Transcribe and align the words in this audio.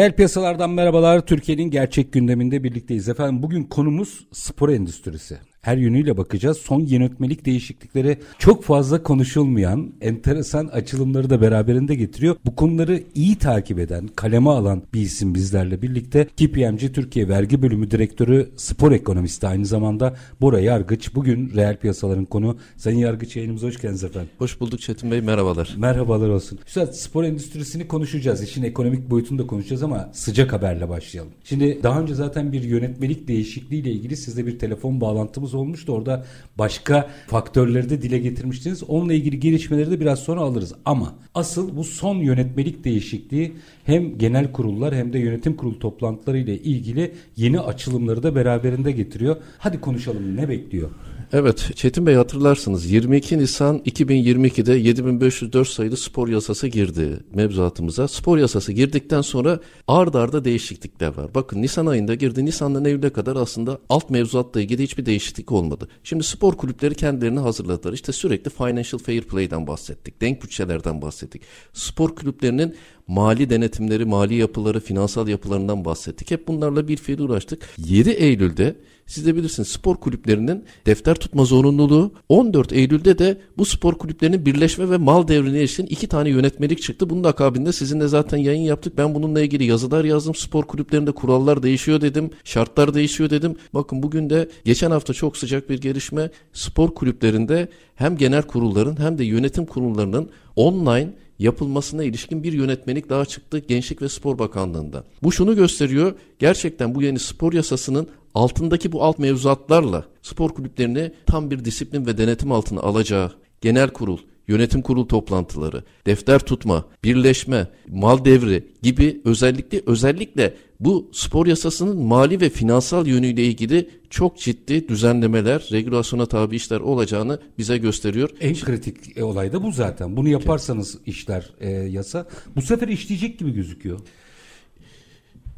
Reel 0.00 0.12
piyasalardan 0.12 0.70
merhabalar. 0.70 1.20
Türkiye'nin 1.26 1.70
gerçek 1.70 2.12
gündeminde 2.12 2.64
birlikteyiz. 2.64 3.08
Efendim 3.08 3.42
bugün 3.42 3.64
konumuz 3.64 4.26
spor 4.32 4.68
endüstrisi 4.68 5.38
her 5.62 5.76
yönüyle 5.76 6.16
bakacağız. 6.16 6.58
Son 6.58 6.80
yönetmelik 6.80 7.46
değişiklikleri 7.46 8.18
çok 8.38 8.64
fazla 8.64 9.02
konuşulmayan, 9.02 9.92
enteresan 10.00 10.66
açılımları 10.66 11.30
da 11.30 11.40
beraberinde 11.40 11.94
getiriyor. 11.94 12.36
Bu 12.46 12.56
konuları 12.56 13.02
iyi 13.14 13.36
takip 13.36 13.78
eden, 13.78 14.06
kaleme 14.06 14.50
alan 14.50 14.82
bir 14.94 15.00
isim 15.00 15.34
bizlerle 15.34 15.82
birlikte. 15.82 16.24
KPMG 16.24 16.94
Türkiye 16.94 17.28
Vergi 17.28 17.62
Bölümü 17.62 17.90
Direktörü, 17.90 18.50
spor 18.56 18.92
ekonomisti 18.92 19.46
aynı 19.46 19.66
zamanda 19.66 20.16
Bora 20.40 20.60
Yargıç. 20.60 21.14
Bugün 21.14 21.52
reel 21.54 21.76
piyasaların 21.76 22.24
konu. 22.24 22.56
Sayın 22.76 22.98
Yargıç 22.98 23.36
yayınımıza 23.36 23.66
hoş 23.66 23.80
geldiniz 23.80 24.04
efendim. 24.04 24.30
Hoş 24.38 24.60
bulduk 24.60 24.80
Çetin 24.80 25.10
Bey, 25.10 25.20
merhabalar. 25.20 25.74
Merhabalar 25.78 26.28
olsun. 26.28 26.58
Güzel, 26.66 26.86
spor 26.86 27.24
endüstrisini 27.24 27.88
konuşacağız. 27.88 28.42
İşin 28.42 28.62
ekonomik 28.62 29.10
boyutunu 29.10 29.38
da 29.38 29.46
konuşacağız 29.46 29.82
ama 29.82 30.10
sıcak 30.12 30.52
haberle 30.52 30.88
başlayalım. 30.88 31.32
Şimdi 31.44 31.80
daha 31.82 32.00
önce 32.00 32.14
zaten 32.14 32.52
bir 32.52 32.62
yönetmelik 32.62 33.28
değişikliği 33.28 33.80
ile 33.80 33.90
ilgili 33.90 34.16
sizde 34.16 34.46
bir 34.46 34.58
telefon 34.58 35.00
bağlantımız 35.00 35.49
konuşmamız 35.50 35.54
olmuştu. 35.54 35.92
Orada 35.92 36.24
başka 36.58 37.08
faktörleri 37.26 37.90
de 37.90 38.02
dile 38.02 38.18
getirmiştiniz. 38.18 38.82
Onunla 38.82 39.12
ilgili 39.14 39.40
gelişmeleri 39.40 39.90
de 39.90 40.00
biraz 40.00 40.18
sonra 40.18 40.40
alırız. 40.40 40.74
Ama 40.84 41.14
asıl 41.34 41.76
bu 41.76 41.84
son 41.84 42.16
yönetmelik 42.16 42.84
değişikliği 42.84 43.52
hem 43.84 44.18
genel 44.18 44.52
kurullar 44.52 44.94
hem 44.94 45.12
de 45.12 45.18
yönetim 45.18 45.56
kurulu 45.56 45.78
toplantıları 45.78 46.38
ile 46.38 46.58
ilgili 46.58 47.12
yeni 47.36 47.60
açılımları 47.60 48.22
da 48.22 48.34
beraberinde 48.34 48.92
getiriyor. 48.92 49.36
Hadi 49.58 49.80
konuşalım 49.80 50.36
ne 50.36 50.48
bekliyor? 50.48 50.90
Evet 51.32 51.70
Çetin 51.74 52.06
Bey 52.06 52.14
hatırlarsınız 52.14 52.90
22 52.90 53.38
Nisan 53.38 53.78
2022'de 53.78 54.74
7504 54.74 55.68
sayılı 55.68 55.96
spor 55.96 56.28
yasası 56.28 56.66
girdi 56.66 57.20
mevzuatımıza. 57.34 58.08
Spor 58.08 58.38
yasası 58.38 58.72
girdikten 58.72 59.20
sonra 59.20 59.60
ard 59.88 60.14
arda 60.14 60.44
değişiklikler 60.44 61.16
var. 61.16 61.34
Bakın 61.34 61.62
Nisan 61.62 61.86
ayında 61.86 62.14
girdi. 62.14 62.44
Nisan'dan 62.44 62.84
Eylül'e 62.84 63.10
kadar 63.10 63.36
aslında 63.36 63.78
alt 63.88 64.10
mevzuatla 64.10 64.60
ilgili 64.60 64.82
hiçbir 64.82 65.06
değişiklik 65.06 65.52
olmadı. 65.52 65.88
Şimdi 66.04 66.24
spor 66.24 66.56
kulüpleri 66.56 66.94
kendilerini 66.94 67.40
hazırladılar. 67.40 67.92
İşte 67.92 68.12
sürekli 68.12 68.50
financial 68.50 68.98
fair 68.98 69.22
play'den 69.22 69.66
bahsettik. 69.66 70.20
Denk 70.20 70.42
bütçelerden 70.42 71.02
bahsettik. 71.02 71.42
Spor 71.72 72.14
kulüplerinin 72.16 72.74
mali 73.10 73.50
denetimleri, 73.50 74.04
mali 74.04 74.34
yapıları, 74.34 74.80
finansal 74.80 75.28
yapılarından 75.28 75.84
bahsettik. 75.84 76.30
Hep 76.30 76.48
bunlarla 76.48 76.88
bir 76.88 76.96
fiil 76.96 77.18
uğraştık. 77.18 77.68
7 77.78 78.10
Eylül'de 78.10 78.76
siz 79.06 79.26
de 79.26 79.36
bilirsiniz 79.36 79.68
spor 79.68 79.96
kulüplerinin 79.96 80.64
defter 80.86 81.14
tutma 81.14 81.44
zorunluluğu 81.44 82.12
14 82.28 82.72
Eylül'de 82.72 83.18
de 83.18 83.40
bu 83.58 83.64
spor 83.64 83.94
kulüplerinin 83.94 84.46
birleşme 84.46 84.90
ve 84.90 84.96
mal 84.96 85.28
devrine 85.28 85.58
ilişkin 85.58 85.86
iki 85.86 86.06
tane 86.06 86.28
yönetmelik 86.30 86.82
çıktı. 86.82 87.10
Bunun 87.10 87.24
akabinde 87.24 87.72
sizinle 87.72 88.08
zaten 88.08 88.38
yayın 88.38 88.62
yaptık. 88.62 88.98
Ben 88.98 89.14
bununla 89.14 89.40
ilgili 89.40 89.64
yazılar 89.64 90.04
yazdım. 90.04 90.34
Spor 90.34 90.64
kulüplerinde 90.64 91.12
kurallar 91.12 91.62
değişiyor 91.62 92.00
dedim. 92.00 92.30
Şartlar 92.44 92.94
değişiyor 92.94 93.30
dedim. 93.30 93.56
Bakın 93.74 94.02
bugün 94.02 94.30
de 94.30 94.48
geçen 94.64 94.90
hafta 94.90 95.12
çok 95.12 95.36
sıcak 95.36 95.70
bir 95.70 95.80
gelişme. 95.80 96.30
Spor 96.52 96.94
kulüplerinde 96.94 97.68
hem 97.94 98.16
genel 98.16 98.42
kurulların 98.42 99.00
hem 99.00 99.18
de 99.18 99.24
yönetim 99.24 99.66
kurullarının 99.66 100.30
online 100.56 101.08
yapılmasına 101.40 102.04
ilişkin 102.04 102.42
bir 102.42 102.52
yönetmelik 102.52 103.08
daha 103.08 103.24
çıktı 103.24 103.58
Gençlik 103.58 104.02
ve 104.02 104.08
Spor 104.08 104.38
Bakanlığı'nda. 104.38 105.04
Bu 105.22 105.32
şunu 105.32 105.56
gösteriyor. 105.56 106.14
Gerçekten 106.38 106.94
bu 106.94 107.02
yeni 107.02 107.18
spor 107.18 107.52
yasasının 107.52 108.08
altındaki 108.34 108.92
bu 108.92 109.04
alt 109.04 109.18
mevzuatlarla 109.18 110.04
spor 110.22 110.50
kulüplerini 110.50 111.12
tam 111.26 111.50
bir 111.50 111.64
disiplin 111.64 112.06
ve 112.06 112.18
denetim 112.18 112.52
altına 112.52 112.80
alacağı 112.80 113.32
genel 113.60 113.90
kurul, 113.90 114.18
yönetim 114.50 114.82
kurul 114.82 115.04
toplantıları, 115.04 115.84
defter 116.06 116.38
tutma, 116.38 116.84
birleşme, 117.04 117.68
mal 117.88 118.24
devri 118.24 118.64
gibi 118.82 119.20
özellikle 119.24 119.82
özellikle 119.86 120.54
bu 120.80 121.10
spor 121.12 121.46
yasasının 121.46 122.02
mali 122.02 122.40
ve 122.40 122.48
finansal 122.48 123.06
yönüyle 123.06 123.44
ilgili 123.44 123.90
çok 124.10 124.38
ciddi 124.38 124.88
düzenlemeler, 124.88 125.68
regülasyona 125.72 126.26
tabi 126.26 126.56
işler 126.56 126.80
olacağını 126.80 127.40
bize 127.58 127.78
gösteriyor. 127.78 128.30
En 128.40 128.54
kritik 128.54 129.18
e, 129.18 129.24
olay 129.24 129.52
da 129.52 129.62
bu 129.62 129.72
zaten. 129.72 130.16
Bunu 130.16 130.28
yaparsanız 130.28 130.98
işler 131.06 131.50
e, 131.60 131.70
yasa 131.70 132.28
bu 132.56 132.62
sefer 132.62 132.88
işleyecek 132.88 133.38
gibi 133.38 133.50
gözüküyor. 133.50 134.00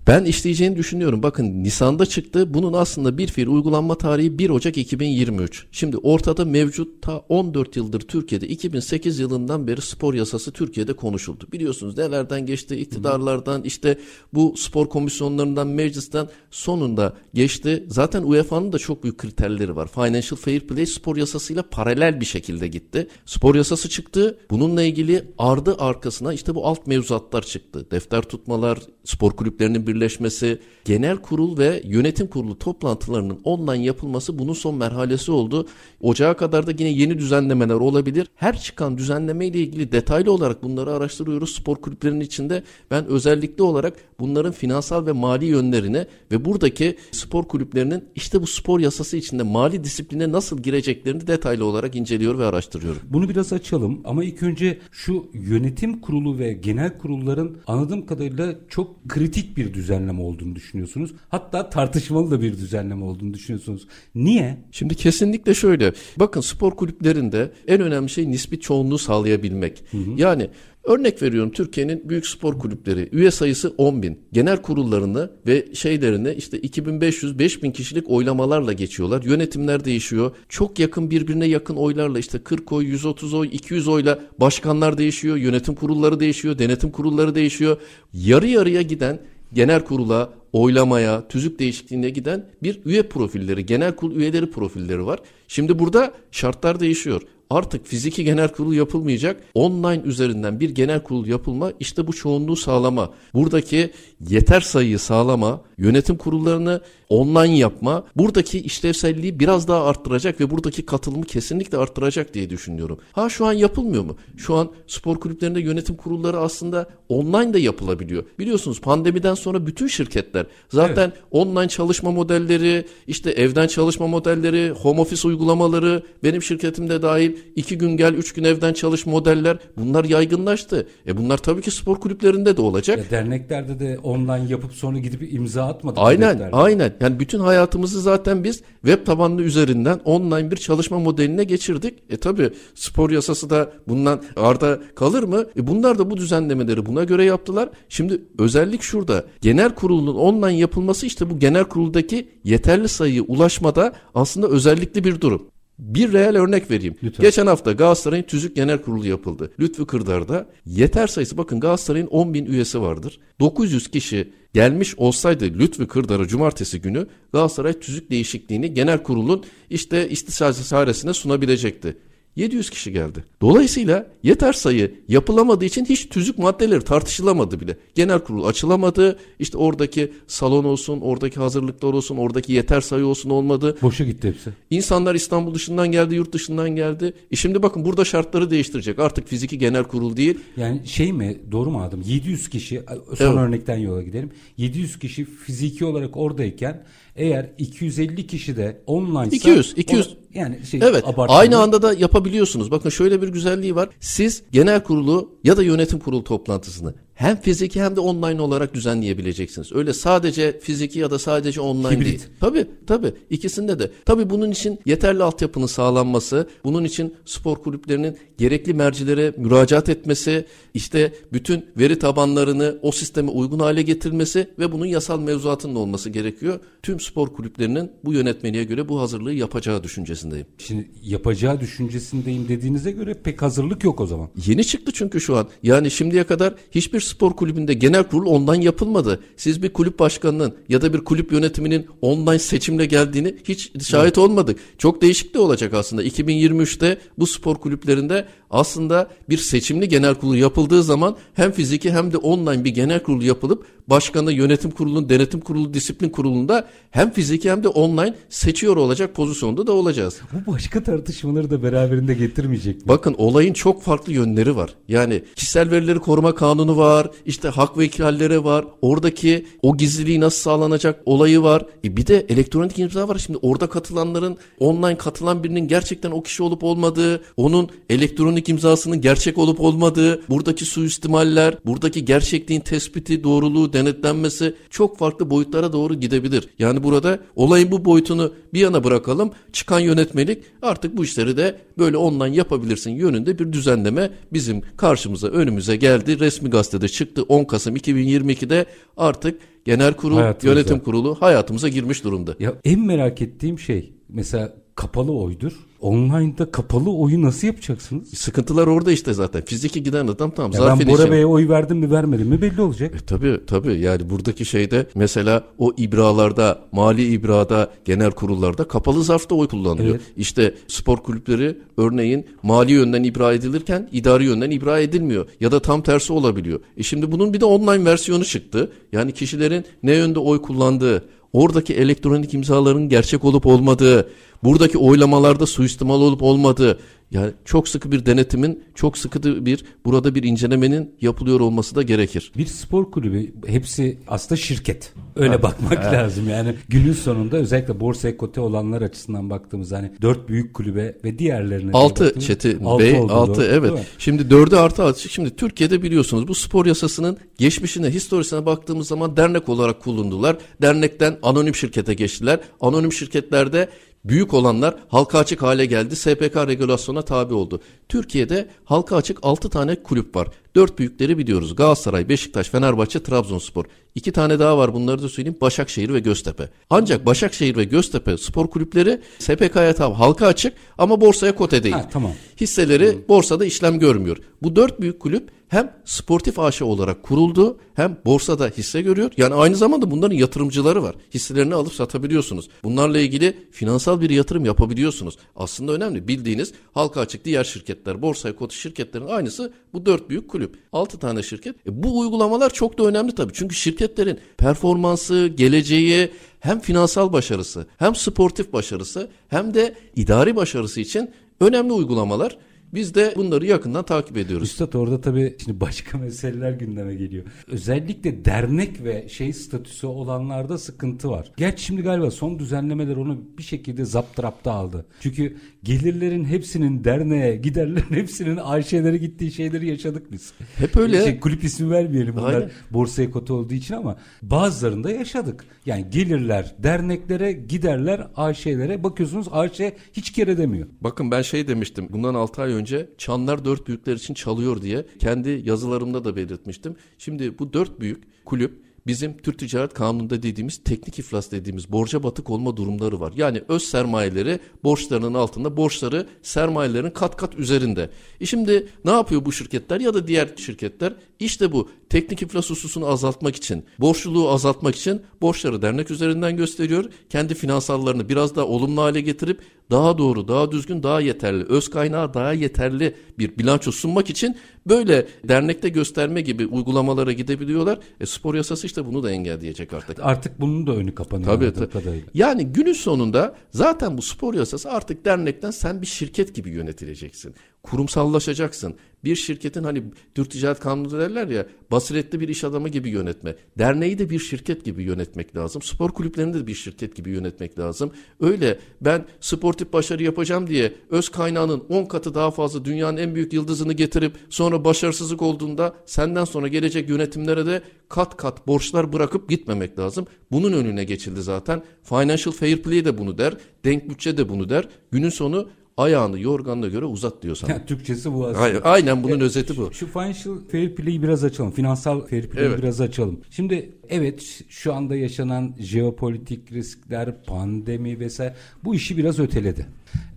Ben 0.06 0.24
işleyeceğini 0.24 0.76
düşünüyorum. 0.76 1.22
Bakın 1.22 1.64
Nisan'da 1.64 2.06
çıktı. 2.06 2.54
Bunun 2.54 2.72
aslında 2.72 3.18
bir 3.18 3.26
fiil 3.26 3.46
uygulanma 3.46 3.94
tarihi 3.94 4.38
1 4.38 4.50
Ocak 4.50 4.78
2023. 4.78 5.66
Şimdi 5.72 5.96
ortada 5.96 6.44
mevcut 6.44 7.02
ta 7.02 7.18
14 7.18 7.76
yıldır 7.76 8.00
Türkiye'de 8.00 8.48
2008 8.48 9.18
yılından 9.18 9.66
beri 9.66 9.80
spor 9.80 10.14
yasası 10.14 10.52
Türkiye'de 10.52 10.92
konuşuldu. 10.92 11.48
Biliyorsunuz 11.52 11.98
nelerden 11.98 12.46
geçti 12.46 12.76
iktidarlardan 12.76 13.62
işte 13.64 13.98
bu 14.34 14.54
spor 14.56 14.88
komisyonlarından 14.88 15.66
meclisten 15.66 16.28
sonunda 16.50 17.16
geçti. 17.34 17.84
Zaten 17.88 18.22
UEFA'nın 18.22 18.72
da 18.72 18.78
çok 18.78 19.02
büyük 19.02 19.18
kriterleri 19.18 19.76
var. 19.76 19.88
Financial 19.88 20.36
Fair 20.36 20.60
Play 20.60 20.86
spor 20.86 21.16
yasasıyla 21.16 21.62
paralel 21.70 22.20
bir 22.20 22.26
şekilde 22.26 22.68
gitti. 22.68 23.08
Spor 23.26 23.54
yasası 23.54 23.88
çıktı. 23.88 24.38
Bununla 24.50 24.82
ilgili 24.82 25.24
ardı 25.38 25.76
arkasına 25.78 26.32
işte 26.32 26.54
bu 26.54 26.66
alt 26.66 26.86
mevzuatlar 26.86 27.42
çıktı. 27.42 27.90
Defter 27.90 28.22
tutmalar, 28.22 28.78
spor 29.04 29.32
kulüplerinin 29.32 29.91
birleşmesi, 29.94 30.58
genel 30.84 31.16
kurul 31.16 31.58
ve 31.58 31.82
yönetim 31.84 32.26
kurulu 32.26 32.58
toplantılarının 32.58 33.40
online 33.44 33.84
yapılması 33.84 34.38
bunun 34.38 34.52
son 34.52 34.74
merhalesi 34.74 35.32
oldu. 35.32 35.66
Ocağa 36.00 36.34
kadar 36.34 36.66
da 36.66 36.70
yine 36.70 36.88
yeni 36.88 37.18
düzenlemeler 37.18 37.74
olabilir. 37.74 38.26
Her 38.36 38.60
çıkan 38.60 38.98
düzenleme 38.98 39.46
ile 39.46 39.58
ilgili 39.58 39.92
detaylı 39.92 40.32
olarak 40.32 40.62
bunları 40.62 40.92
araştırıyoruz. 40.92 41.54
Spor 41.54 41.76
kulüplerinin 41.76 42.20
içinde 42.20 42.62
ben 42.90 43.06
özellikle 43.06 43.62
olarak 43.62 43.94
bunların 44.20 44.52
finansal 44.52 45.06
ve 45.06 45.12
mali 45.12 45.44
yönlerine 45.44 46.06
ve 46.30 46.44
buradaki 46.44 46.96
spor 47.10 47.44
kulüplerinin 47.44 48.04
işte 48.14 48.42
bu 48.42 48.46
spor 48.46 48.80
yasası 48.80 49.16
içinde 49.16 49.42
mali 49.42 49.84
disipline 49.84 50.32
nasıl 50.32 50.58
gireceklerini 50.58 51.26
detaylı 51.26 51.64
olarak 51.64 51.96
inceliyor 51.96 52.38
ve 52.38 52.44
araştırıyorum. 52.44 53.00
Bunu 53.10 53.28
biraz 53.28 53.52
açalım 53.52 54.00
ama 54.04 54.24
ilk 54.24 54.42
önce 54.42 54.78
şu 54.90 55.26
yönetim 55.34 56.00
kurulu 56.00 56.38
ve 56.38 56.52
genel 56.52 56.98
kurulların 56.98 57.56
anladığım 57.66 58.06
kadarıyla 58.06 58.54
çok 58.68 59.08
kritik 59.08 59.56
bir 59.56 59.74
düzenleme 59.82 60.20
olduğunu 60.20 60.54
düşünüyorsunuz. 60.56 61.10
Hatta 61.28 61.70
tartışmalı 61.70 62.30
da 62.30 62.40
bir 62.40 62.52
düzenleme 62.52 63.04
olduğunu 63.04 63.34
düşünüyorsunuz. 63.34 63.86
Niye? 64.14 64.58
Şimdi 64.72 64.94
kesinlikle 64.94 65.54
şöyle. 65.54 65.92
Bakın 66.16 66.40
spor 66.40 66.76
kulüplerinde 66.76 67.52
en 67.66 67.80
önemli 67.80 68.08
şey 68.08 68.30
nispi 68.30 68.60
çoğunluğu 68.60 68.98
sağlayabilmek. 68.98 69.84
Hı 69.90 69.98
hı. 69.98 70.10
Yani 70.16 70.50
Örnek 70.84 71.22
veriyorum 71.22 71.50
Türkiye'nin 71.50 72.08
büyük 72.08 72.26
spor 72.26 72.58
kulüpleri 72.58 73.08
üye 73.12 73.30
sayısı 73.30 73.74
10 73.78 74.02
bin. 74.02 74.18
Genel 74.32 74.62
kurullarını 74.62 75.30
ve 75.46 75.74
şeylerini 75.74 76.32
işte 76.32 76.58
2500-5000 76.58 77.72
kişilik 77.72 78.10
oylamalarla 78.10 78.72
geçiyorlar. 78.72 79.22
Yönetimler 79.22 79.84
değişiyor. 79.84 80.36
Çok 80.48 80.78
yakın 80.78 81.10
birbirine 81.10 81.46
yakın 81.46 81.76
oylarla 81.76 82.18
işte 82.18 82.38
40 82.38 82.72
oy, 82.72 82.86
130 82.86 83.34
oy, 83.34 83.48
200 83.52 83.88
oyla 83.88 84.20
başkanlar 84.40 84.98
değişiyor. 84.98 85.36
Yönetim 85.36 85.74
kurulları 85.74 86.20
değişiyor. 86.20 86.58
Denetim 86.58 86.90
kurulları 86.90 87.34
değişiyor. 87.34 87.76
Yarı 88.12 88.46
yarıya 88.46 88.82
giden 88.82 89.20
genel 89.52 89.84
kurula, 89.84 90.32
oylamaya, 90.52 91.28
tüzük 91.28 91.58
değişikliğine 91.58 92.10
giden 92.10 92.46
bir 92.62 92.80
üye 92.84 93.02
profilleri, 93.02 93.66
genel 93.66 93.96
kurul 93.96 94.16
üyeleri 94.16 94.50
profilleri 94.50 95.06
var. 95.06 95.20
Şimdi 95.48 95.78
burada 95.78 96.12
şartlar 96.30 96.80
değişiyor. 96.80 97.22
Artık 97.52 97.86
fiziki 97.86 98.24
genel 98.24 98.48
kurul 98.48 98.72
yapılmayacak. 98.72 99.42
Online 99.54 100.02
üzerinden 100.04 100.60
bir 100.60 100.70
genel 100.70 101.02
kurul 101.02 101.26
yapılma 101.26 101.72
işte 101.80 102.06
bu 102.06 102.12
çoğunluğu 102.12 102.56
sağlama. 102.56 103.10
Buradaki 103.34 103.90
yeter 104.28 104.60
sayıyı 104.60 104.98
sağlama, 104.98 105.60
yönetim 105.78 106.16
kurullarını 106.16 106.80
online 107.08 107.58
yapma 107.58 108.04
buradaki 108.16 108.60
işlevselliği 108.60 109.40
biraz 109.40 109.68
daha 109.68 109.84
arttıracak 109.84 110.40
ve 110.40 110.50
buradaki 110.50 110.86
katılımı 110.86 111.24
kesinlikle 111.24 111.78
arttıracak 111.78 112.34
diye 112.34 112.50
düşünüyorum. 112.50 112.98
Ha 113.12 113.28
şu 113.28 113.46
an 113.46 113.52
yapılmıyor 113.52 114.04
mu? 114.04 114.16
Şu 114.36 114.54
an 114.54 114.70
spor 114.86 115.20
kulüplerinde 115.20 115.60
yönetim 115.60 115.96
kurulları 115.96 116.38
aslında 116.38 116.88
online 117.08 117.54
de 117.54 117.58
yapılabiliyor. 117.58 118.24
Biliyorsunuz 118.38 118.80
pandemiden 118.80 119.34
sonra 119.34 119.66
bütün 119.66 119.86
şirketler 119.86 120.46
zaten 120.68 121.12
evet. 121.14 121.22
online 121.30 121.68
çalışma 121.68 122.10
modelleri, 122.10 122.86
işte 123.06 123.30
evden 123.30 123.66
çalışma 123.66 124.06
modelleri, 124.06 124.70
home 124.70 125.00
office 125.00 125.28
uygulamaları, 125.28 126.02
benim 126.24 126.42
şirketimde 126.42 127.02
dahil 127.02 127.36
iki 127.56 127.78
gün 127.78 127.96
gel, 127.96 128.14
üç 128.14 128.32
gün 128.32 128.44
evden 128.44 128.72
çalış 128.72 129.06
modeller 129.06 129.58
bunlar 129.76 130.04
yaygınlaştı. 130.04 130.86
E 131.06 131.16
bunlar 131.16 131.38
tabii 131.38 131.62
ki 131.62 131.70
spor 131.70 132.00
kulüplerinde 132.00 132.56
de 132.56 132.60
olacak. 132.60 132.98
Ya 132.98 133.04
derneklerde 133.10 133.80
de 133.80 133.98
online 133.98 134.46
yapıp 134.48 134.72
sonra 134.72 134.98
gidip 134.98 135.32
imza 135.32 135.64
atmadık. 135.64 135.98
Aynen, 136.00 136.48
aynen. 136.52 136.92
Yani 137.00 137.20
bütün 137.20 137.40
hayatımızı 137.40 138.00
zaten 138.00 138.44
biz 138.44 138.62
web 138.84 139.06
tabanlı 139.06 139.42
üzerinden 139.42 140.00
online 140.04 140.50
bir 140.50 140.56
çalışma 140.56 140.98
modeline 140.98 141.44
geçirdik. 141.44 141.98
E 142.10 142.16
tabii 142.16 142.50
spor 142.74 143.10
yasası 143.10 143.50
da 143.50 143.72
bundan 143.88 144.22
arda 144.36 144.80
kalır 144.94 145.22
mı? 145.22 145.46
E 145.56 145.66
bunlar 145.66 145.98
da 145.98 146.10
bu 146.10 146.16
düzenlemeleri 146.16 146.86
buna 146.86 147.04
göre 147.04 147.24
yaptılar. 147.24 147.68
Şimdi 147.88 148.22
özellik 148.38 148.82
şurada. 148.82 149.24
Genel 149.40 149.74
kurulun 149.74 150.14
online 150.14 150.58
yapılması 150.58 151.06
işte 151.06 151.30
bu 151.30 151.38
genel 151.38 151.64
kuruldaki 151.64 152.28
yeterli 152.44 152.88
sayıyı 152.88 153.22
ulaşmada 153.22 153.92
aslında 154.14 154.48
özellikli 154.48 155.04
bir 155.04 155.20
durum. 155.20 155.51
Bir 155.82 156.12
reel 156.12 156.36
örnek 156.36 156.70
vereyim. 156.70 156.94
Lütfen. 157.02 157.24
Geçen 157.24 157.46
hafta 157.46 157.72
Galatasaray'ın 157.72 158.22
tüzük 158.22 158.56
genel 158.56 158.82
kurulu 158.82 159.06
yapıldı. 159.06 159.52
Lütfü 159.60 159.86
Kırdar'da 159.86 160.46
yeter 160.66 161.06
sayısı 161.06 161.38
bakın 161.38 161.60
Galatasaray'ın 161.60 162.06
10 162.06 162.34
bin 162.34 162.46
üyesi 162.46 162.80
vardır. 162.80 163.20
900 163.40 163.88
kişi 163.90 164.32
gelmiş 164.54 164.94
olsaydı 164.98 165.44
Lütfü 165.44 165.86
Kırdar'a 165.86 166.28
cumartesi 166.28 166.80
günü 166.80 167.06
Galatasaray 167.32 167.72
tüzük 167.72 168.10
değişikliğini 168.10 168.74
genel 168.74 169.02
kurulun 169.02 169.44
işte 169.70 170.08
istisharesine 170.08 171.12
sunabilecekti. 171.14 171.96
700 172.36 172.70
kişi 172.70 172.92
geldi. 172.92 173.24
Dolayısıyla 173.40 174.06
yeter 174.22 174.52
sayı 174.52 174.94
yapılamadığı 175.08 175.64
için 175.64 175.84
hiç 175.84 176.08
tüzük 176.08 176.38
maddeleri 176.38 176.84
tartışılamadı 176.84 177.60
bile. 177.60 177.76
Genel 177.94 178.18
kurul 178.18 178.44
açılamadı. 178.44 179.18
İşte 179.38 179.58
oradaki 179.58 180.12
salon 180.26 180.64
olsun, 180.64 181.00
oradaki 181.00 181.40
hazırlıklar 181.40 181.92
olsun, 181.92 182.16
oradaki 182.16 182.52
yeter 182.52 182.80
sayı 182.80 183.06
olsun 183.06 183.30
olmadı. 183.30 183.78
Boşa 183.82 184.04
gitti 184.04 184.28
hepsi. 184.28 184.50
İnsanlar 184.70 185.14
İstanbul 185.14 185.54
dışından 185.54 185.92
geldi, 185.92 186.14
yurt 186.14 186.32
dışından 186.32 186.70
geldi. 186.70 187.14
E 187.30 187.36
şimdi 187.36 187.62
bakın 187.62 187.84
burada 187.84 188.04
şartları 188.04 188.50
değiştirecek. 188.50 188.98
Artık 188.98 189.28
fiziki 189.28 189.58
genel 189.58 189.84
kurul 189.84 190.16
değil. 190.16 190.38
Yani 190.56 190.80
şey 190.86 191.12
mi 191.12 191.38
doğru 191.52 191.70
mu 191.70 191.82
adım? 191.82 192.02
700 192.06 192.48
kişi 192.48 192.82
son 193.18 193.26
evet. 193.26 193.38
örnekten 193.38 193.78
yola 193.78 194.02
gidelim. 194.02 194.30
700 194.56 194.98
kişi 194.98 195.24
fiziki 195.24 195.84
olarak 195.84 196.16
oradayken 196.16 196.84
eğer 197.16 197.50
250 197.58 198.26
kişi 198.26 198.56
de 198.56 198.80
online 198.86 199.36
200 199.36 199.74
200 199.76 200.08
o, 200.08 200.10
yani 200.34 200.66
şey 200.66 200.80
Evet. 200.82 201.04
Aynı 201.28 201.58
anda 201.58 201.82
da 201.82 201.92
yapabiliyorsunuz. 201.92 202.70
Bakın 202.70 202.90
şöyle 202.90 203.22
bir 203.22 203.28
güzelliği 203.28 203.74
var. 203.74 203.88
Siz 204.00 204.42
genel 204.52 204.82
kurulu 204.82 205.32
ya 205.44 205.56
da 205.56 205.62
yönetim 205.62 205.98
kurulu 205.98 206.24
toplantısını 206.24 206.94
hem 207.22 207.36
fiziki 207.36 207.82
hem 207.82 207.96
de 207.96 208.00
online 208.00 208.42
olarak 208.42 208.74
düzenleyebileceksiniz. 208.74 209.72
Öyle 209.72 209.92
sadece 209.92 210.60
fiziki 210.60 210.98
ya 210.98 211.10
da 211.10 211.18
sadece 211.18 211.60
online 211.60 211.90
Hibrit. 211.90 212.06
değil. 212.06 212.20
Tabii 212.40 212.66
tabii 212.86 213.12
ikisinde 213.30 213.78
de. 213.78 213.90
Tabii 214.04 214.30
bunun 214.30 214.50
için 214.50 214.78
yeterli 214.86 215.22
altyapının 215.22 215.66
sağlanması, 215.66 216.48
bunun 216.64 216.84
için 216.84 217.14
spor 217.24 217.56
kulüplerinin 217.56 218.16
gerekli 218.38 218.74
mercilere 218.74 219.34
müracaat 219.36 219.88
etmesi, 219.88 220.46
işte 220.74 221.12
bütün 221.32 221.66
veri 221.78 221.98
tabanlarını 221.98 222.78
o 222.82 222.92
sisteme 222.92 223.30
uygun 223.30 223.58
hale 223.58 223.82
getirmesi 223.82 224.50
ve 224.58 224.72
bunun 224.72 224.86
yasal 224.86 225.20
mevzuatının 225.20 225.74
olması 225.74 226.10
gerekiyor. 226.10 226.60
Tüm 226.82 227.00
spor 227.00 227.28
kulüplerinin 227.28 227.90
bu 228.04 228.12
yönetmeliğe 228.12 228.64
göre 228.64 228.88
bu 228.88 229.00
hazırlığı 229.00 229.32
yapacağı 229.32 229.82
düşüncesindeyim. 229.82 230.46
Şimdi 230.58 230.90
yapacağı 231.02 231.60
düşüncesindeyim 231.60 232.48
dediğinize 232.48 232.90
göre 232.90 233.14
pek 233.14 233.42
hazırlık 233.42 233.84
yok 233.84 234.00
o 234.00 234.06
zaman. 234.06 234.28
Yeni 234.46 234.64
çıktı 234.64 234.92
çünkü 234.94 235.20
şu 235.20 235.36
an. 235.36 235.48
Yani 235.62 235.90
şimdiye 235.90 236.24
kadar 236.24 236.54
hiçbir 236.70 237.00
spor 237.12 237.36
kulübünde 237.36 237.74
genel 237.74 238.04
kurul 238.04 238.26
online 238.26 238.64
yapılmadı. 238.64 239.20
Siz 239.36 239.62
bir 239.62 239.72
kulüp 239.72 239.98
başkanının 239.98 240.54
ya 240.68 240.82
da 240.82 240.92
bir 240.92 240.98
kulüp 240.98 241.32
yönetiminin 241.32 241.86
online 242.00 242.38
seçimle 242.38 242.86
geldiğini 242.86 243.34
hiç 243.44 243.72
şahit 243.86 244.04
evet. 244.04 244.18
olmadık. 244.18 244.58
Çok 244.78 245.02
değişik 245.02 245.34
de 245.34 245.38
olacak 245.38 245.74
aslında. 245.74 246.04
2023'te 246.04 246.98
bu 247.18 247.26
spor 247.26 247.56
kulüplerinde 247.56 248.26
aslında 248.50 249.10
bir 249.28 249.38
seçimli 249.38 249.88
genel 249.88 250.14
kurulu 250.14 250.36
yapıldığı 250.36 250.82
zaman 250.82 251.16
hem 251.34 251.52
fiziki 251.52 251.92
hem 251.92 252.12
de 252.12 252.16
online 252.16 252.64
bir 252.64 252.70
genel 252.70 253.02
kurulu 253.02 253.24
yapılıp 253.24 253.66
başkanı 253.88 254.32
yönetim 254.32 254.70
kurulunun 254.70 255.08
denetim 255.08 255.40
kurulu 255.40 255.74
disiplin 255.74 256.08
kurulunda 256.08 256.66
hem 256.90 257.12
fiziki 257.12 257.50
hem 257.50 257.64
de 257.64 257.68
online 257.68 258.14
seçiyor 258.28 258.76
olacak 258.76 259.14
pozisyonda 259.14 259.66
da 259.66 259.72
olacağız. 259.72 260.20
Bu 260.32 260.52
başka 260.52 260.82
tartışmaları 260.82 261.50
da 261.50 261.62
beraberinde 261.62 262.14
getirmeyecek 262.14 262.76
mi? 262.76 262.82
Bakın 262.88 263.14
olayın 263.18 263.52
çok 263.52 263.82
farklı 263.82 264.12
yönleri 264.12 264.56
var. 264.56 264.74
Yani 264.88 265.22
kişisel 265.36 265.70
verileri 265.70 265.98
koruma 265.98 266.34
kanunu 266.34 266.76
var, 266.76 267.10
işte 267.26 267.48
hak 267.48 267.78
ve 267.78 267.84
iklalleri 267.84 268.44
var, 268.44 268.64
oradaki 268.82 269.46
o 269.62 269.76
gizliliği 269.76 270.20
nasıl 270.20 270.40
sağlanacak 270.40 271.00
olayı 271.06 271.42
var. 271.42 271.66
E 271.84 271.96
bir 271.96 272.06
de 272.06 272.26
elektronik 272.28 272.78
imza 272.78 273.08
var. 273.08 273.18
Şimdi 273.18 273.38
orada 273.42 273.66
katılanların 273.66 274.36
online 274.58 274.96
katılan 274.96 275.44
birinin 275.44 275.68
gerçekten 275.68 276.10
o 276.10 276.22
kişi 276.22 276.42
olup 276.42 276.64
olmadığı, 276.64 277.22
onun 277.36 277.68
elektronik 277.90 278.48
imzasının 278.48 279.00
gerçek 279.00 279.38
olup 279.38 279.60
olmadığı, 279.60 280.22
buradaki 280.28 280.64
suistimaller, 280.64 281.58
buradaki 281.66 282.04
gerçekliğin 282.04 282.60
tespiti, 282.60 283.24
doğruluğu, 283.24 283.71
denetlenmesi 283.72 284.54
çok 284.70 284.98
farklı 284.98 285.30
boyutlara 285.30 285.72
doğru 285.72 285.94
gidebilir. 285.94 286.48
Yani 286.58 286.82
burada 286.82 287.18
olayın 287.36 287.70
bu 287.70 287.84
boyutunu 287.84 288.32
bir 288.54 288.60
yana 288.60 288.84
bırakalım. 288.84 289.30
Çıkan 289.52 289.80
yönetmelik 289.80 290.44
artık 290.62 290.96
bu 290.96 291.04
işleri 291.04 291.36
de 291.36 291.58
böyle 291.78 291.96
online 291.96 292.36
yapabilirsin 292.36 292.90
yönünde 292.90 293.38
bir 293.38 293.52
düzenleme 293.52 294.10
bizim 294.32 294.62
karşımıza 294.76 295.28
önümüze 295.28 295.76
geldi. 295.76 296.20
Resmi 296.20 296.50
gazetede 296.50 296.88
çıktı 296.88 297.22
10 297.22 297.44
Kasım 297.44 297.76
2022'de 297.76 298.66
artık 298.96 299.40
genel 299.64 299.94
kurul, 299.94 300.16
hayatımıza. 300.16 300.58
yönetim 300.58 300.80
kurulu 300.80 301.16
hayatımıza 301.20 301.68
girmiş 301.68 302.04
durumda. 302.04 302.34
Ya 302.38 302.54
en 302.64 302.80
merak 302.80 303.22
ettiğim 303.22 303.58
şey 303.58 303.92
mesela 304.08 304.61
kapalı 304.74 305.12
oydur. 305.12 305.52
Online'da 305.80 306.50
kapalı 306.50 306.92
oyu 306.92 307.22
nasıl 307.22 307.46
yapacaksınız? 307.46 308.08
Sıkıntılar 308.08 308.66
orada 308.66 308.92
işte 308.92 309.12
zaten. 309.12 309.44
Fiziki 309.44 309.82
giden 309.82 310.06
adam 310.06 310.30
tamam. 310.30 310.52
Ya 310.52 310.78
ben 310.78 310.88
Bora 310.88 311.10
Bey'e 311.10 311.26
oy 311.26 311.48
verdim 311.48 311.78
mi 311.78 311.90
vermedim 311.90 312.28
mi 312.28 312.42
belli 312.42 312.62
olacak. 312.62 312.94
E, 312.94 313.06
tabii 313.06 313.40
tabii 313.46 313.80
yani 313.80 314.10
buradaki 314.10 314.44
şeyde 314.44 314.86
mesela 314.94 315.44
o 315.58 315.72
ibralarda 315.76 316.60
mali 316.72 317.06
ibrada 317.12 317.70
genel 317.84 318.10
kurullarda 318.10 318.68
kapalı 318.68 319.04
zarfta 319.04 319.34
oy 319.34 319.48
kullanılıyor. 319.48 319.90
Evet. 319.90 320.02
İşte 320.16 320.54
spor 320.66 320.98
kulüpleri 320.98 321.58
örneğin 321.76 322.26
mali 322.42 322.72
yönden 322.72 323.02
ibra 323.02 323.32
edilirken 323.32 323.88
idari 323.92 324.24
yönden 324.24 324.50
ibra 324.50 324.80
edilmiyor. 324.80 325.26
Ya 325.40 325.52
da 325.52 325.60
tam 325.60 325.82
tersi 325.82 326.12
olabiliyor. 326.12 326.60
E 326.76 326.82
şimdi 326.82 327.12
bunun 327.12 327.34
bir 327.34 327.40
de 327.40 327.44
online 327.44 327.84
versiyonu 327.84 328.24
çıktı. 328.24 328.72
Yani 328.92 329.12
kişilerin 329.12 329.64
ne 329.82 329.94
yönde 329.94 330.18
oy 330.18 330.42
kullandığı 330.42 331.04
oradaki 331.32 331.74
elektronik 331.74 332.34
imzaların 332.34 332.88
gerçek 332.88 333.24
olup 333.24 333.46
olmadığı, 333.46 334.08
buradaki 334.44 334.78
oylamalarda 334.78 335.46
suistimal 335.46 336.00
olup 336.00 336.22
olmadığı, 336.22 336.78
yani 337.10 337.32
çok 337.44 337.68
sıkı 337.68 337.92
bir 337.92 338.06
denetimin, 338.06 338.64
çok 338.74 338.98
sıkı 338.98 339.46
bir 339.46 339.64
burada 339.84 340.14
bir 340.14 340.22
incelemenin 340.22 340.94
yapılıyor 341.00 341.40
olması 341.40 341.74
da 341.74 341.82
gerekir. 341.82 342.32
Bir 342.36 342.46
spor 342.46 342.90
kulübü 342.90 343.32
hepsi 343.46 343.98
aslında 344.08 344.40
şirket. 344.40 344.92
Öyle 345.16 345.34
ha, 345.34 345.42
bakmak 345.42 345.78
evet. 345.82 345.92
lazım. 345.92 346.28
Yani 346.28 346.54
günün 346.68 346.92
sonunda 346.92 347.36
özellikle 347.36 347.80
borsa 347.80 348.08
ekote 348.08 348.40
olanlar 348.40 348.82
açısından 348.82 349.30
baktığımız 349.30 349.72
hani 349.72 349.92
dört 350.02 350.28
büyük 350.28 350.54
kulübe 350.54 350.96
ve 351.04 351.18
diğerlerine 351.18 351.70
altı 351.72 352.20
çeti 352.20 352.58
altı, 352.64 352.84
Bey, 352.84 352.98
oldu, 352.98 353.12
altı 353.12 353.44
evet. 353.44 353.72
Şimdi 353.98 354.30
dördü 354.30 354.56
artı 354.56 354.82
altı. 354.82 355.08
Şimdi 355.08 355.36
Türkiye'de 355.36 355.82
biliyorsunuz 355.82 356.28
bu 356.28 356.34
spor 356.34 356.66
yasasının 356.66 357.16
geçmişine, 357.38 357.90
historisine 357.90 358.46
baktığımız 358.46 358.88
zaman 358.88 359.16
dernek 359.16 359.48
olarak 359.48 359.82
kullandılar. 359.82 360.36
Dernekten 360.62 361.18
anonim 361.22 361.54
şirkete 361.54 361.94
geçtiler. 361.94 362.40
Anonim 362.60 362.92
şirketlerde 362.92 363.68
büyük 364.04 364.34
olanlar 364.34 364.74
halka 364.88 365.18
açık 365.18 365.42
hale 365.42 365.66
geldi. 365.66 365.96
SPK 365.96 366.36
regülasyona 366.36 367.02
tabi 367.02 367.34
oldu. 367.34 367.60
Türkiye'de 367.92 368.48
halka 368.64 368.96
açık 368.96 369.18
6 369.22 369.48
tane 369.48 369.82
kulüp 369.82 370.16
var. 370.16 370.28
Dört 370.54 370.78
büyükleri 370.78 371.18
biliyoruz. 371.18 371.56
Galatasaray, 371.56 372.08
Beşiktaş, 372.08 372.48
Fenerbahçe, 372.48 373.02
Trabzonspor. 373.02 373.64
İki 373.94 374.12
tane 374.12 374.38
daha 374.38 374.58
var 374.58 374.74
bunları 374.74 375.02
da 375.02 375.08
söyleyeyim. 375.08 375.38
Başakşehir 375.40 375.94
ve 375.94 376.00
Göztepe. 376.00 376.48
Ancak 376.70 377.06
Başakşehir 377.06 377.56
ve 377.56 377.64
Göztepe 377.64 378.18
spor 378.18 378.50
kulüpleri 378.50 379.00
SPK'ya 379.18 379.74
tam 379.74 379.92
halka 379.92 380.26
açık 380.26 380.52
ama 380.78 381.00
borsaya 381.00 381.34
kote 381.34 381.62
değil. 381.62 381.74
Ha, 381.74 381.88
tamam. 381.92 382.12
Hisseleri 382.40 382.98
borsada 383.08 383.44
işlem 383.44 383.78
görmüyor. 383.78 384.16
Bu 384.42 384.56
dört 384.56 384.80
büyük 384.80 385.00
kulüp 385.00 385.30
hem 385.48 385.72
sportif 385.84 386.38
AŞ 386.38 386.62
olarak 386.62 387.02
kuruldu 387.02 387.58
hem 387.74 387.98
borsada 388.04 388.48
hisse 388.48 388.82
görüyor. 388.82 389.10
Yani 389.16 389.34
aynı 389.34 389.56
zamanda 389.56 389.90
bunların 389.90 390.16
yatırımcıları 390.16 390.82
var. 390.82 390.94
Hisselerini 391.14 391.54
alıp 391.54 391.72
satabiliyorsunuz. 391.72 392.48
Bunlarla 392.64 392.98
ilgili 393.00 393.36
finansal 393.50 394.00
bir 394.00 394.10
yatırım 394.10 394.44
yapabiliyorsunuz. 394.44 395.18
Aslında 395.36 395.72
önemli. 395.72 396.08
Bildiğiniz 396.08 396.52
halka 396.74 397.00
açık 397.00 397.24
diğer 397.24 397.44
şirketler, 397.82 398.02
borsaya 398.02 398.36
kotu 398.36 398.54
şirketlerin 398.54 399.06
aynısı 399.06 399.52
bu 399.72 399.86
dört 399.86 400.08
büyük 400.08 400.28
kulüp. 400.28 400.56
Altı 400.72 400.98
tane 400.98 401.22
şirket. 401.22 401.56
E 401.66 401.70
bu 401.82 401.98
uygulamalar 401.98 402.50
çok 402.50 402.78
da 402.78 402.84
önemli 402.84 403.14
tabii. 403.14 403.32
Çünkü 403.34 403.54
şirketlerin 403.54 404.18
performansı, 404.38 405.26
geleceği, 405.26 406.10
hem 406.40 406.60
finansal 406.60 407.12
başarısı, 407.12 407.66
hem 407.78 407.94
sportif 407.94 408.52
başarısı, 408.52 409.08
hem 409.28 409.54
de 409.54 409.74
idari 409.96 410.36
başarısı 410.36 410.80
için 410.80 411.10
önemli 411.40 411.72
uygulamalar. 411.72 412.38
Biz 412.74 412.94
de 412.94 413.12
bunları 413.16 413.46
yakından 413.46 413.84
takip 413.84 414.16
ediyoruz. 414.16 414.48
Üstad 414.48 414.72
orada 414.72 415.00
tabii 415.00 415.36
şimdi 415.44 415.60
başka 415.60 415.98
meseleler 415.98 416.52
gündeme 416.52 416.94
geliyor. 416.94 417.24
Özellikle 417.48 418.24
dernek 418.24 418.84
ve 418.84 419.08
şey 419.08 419.32
statüsü 419.32 419.86
olanlarda 419.86 420.58
sıkıntı 420.58 421.10
var. 421.10 421.32
Gerçi 421.36 421.64
şimdi 421.64 421.82
galiba 421.82 422.10
son 422.10 422.38
düzenlemeler 422.38 422.96
onu 422.96 423.18
bir 423.38 423.42
şekilde 423.42 423.84
zaptırapta 423.84 424.52
aldı. 424.52 424.86
Çünkü 425.00 425.36
gelirlerin 425.62 426.24
hepsinin 426.24 426.84
derneğe, 426.84 427.36
giderlerin 427.36 427.90
hepsinin 427.94 428.36
AŞ'lere 428.36 428.96
gittiği 428.96 429.32
şeyleri 429.32 429.68
yaşadık 429.68 430.12
biz. 430.12 430.32
Hep 430.56 430.76
öyle. 430.76 431.04
Şey, 431.04 431.20
kulüp 431.20 431.44
ismi 431.44 431.70
vermeyelim 431.70 432.16
bunlar 432.16 432.34
Aynen. 432.34 432.50
borsaya 432.70 433.10
kotu 433.10 433.34
olduğu 433.34 433.54
için 433.54 433.74
ama 433.74 433.96
bazılarında 434.22 434.90
yaşadık. 434.90 435.44
Yani 435.66 435.90
gelirler 435.90 436.54
derneklere, 436.58 437.32
giderler 437.32 438.06
AŞ'lere. 438.16 438.84
Bakıyorsunuz 438.84 439.26
AŞ 439.32 439.60
hiç 439.92 440.12
kere 440.12 440.38
demiyor. 440.38 440.68
Bakın 440.80 441.10
ben 441.10 441.22
şey 441.22 441.48
demiştim 441.48 441.88
bundan 441.90 442.14
6 442.14 442.42
ay 442.42 442.52
önce 442.52 442.61
çanlar 442.98 443.44
dört 443.44 443.66
büyükler 443.68 443.96
için 443.96 444.14
çalıyor 444.14 444.62
diye 444.62 444.86
kendi 444.98 445.42
yazılarımda 445.44 446.04
da 446.04 446.16
belirtmiştim. 446.16 446.76
Şimdi 446.98 447.38
bu 447.38 447.52
dört 447.52 447.80
büyük 447.80 448.24
kulüp 448.24 448.62
bizim 448.86 449.16
Türk 449.16 449.38
Ticaret 449.38 449.74
Kanunu'nda 449.74 450.22
dediğimiz 450.22 450.64
teknik 450.64 450.98
iflas 450.98 451.30
dediğimiz 451.30 451.72
borca 451.72 452.02
batık 452.02 452.30
olma 452.30 452.56
durumları 452.56 453.00
var. 453.00 453.12
Yani 453.16 453.42
öz 453.48 453.62
sermayeleri 453.62 454.40
borçlarının 454.64 455.14
altında 455.14 455.56
borçları 455.56 456.06
sermayelerin 456.22 456.90
kat 456.90 457.16
kat 457.16 457.34
üzerinde. 457.34 457.90
E 458.20 458.26
şimdi 458.26 458.68
ne 458.84 458.90
yapıyor 458.90 459.24
bu 459.24 459.32
şirketler 459.32 459.80
ya 459.80 459.94
da 459.94 460.06
diğer 460.06 460.28
şirketler? 460.36 460.94
İşte 461.22 461.52
bu 461.52 461.68
teknik 461.88 462.22
iflas 462.22 462.50
hususunu 462.50 462.86
azaltmak 462.86 463.36
için, 463.36 463.64
borçluluğu 463.78 464.30
azaltmak 464.30 464.76
için 464.76 465.02
borçları 465.20 465.62
dernek 465.62 465.90
üzerinden 465.90 466.36
gösteriyor. 466.36 466.84
Kendi 467.10 467.34
finansallarını 467.34 468.08
biraz 468.08 468.36
daha 468.36 468.44
olumlu 468.44 468.82
hale 468.82 469.00
getirip 469.00 469.40
daha 469.70 469.98
doğru, 469.98 470.28
daha 470.28 470.52
düzgün, 470.52 470.82
daha 470.82 471.00
yeterli, 471.00 471.44
öz 471.44 471.70
kaynağı 471.70 472.14
daha 472.14 472.32
yeterli 472.32 472.94
bir 473.18 473.38
bilanço 473.38 473.72
sunmak 473.72 474.10
için 474.10 474.36
böyle 474.66 475.06
dernekte 475.28 475.68
gösterme 475.68 476.20
gibi 476.20 476.46
uygulamalara 476.46 477.12
gidebiliyorlar. 477.12 477.78
E, 478.00 478.06
spor 478.06 478.34
yasası 478.34 478.66
işte 478.66 478.86
bunu 478.86 479.02
da 479.02 479.10
engelleyecek 479.10 479.72
artık. 479.72 479.98
Artık 480.00 480.40
bunun 480.40 480.66
da 480.66 480.72
önü 480.72 480.94
kapanıyor. 480.94 481.34
Tabii, 481.34 481.52
tabii. 481.52 481.70
kadarıyla. 481.70 482.06
Yani 482.14 482.46
günün 482.46 482.72
sonunda 482.72 483.34
zaten 483.50 483.98
bu 483.98 484.02
spor 484.02 484.34
yasası 484.34 484.70
artık 484.70 485.04
dernekten 485.04 485.50
sen 485.50 485.82
bir 485.82 485.86
şirket 485.86 486.34
gibi 486.34 486.50
yönetileceksin. 486.50 487.34
Kurumsallaşacaksın. 487.62 488.74
Bir 489.04 489.16
şirketin 489.16 489.64
hani 489.64 489.84
Türk 490.14 490.30
Ticaret 490.30 490.60
Kanunu 490.60 490.90
derler 490.90 491.28
ya 491.28 491.46
basiretli 491.70 492.20
bir 492.20 492.28
iş 492.28 492.44
adamı 492.44 492.68
gibi 492.68 492.90
yönetme. 492.90 493.36
Derneği 493.58 493.98
de 493.98 494.10
bir 494.10 494.18
şirket 494.18 494.64
gibi 494.64 494.82
yönetmek 494.82 495.36
lazım. 495.36 495.62
Spor 495.62 495.90
kulüplerini 495.90 496.34
de 496.34 496.46
bir 496.46 496.54
şirket 496.54 496.96
gibi 496.96 497.10
yönetmek 497.10 497.58
lazım. 497.58 497.92
Öyle 498.20 498.58
ben 498.80 499.04
sportif 499.20 499.72
başarı 499.72 500.02
yapacağım 500.02 500.46
diye 500.46 500.74
öz 500.90 501.08
kaynağının 501.08 501.64
10 501.68 501.84
katı 501.84 502.14
daha 502.14 502.30
fazla 502.30 502.64
dünyanın 502.64 502.96
en 502.96 503.14
büyük 503.14 503.32
yıldızını 503.32 503.72
getirip 503.72 504.16
sonra 504.30 504.64
başarısızlık 504.64 505.22
olduğunda 505.22 505.74
senden 505.86 506.24
sonra 506.24 506.48
gelecek 506.48 506.88
yönetimlere 506.88 507.46
de 507.46 507.62
kat 507.88 508.16
kat 508.16 508.46
borçlar 508.46 508.92
bırakıp 508.92 509.28
gitmemek 509.28 509.78
lazım. 509.78 510.06
Bunun 510.32 510.52
önüne 510.52 510.84
geçildi 510.84 511.22
zaten. 511.22 511.62
Financial 511.82 512.32
Fair 512.32 512.62
Play 512.62 512.84
de 512.84 512.98
bunu 512.98 513.18
der. 513.18 513.34
Denk 513.64 513.90
bütçe 513.90 514.16
de 514.16 514.28
bunu 514.28 514.48
der. 514.48 514.68
Günün 514.90 515.08
sonu 515.08 515.48
ayağını 515.76 516.20
yorganına 516.20 516.68
göre 516.68 516.84
uzat 516.84 517.22
diyor 517.22 517.36
sana. 517.36 517.52
Yani 517.52 517.62
Türkçesi 517.66 518.12
bu 518.14 518.26
aslında. 518.26 518.44
Aynen, 518.44 518.60
aynen 518.64 519.02
bunun 519.02 519.20
E, 519.20 519.22
özeti 519.22 519.56
bu. 519.56 519.72
Şu, 519.72 519.86
financial 519.86 520.34
fair 520.52 520.74
play'i 520.74 521.02
biraz 521.02 521.24
açalım. 521.24 521.50
Finansal 521.50 522.00
fair 522.06 522.28
play'i 522.28 522.46
Evet. 522.46 522.58
biraz 522.58 522.80
açalım. 522.80 523.20
Şimdi 523.30 523.72
evet 523.88 524.44
şu 524.48 524.74
anda 524.74 524.96
yaşanan 524.96 525.54
jeopolitik 525.58 526.52
riskler, 526.52 527.24
pandemi 527.24 528.00
vesaire 528.00 528.34
bu 528.64 528.74
işi 528.74 528.96
biraz 528.96 529.18
öteledi. 529.18 529.66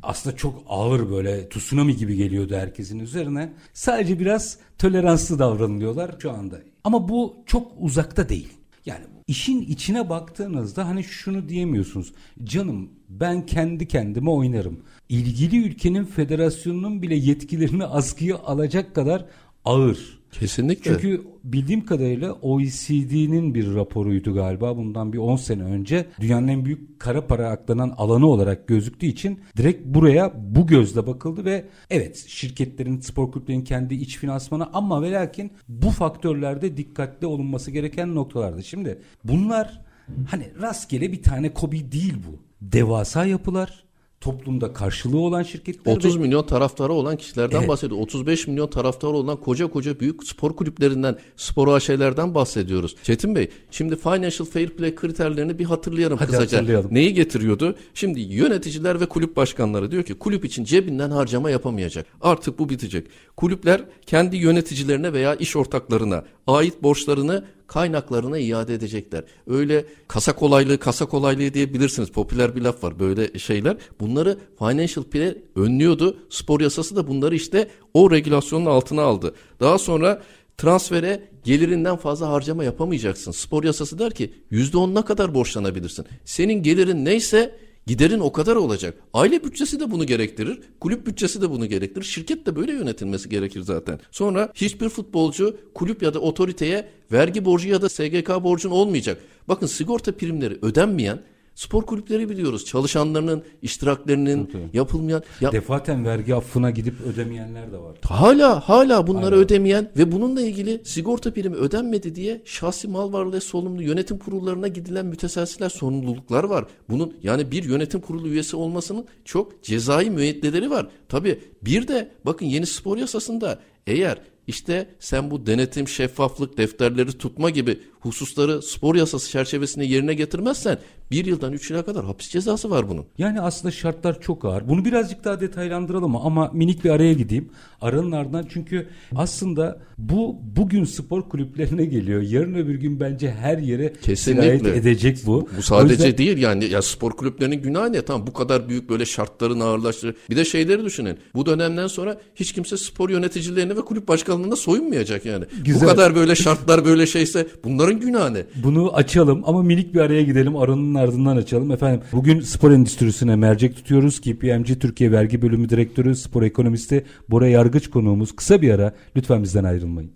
Aslında 0.03 0.35
çok 0.35 0.63
ağır 0.67 1.09
böyle 1.11 1.49
tsunami 1.49 1.95
gibi 1.95 2.15
geliyordu 2.15 2.55
herkesin 2.55 2.99
üzerine. 2.99 3.53
Sadece 3.73 4.19
biraz 4.19 4.57
toleranslı 4.77 5.39
davranılıyorlar 5.39 6.15
şu 6.19 6.31
anda. 6.31 6.59
Ama 6.83 7.09
bu 7.09 7.35
çok 7.45 7.71
uzakta 7.79 8.29
değil. 8.29 8.49
Yani 8.85 9.03
işin 9.27 9.61
içine 9.61 10.09
baktığınızda 10.09 10.87
hani 10.87 11.03
şunu 11.03 11.49
diyemiyorsunuz. 11.49 12.13
Canım 12.43 12.89
ben 13.09 13.45
kendi 13.45 13.87
kendime 13.87 14.29
oynarım. 14.29 14.79
İlgili 15.09 15.65
ülkenin 15.65 16.05
federasyonunun 16.05 17.01
bile 17.01 17.15
yetkilerini 17.15 17.85
askıya 17.85 18.37
alacak 18.37 18.95
kadar 18.95 19.25
ağır. 19.65 20.19
Kesinlikle. 20.39 20.91
Çünkü 20.91 21.27
bildiğim 21.43 21.85
kadarıyla 21.85 22.33
OECD'nin 22.33 23.55
bir 23.55 23.75
raporuydu 23.75 24.33
galiba 24.33 24.77
bundan 24.77 25.13
bir 25.13 25.17
10 25.17 25.35
sene 25.35 25.63
önce. 25.63 26.05
Dünyanın 26.19 26.47
en 26.47 26.65
büyük 26.65 26.99
kara 26.99 27.27
para 27.27 27.49
aklanan 27.49 27.93
alanı 27.97 28.27
olarak 28.27 28.67
gözüktüğü 28.67 29.05
için 29.05 29.39
direkt 29.57 29.85
buraya 29.85 30.33
bu 30.55 30.67
gözle 30.67 31.07
bakıldı 31.07 31.45
ve 31.45 31.65
evet 31.89 32.25
şirketlerin, 32.27 32.99
spor 32.99 33.31
kulüplerinin 33.31 33.63
kendi 33.63 33.95
iç 33.95 34.17
finansmanı 34.17 34.69
ama 34.73 35.01
ve 35.01 35.11
lakin 35.11 35.51
bu 35.67 35.89
faktörlerde 35.89 36.77
dikkatli 36.77 37.27
olunması 37.27 37.71
gereken 37.71 38.15
noktalardı. 38.15 38.63
Şimdi 38.63 39.01
bunlar 39.23 39.81
hani 40.29 40.47
rastgele 40.61 41.11
bir 41.11 41.23
tane 41.23 41.53
kobi 41.53 41.91
değil 41.91 42.15
bu. 42.27 42.39
Devasa 42.61 43.25
yapılar, 43.25 43.84
toplumda 44.25 44.73
karşılığı 44.73 45.19
olan 45.19 45.43
şirketler 45.43 45.95
30 45.95 46.17
ve- 46.17 46.21
milyon 46.21 46.43
taraftarı 46.45 46.93
olan 46.93 47.17
kişilerden 47.17 47.57
Evet. 47.59 47.67
bahsediyor. 47.69 48.01
35 48.01 48.47
milyon 48.47 48.67
taraftarı 48.67 49.11
olan 49.11 49.37
koca 49.39 49.67
koca 49.67 49.99
büyük 49.99 50.27
spor 50.27 50.55
kulüplerinden, 50.55 51.17
spor 51.35 51.67
AŞ'lerden 51.67 52.35
bahsediyoruz. 52.35 52.95
Çetin 53.03 53.35
Bey, 53.35 53.49
şimdi 53.71 53.95
Financial 53.95 54.45
Fair 54.47 54.69
Play 54.69 54.95
kriterlerini 54.95 55.59
bir 55.59 55.65
hatırlayalım 55.65 56.17
Hadi 56.17 56.31
kısaca. 56.31 56.57
hatırlayalım. 56.57 56.93
Neyi 56.93 57.13
getiriyordu? 57.13 57.75
Şimdi 57.93 58.19
yöneticiler 58.19 59.01
ve 59.01 59.05
kulüp 59.05 59.35
başkanları 59.35 59.91
diyor 59.91 60.03
ki 60.03 60.13
kulüp 60.13 60.45
için 60.45 60.63
cebinden 60.63 61.09
harcama 61.11 61.49
yapamayacak. 61.49 62.05
Artık 62.21 62.59
bu 62.59 62.69
bitecek. 62.69 63.07
Kulüpler 63.37 63.81
kendi 64.05 64.37
yöneticilerine 64.37 65.13
veya 65.13 65.35
iş 65.35 65.55
ortaklarına 65.55 66.23
ait 66.47 66.83
borçlarını 66.83 67.45
kaynaklarına 67.67 68.37
iade 68.37 68.73
edecekler. 68.73 69.23
Öyle 69.47 69.85
kasa 70.07 70.35
kolaylığı 70.35 70.77
kasa 70.77 71.05
kolaylığı 71.05 71.53
diyebilirsiniz. 71.53 72.09
Popüler 72.09 72.55
bir 72.55 72.61
laf 72.61 72.83
var 72.83 72.99
böyle 72.99 73.39
şeyler. 73.39 73.77
Bunları 73.99 74.37
Financial 74.59 75.03
Play 75.03 75.37
önlüyordu. 75.55 76.17
Spor 76.29 76.61
yasası 76.61 76.95
da 76.95 77.07
bunları 77.07 77.35
işte 77.35 77.67
o 77.93 78.11
regülasyonun 78.11 78.65
altına 78.65 79.01
aldı. 79.01 79.35
Daha 79.59 79.77
sonra 79.77 80.21
transfere 80.57 81.29
gelirinden 81.43 81.95
fazla 81.95 82.29
harcama 82.29 82.63
yapamayacaksın. 82.63 83.31
Spor 83.31 83.63
yasası 83.63 83.99
der 83.99 84.13
ki 84.13 84.33
%10'una 84.51 85.05
kadar 85.05 85.33
borçlanabilirsin. 85.33 86.05
Senin 86.25 86.63
gelirin 86.63 87.05
neyse 87.05 87.55
Giderin 87.87 88.19
o 88.19 88.31
kadar 88.31 88.55
olacak. 88.55 88.97
Aile 89.13 89.43
bütçesi 89.43 89.79
de 89.79 89.91
bunu 89.91 90.05
gerektirir. 90.05 90.59
Kulüp 90.79 91.07
bütçesi 91.07 91.41
de 91.41 91.49
bunu 91.49 91.65
gerektirir. 91.65 92.05
Şirket 92.05 92.45
de 92.45 92.55
böyle 92.55 92.71
yönetilmesi 92.71 93.29
gerekir 93.29 93.61
zaten. 93.61 93.99
Sonra 94.11 94.51
hiçbir 94.55 94.89
futbolcu 94.89 95.57
kulüp 95.73 96.03
ya 96.03 96.13
da 96.13 96.19
otoriteye 96.19 96.89
vergi 97.11 97.45
borcu 97.45 97.69
ya 97.69 97.81
da 97.81 97.89
SGK 97.89 98.29
borcun 98.43 98.71
olmayacak. 98.71 99.21
Bakın 99.47 99.67
sigorta 99.67 100.11
primleri 100.11 100.57
ödenmeyen 100.61 101.19
spor 101.55 101.85
kulüpleri 101.85 102.29
biliyoruz. 102.29 102.65
Çalışanlarının 102.65 103.43
iştiraklerinin 103.61 104.49
yapılmayan 104.73 105.23
ya 105.41 105.51
defaten 105.51 106.05
vergi 106.05 106.35
affına 106.35 106.71
gidip 106.71 107.01
ödemeyenler 107.01 107.71
de 107.71 107.77
var. 107.77 107.95
Hala 108.01 108.69
hala 108.69 109.07
bunları 109.07 109.35
ödemeyen 109.35 109.91
ve 109.97 110.11
bununla 110.11 110.41
ilgili 110.41 110.81
sigorta 110.85 111.33
primi 111.33 111.55
ödenmedi 111.55 112.15
diye 112.15 112.41
şahsi 112.45 112.87
mal 112.87 113.13
varlığı 113.13 113.41
sorumlu 113.41 113.83
yönetim 113.83 114.17
kurullarına 114.17 114.67
gidilen 114.67 115.05
müteselsiler 115.05 115.69
sorumluluklar 115.69 116.43
var. 116.43 116.65
Bunun 116.89 117.13
yani 117.23 117.51
bir 117.51 117.63
yönetim 117.63 118.01
kurulu 118.01 118.27
üyesi 118.27 118.55
olmasının 118.55 119.05
çok 119.25 119.63
cezai 119.63 120.09
müeyyideleri 120.09 120.69
var. 120.69 120.87
Tabii 121.09 121.39
bir 121.61 121.87
de 121.87 122.11
bakın 122.25 122.45
yeni 122.45 122.65
spor 122.65 122.97
yasasında 122.97 123.59
eğer 123.87 124.21
işte 124.47 124.89
sen 124.99 125.31
bu 125.31 125.45
denetim, 125.45 125.87
şeffaflık, 125.87 126.57
defterleri 126.57 127.17
tutma 127.17 127.49
gibi 127.49 127.79
hususları 128.05 128.61
spor 128.61 128.95
yasası 128.95 129.29
çerçevesinde 129.29 129.85
yerine 129.85 130.13
getirmezsen 130.13 130.77
bir 131.11 131.25
yıldan 131.25 131.53
üç 131.53 131.69
yıla 131.69 131.85
kadar 131.85 132.05
hapis 132.05 132.29
cezası 132.29 132.69
var 132.69 132.89
bunun. 132.89 133.05
Yani 133.17 133.41
aslında 133.41 133.71
şartlar 133.71 134.21
çok 134.21 134.45
ağır. 134.45 134.69
Bunu 134.69 134.85
birazcık 134.85 135.23
daha 135.23 135.39
detaylandıralım 135.39 136.15
ama 136.15 136.51
minik 136.53 136.83
bir 136.83 136.89
araya 136.89 137.13
gideyim. 137.13 137.49
Aranın 137.81 138.11
ardından 138.11 138.45
çünkü 138.49 138.87
aslında 139.15 139.79
bu 139.97 140.39
bugün 140.55 140.83
spor 140.83 141.29
kulüplerine 141.29 141.85
geliyor. 141.85 142.21
Yarın 142.21 142.53
öbür 142.53 142.75
gün 142.75 142.99
bence 142.99 143.31
her 143.31 143.57
yere 143.57 143.93
Kesinlikle. 144.01 144.75
edecek 144.75 145.17
bu. 145.25 145.49
Bu 145.57 145.61
sadece 145.61 145.93
yüzden... 145.93 146.17
değil 146.17 146.37
yani 146.37 146.65
ya 146.65 146.81
spor 146.81 147.11
kulüplerinin 147.11 147.61
günahı 147.61 147.93
ne? 147.93 148.01
Tamam 148.01 148.27
bu 148.27 148.33
kadar 148.33 148.69
büyük 148.69 148.89
böyle 148.89 149.05
şartların 149.05 149.59
ağırlaştığı. 149.59 150.15
Bir 150.29 150.35
de 150.35 150.45
şeyleri 150.45 150.85
düşünün. 150.85 151.17
Bu 151.35 151.45
dönemden 151.45 151.87
sonra 151.87 152.17
hiç 152.35 152.53
kimse 152.53 152.77
spor 152.77 153.09
yöneticilerine 153.09 153.75
ve 153.75 153.81
kulüp 153.81 154.07
başkanlığına 154.07 154.55
soyunmayacak 154.55 155.25
yani. 155.25 155.45
Güzel. 155.63 155.81
Bu 155.81 155.85
kadar 155.85 156.15
böyle 156.15 156.35
şartlar 156.35 156.85
böyle 156.85 157.07
şeyse 157.07 157.47
bunların 157.63 157.94
günahı 157.99 158.33
ne? 158.33 158.43
Bunu 158.55 158.95
açalım 158.95 159.43
ama 159.45 159.63
minik 159.63 159.93
bir 159.93 159.99
araya 159.99 160.21
gidelim. 160.23 160.57
Aranın 160.57 160.95
ardından 160.95 161.37
açalım. 161.37 161.71
Efendim 161.71 162.01
bugün 162.11 162.41
spor 162.41 162.71
endüstrisine 162.71 163.35
mercek 163.35 163.75
tutuyoruz. 163.75 164.21
KPMG 164.21 164.79
Türkiye 164.79 165.11
Vergi 165.11 165.41
Bölümü 165.41 165.69
Direktörü, 165.69 166.15
spor 166.15 166.43
ekonomisti 166.43 167.05
Bora 167.29 167.47
Yargıç 167.47 167.89
konuğumuz. 167.89 168.35
Kısa 168.35 168.61
bir 168.61 168.73
ara 168.73 168.93
lütfen 169.15 169.43
bizden 169.43 169.63
ayrılmayın. 169.63 170.11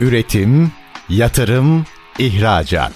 Üretim, 0.00 0.72
yatırım, 1.08 1.84
ihracat. 2.18 2.92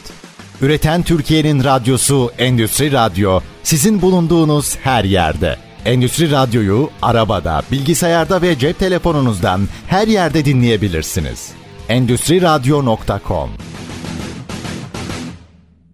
Üreten 0.62 1.02
Türkiye'nin 1.02 1.64
radyosu 1.64 2.30
Endüstri 2.38 2.92
Radyo 2.92 3.40
sizin 3.62 4.02
bulunduğunuz 4.02 4.76
her 4.76 5.04
yerde. 5.04 5.56
Endüstri 5.84 6.30
Radyo'yu 6.30 6.90
arabada, 7.02 7.62
bilgisayarda 7.72 8.42
ve 8.42 8.58
cep 8.58 8.78
telefonunuzdan 8.78 9.60
her 9.86 10.08
yerde 10.08 10.44
dinleyebilirsiniz. 10.44 11.52
Endüstri 11.88 12.42
Radyo.com 12.42 13.50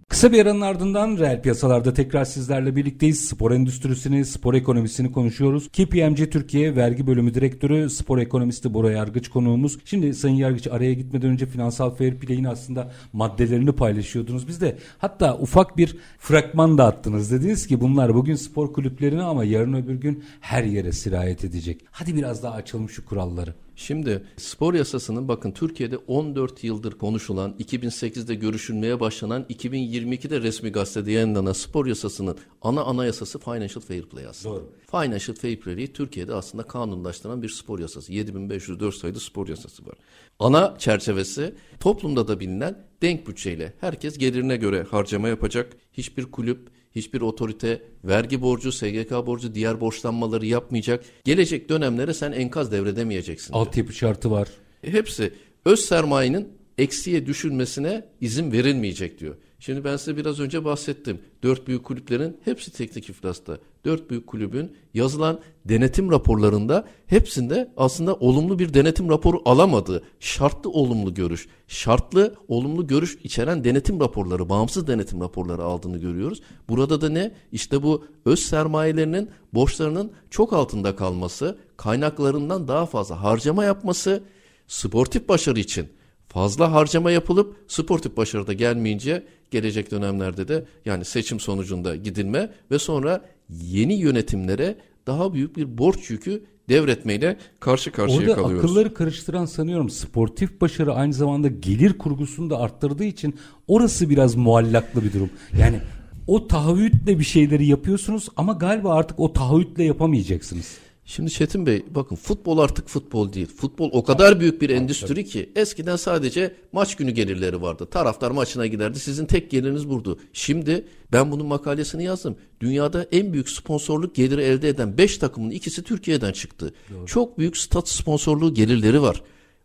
Kısa 0.08 0.32
bir 0.32 0.46
aranın 0.46 0.60
ardından 0.60 1.18
reel 1.18 1.42
piyasalarda 1.42 1.94
tekrar 1.94 2.24
sizlerle 2.24 2.76
birlikteyiz. 2.76 3.24
Spor 3.24 3.50
endüstrisini, 3.50 4.24
spor 4.24 4.54
ekonomisini 4.54 5.12
konuşuyoruz. 5.12 5.68
KPMG 5.68 6.30
Türkiye 6.30 6.76
Vergi 6.76 7.06
Bölümü 7.06 7.34
Direktörü, 7.34 7.90
spor 7.90 8.18
ekonomisti 8.18 8.74
Bora 8.74 8.90
Yargıç 8.90 9.28
konuğumuz. 9.28 9.78
Şimdi 9.84 10.14
Sayın 10.14 10.36
Yargıç 10.36 10.66
araya 10.66 10.94
gitmeden 10.94 11.30
önce 11.30 11.46
finansal 11.46 11.90
fair 11.90 12.14
play'in 12.14 12.44
aslında 12.44 12.92
maddelerini 13.12 13.72
paylaşıyordunuz. 13.72 14.48
Biz 14.48 14.60
de 14.60 14.78
hatta 14.98 15.38
ufak 15.38 15.76
bir 15.76 15.96
fragman 16.18 16.78
da 16.78 16.86
attınız. 16.86 17.32
Dediniz 17.32 17.66
ki 17.66 17.80
bunlar 17.80 18.14
bugün 18.14 18.34
spor 18.34 18.72
kulüplerine 18.72 19.22
ama 19.22 19.44
yarın 19.44 19.72
öbür 19.72 19.94
gün 19.94 20.24
her 20.40 20.64
yere 20.64 20.92
sirayet 20.92 21.44
edecek. 21.44 21.80
Hadi 21.90 22.16
biraz 22.16 22.42
daha 22.42 22.54
açalım 22.54 22.88
şu 22.88 23.04
kuralları. 23.04 23.54
Şimdi 23.82 24.24
spor 24.36 24.74
yasasının 24.74 25.28
bakın 25.28 25.50
Türkiye'de 25.50 25.96
14 25.96 26.64
yıldır 26.64 26.92
konuşulan, 26.92 27.54
2008'de 27.58 28.34
görüşülmeye 28.34 29.00
başlanan, 29.00 29.46
2022'de 29.50 30.40
resmi 30.40 30.72
gazetede 30.72 31.12
yayınlanan 31.12 31.52
spor 31.52 31.86
yasasının 31.86 32.38
ana 32.62 32.82
anayasası 32.82 33.38
Financial 33.38 33.80
Fair 33.80 34.02
Play 34.02 34.26
aslında. 34.26 34.54
Doğru. 34.54 34.72
Financial 34.90 35.36
Fair 35.36 35.60
Play'i 35.60 35.92
Türkiye'de 35.92 36.34
aslında 36.34 36.62
kanunlaştıran 36.62 37.42
bir 37.42 37.48
spor 37.48 37.78
yasası. 37.78 38.12
7504 38.12 38.94
sayılı 38.94 39.20
spor 39.20 39.48
yasası 39.48 39.86
var. 39.86 39.94
Ana 40.38 40.74
çerçevesi 40.78 41.54
toplumda 41.80 42.28
da 42.28 42.40
bilinen 42.40 42.86
denk 43.02 43.26
bütçeyle 43.28 43.72
herkes 43.80 44.18
gelirine 44.18 44.56
göre 44.56 44.86
harcama 44.90 45.28
yapacak. 45.28 45.76
Hiçbir 45.92 46.24
kulüp 46.24 46.68
hiçbir 46.94 47.20
otorite 47.20 47.82
vergi 48.04 48.42
borcu, 48.42 48.72
SGK 48.72 49.10
borcu, 49.10 49.54
diğer 49.54 49.80
borçlanmaları 49.80 50.46
yapmayacak. 50.46 51.04
Gelecek 51.24 51.68
dönemlere 51.68 52.14
sen 52.14 52.32
enkaz 52.32 52.72
devredemeyeceksin. 52.72 53.52
Altyapı 53.52 53.92
şartı 53.92 54.30
var. 54.30 54.48
E, 54.84 54.92
hepsi 54.92 55.32
öz 55.64 55.80
sermayenin 55.80 56.48
eksiye 56.78 57.26
düşülmesine 57.26 58.04
izin 58.20 58.52
verilmeyecek 58.52 59.20
diyor. 59.20 59.36
Şimdi 59.58 59.84
ben 59.84 59.96
size 59.96 60.16
biraz 60.16 60.40
önce 60.40 60.64
bahsettim. 60.64 61.20
Dört 61.42 61.68
büyük 61.68 61.84
kulüplerin 61.84 62.36
hepsi 62.44 62.72
teknik 62.72 63.08
iflasta. 63.08 63.58
Dört 63.84 64.10
büyük 64.10 64.26
kulübün 64.26 64.76
yazılan 64.94 65.40
denetim 65.64 66.10
raporlarında 66.10 66.84
hepsinde 67.06 67.72
aslında 67.76 68.14
olumlu 68.14 68.58
bir 68.58 68.74
denetim 68.74 69.08
raporu 69.08 69.42
alamadığı, 69.44 70.02
şartlı 70.20 70.70
olumlu 70.70 71.14
görüş, 71.14 71.48
şartlı 71.68 72.34
olumlu 72.48 72.86
görüş 72.86 73.18
içeren 73.24 73.64
denetim 73.64 74.00
raporları, 74.00 74.48
bağımsız 74.48 74.86
denetim 74.86 75.20
raporları 75.20 75.62
aldığını 75.62 75.98
görüyoruz. 75.98 76.42
Burada 76.68 77.00
da 77.00 77.08
ne? 77.08 77.32
İşte 77.52 77.82
bu 77.82 78.04
öz 78.24 78.38
sermayelerinin 78.38 79.30
borçlarının 79.54 80.12
çok 80.30 80.52
altında 80.52 80.96
kalması, 80.96 81.58
kaynaklarından 81.76 82.68
daha 82.68 82.86
fazla 82.86 83.22
harcama 83.22 83.64
yapması, 83.64 84.22
sportif 84.68 85.28
başarı 85.28 85.60
için 85.60 85.88
fazla 86.28 86.72
harcama 86.72 87.10
yapılıp 87.10 87.56
sportif 87.68 88.16
başarıda 88.16 88.52
gelmeyince 88.52 89.26
gelecek 89.50 89.90
dönemlerde 89.90 90.48
de 90.48 90.64
yani 90.84 91.04
seçim 91.04 91.40
sonucunda 91.40 91.96
gidilme 91.96 92.52
ve 92.70 92.78
sonra 92.78 93.24
yeni 93.50 93.94
yönetimlere 93.94 94.76
daha 95.06 95.34
büyük 95.34 95.56
bir 95.56 95.78
borç 95.78 96.10
yükü 96.10 96.44
devretmeyle 96.68 97.36
karşı 97.60 97.92
karşıya 97.92 98.20
Orada 98.20 98.34
kalıyoruz. 98.34 98.56
Orada 98.56 98.68
akılları 98.68 98.94
karıştıran 98.94 99.46
sanıyorum 99.46 99.90
sportif 99.90 100.60
başarı 100.60 100.94
aynı 100.94 101.12
zamanda 101.12 101.48
gelir 101.48 101.98
kurgusunu 101.98 102.50
da 102.50 102.58
arttırdığı 102.58 103.04
için 103.04 103.34
orası 103.68 104.10
biraz 104.10 104.34
muallaklı 104.34 105.04
bir 105.04 105.12
durum. 105.12 105.30
Yani 105.58 105.80
o 106.26 106.48
taahhütle 106.48 107.18
bir 107.18 107.24
şeyleri 107.24 107.66
yapıyorsunuz 107.66 108.28
ama 108.36 108.52
galiba 108.52 108.94
artık 108.94 109.20
o 109.20 109.32
taahhütle 109.32 109.84
yapamayacaksınız. 109.84 110.78
Şimdi 111.04 111.30
Çetin 111.30 111.66
Bey 111.66 111.84
bakın 111.90 112.16
futbol 112.16 112.58
artık 112.58 112.88
futbol 112.88 113.32
değil. 113.32 113.46
Futbol 113.46 113.90
o 113.92 114.04
kadar 114.04 114.40
büyük 114.40 114.62
bir 114.62 114.70
endüstri 114.70 115.24
ki 115.24 115.50
eskiden 115.56 115.96
sadece 115.96 116.54
maç 116.72 116.96
günü 116.96 117.10
gelirleri 117.10 117.62
vardı. 117.62 117.86
Taraftar 117.90 118.30
maçına 118.30 118.66
giderdi. 118.66 118.98
Sizin 118.98 119.26
tek 119.26 119.50
geliriniz 119.50 119.88
burdu. 119.88 120.18
Şimdi 120.32 120.84
ben 121.12 121.30
bunun 121.32 121.46
makalesini 121.46 122.04
yazdım. 122.04 122.36
Dünyada 122.60 123.06
en 123.12 123.32
büyük 123.32 123.48
sponsorluk 123.48 124.14
geliri 124.14 124.42
elde 124.42 124.68
eden 124.68 124.98
5 124.98 125.18
takımın 125.18 125.50
ikisi 125.50 125.82
Türkiye'den 125.82 126.32
çıktı. 126.32 126.74
Doğru. 126.94 127.06
Çok 127.06 127.38
büyük 127.38 127.56
stat 127.56 127.88
sponsorluğu 127.88 128.54
gelirleri 128.54 129.02
var. 129.02 129.22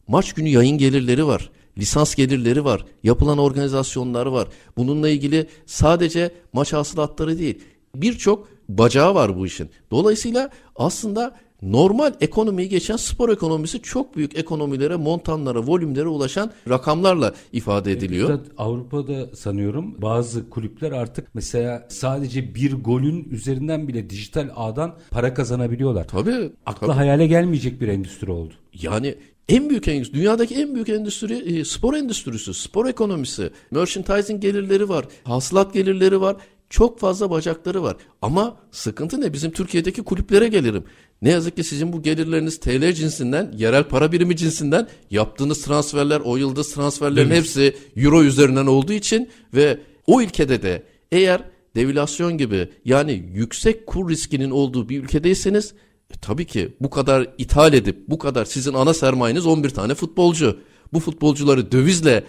Maç 0.08 0.34
günü 0.34 0.50
yayın 0.50 0.78
gelirleri 0.78 1.28
var. 1.28 1.50
Lisans 1.78 2.16
gelirleri 2.16 2.66
var. 2.66 2.86
Yapılan 3.04 3.38
organizasyonlar 3.38 4.26
var. 4.26 4.48
Bununla 4.78 5.10
ilgili 5.10 5.48
sadece 5.66 6.32
maç 6.54 6.74
hasılatları 6.74 7.40
değil. 7.40 7.60
Birçok 7.96 8.57
bacağı 8.70 9.16
var 9.16 9.38
bu 9.38 9.46
işin. 9.46 9.70
Dolayısıyla 9.92 10.50
aslında 10.76 11.36
normal 11.62 12.14
ekonomiyi 12.22 12.70
geçen 12.70 12.96
spor 12.96 13.30
ekonomisi 13.30 13.82
çok 13.82 14.16
büyük 14.16 14.38
ekonomilere, 14.38 14.96
montanlara, 14.96 15.68
volümlere 15.68 16.08
ulaşan 16.08 16.52
rakamlarla 16.70 17.34
ifade 17.54 17.92
ediliyor. 17.92 18.30
Üstad, 18.30 18.46
Avrupa'da 18.58 19.36
sanıyorum 19.36 20.02
bazı 20.02 20.50
kulüpler 20.50 20.92
artık 20.92 21.28
mesela 21.34 21.88
sadece 21.90 22.56
bir 22.56 22.74
golün 22.74 23.30
üzerinden 23.32 23.88
bile 23.88 24.10
dijital 24.10 24.50
ağdan 24.56 24.96
para 25.12 25.34
kazanabiliyorlar. 25.34 26.08
Tabii. 26.08 26.52
Akla 26.66 26.88
tabii. 26.88 26.98
hayale 26.98 27.28
gelmeyecek 27.28 27.82
bir 27.82 27.88
endüstri 27.88 28.32
oldu. 28.32 28.54
Yani 28.74 29.16
en 29.50 29.70
büyük 29.70 29.88
endüstri, 29.88 30.18
dünyadaki 30.18 30.56
en 30.56 30.76
büyük 30.76 30.90
endüstri 30.90 31.60
e, 31.60 31.66
spor 31.66 31.94
endüstrisi, 31.94 32.54
spor 32.54 32.86
ekonomisi. 32.86 33.50
Merchandising 33.72 34.42
gelirleri 34.42 34.90
var, 34.90 35.06
hasılat 35.24 35.74
gelirleri 35.74 36.22
var. 36.22 36.36
Çok 36.70 37.00
fazla 37.00 37.30
bacakları 37.30 37.84
var. 37.84 37.98
Ama 38.22 38.58
sıkıntı 38.72 39.22
ne? 39.22 39.34
Bizim 39.34 39.52
Türkiye'deki 39.52 40.04
kulüplere 40.04 40.48
gelirim. 40.48 40.84
Ne 41.22 41.30
yazık 41.30 41.56
ki 41.56 41.64
sizin 41.64 41.94
bu 41.94 42.02
gelirleriniz 42.02 42.60
TL 42.60 42.94
cinsinden, 42.94 43.54
yerel 43.58 43.84
para 43.84 44.12
birimi 44.12 44.36
cinsinden 44.36 44.88
yaptığınız 45.12 45.62
transferler, 45.62 46.20
o 46.20 46.38
yıldız 46.38 46.74
transferlerin 46.74 47.28
evet. 47.28 47.38
hepsi 47.38 47.76
euro 47.96 48.24
üzerinden 48.24 48.66
olduğu 48.66 48.94
için 48.94 49.30
ve 49.54 49.80
o 50.08 50.22
ülkede 50.22 50.62
de 50.62 50.84
eğer 51.12 51.44
devalüasyon 51.76 52.38
gibi 52.38 52.70
yani 52.86 53.26
yüksek 53.34 53.88
kur 53.88 54.10
riskinin 54.10 54.52
olduğu 54.52 54.90
bir 54.90 55.04
ülkedeyseniz 55.04 55.74
e, 56.14 56.14
tabii 56.22 56.46
ki 56.46 56.76
bu 56.80 56.90
kadar 56.90 57.28
ithal 57.38 57.74
edip 57.74 57.98
bu 58.08 58.18
kadar 58.18 58.46
sizin 58.46 58.74
ana 58.74 58.94
sermayeniz 58.94 59.46
11 59.46 59.70
tane 59.70 59.96
futbolcu. 59.96 60.60
Bu 60.94 61.00
futbolcuları 61.00 61.72
dövizle 61.72 62.24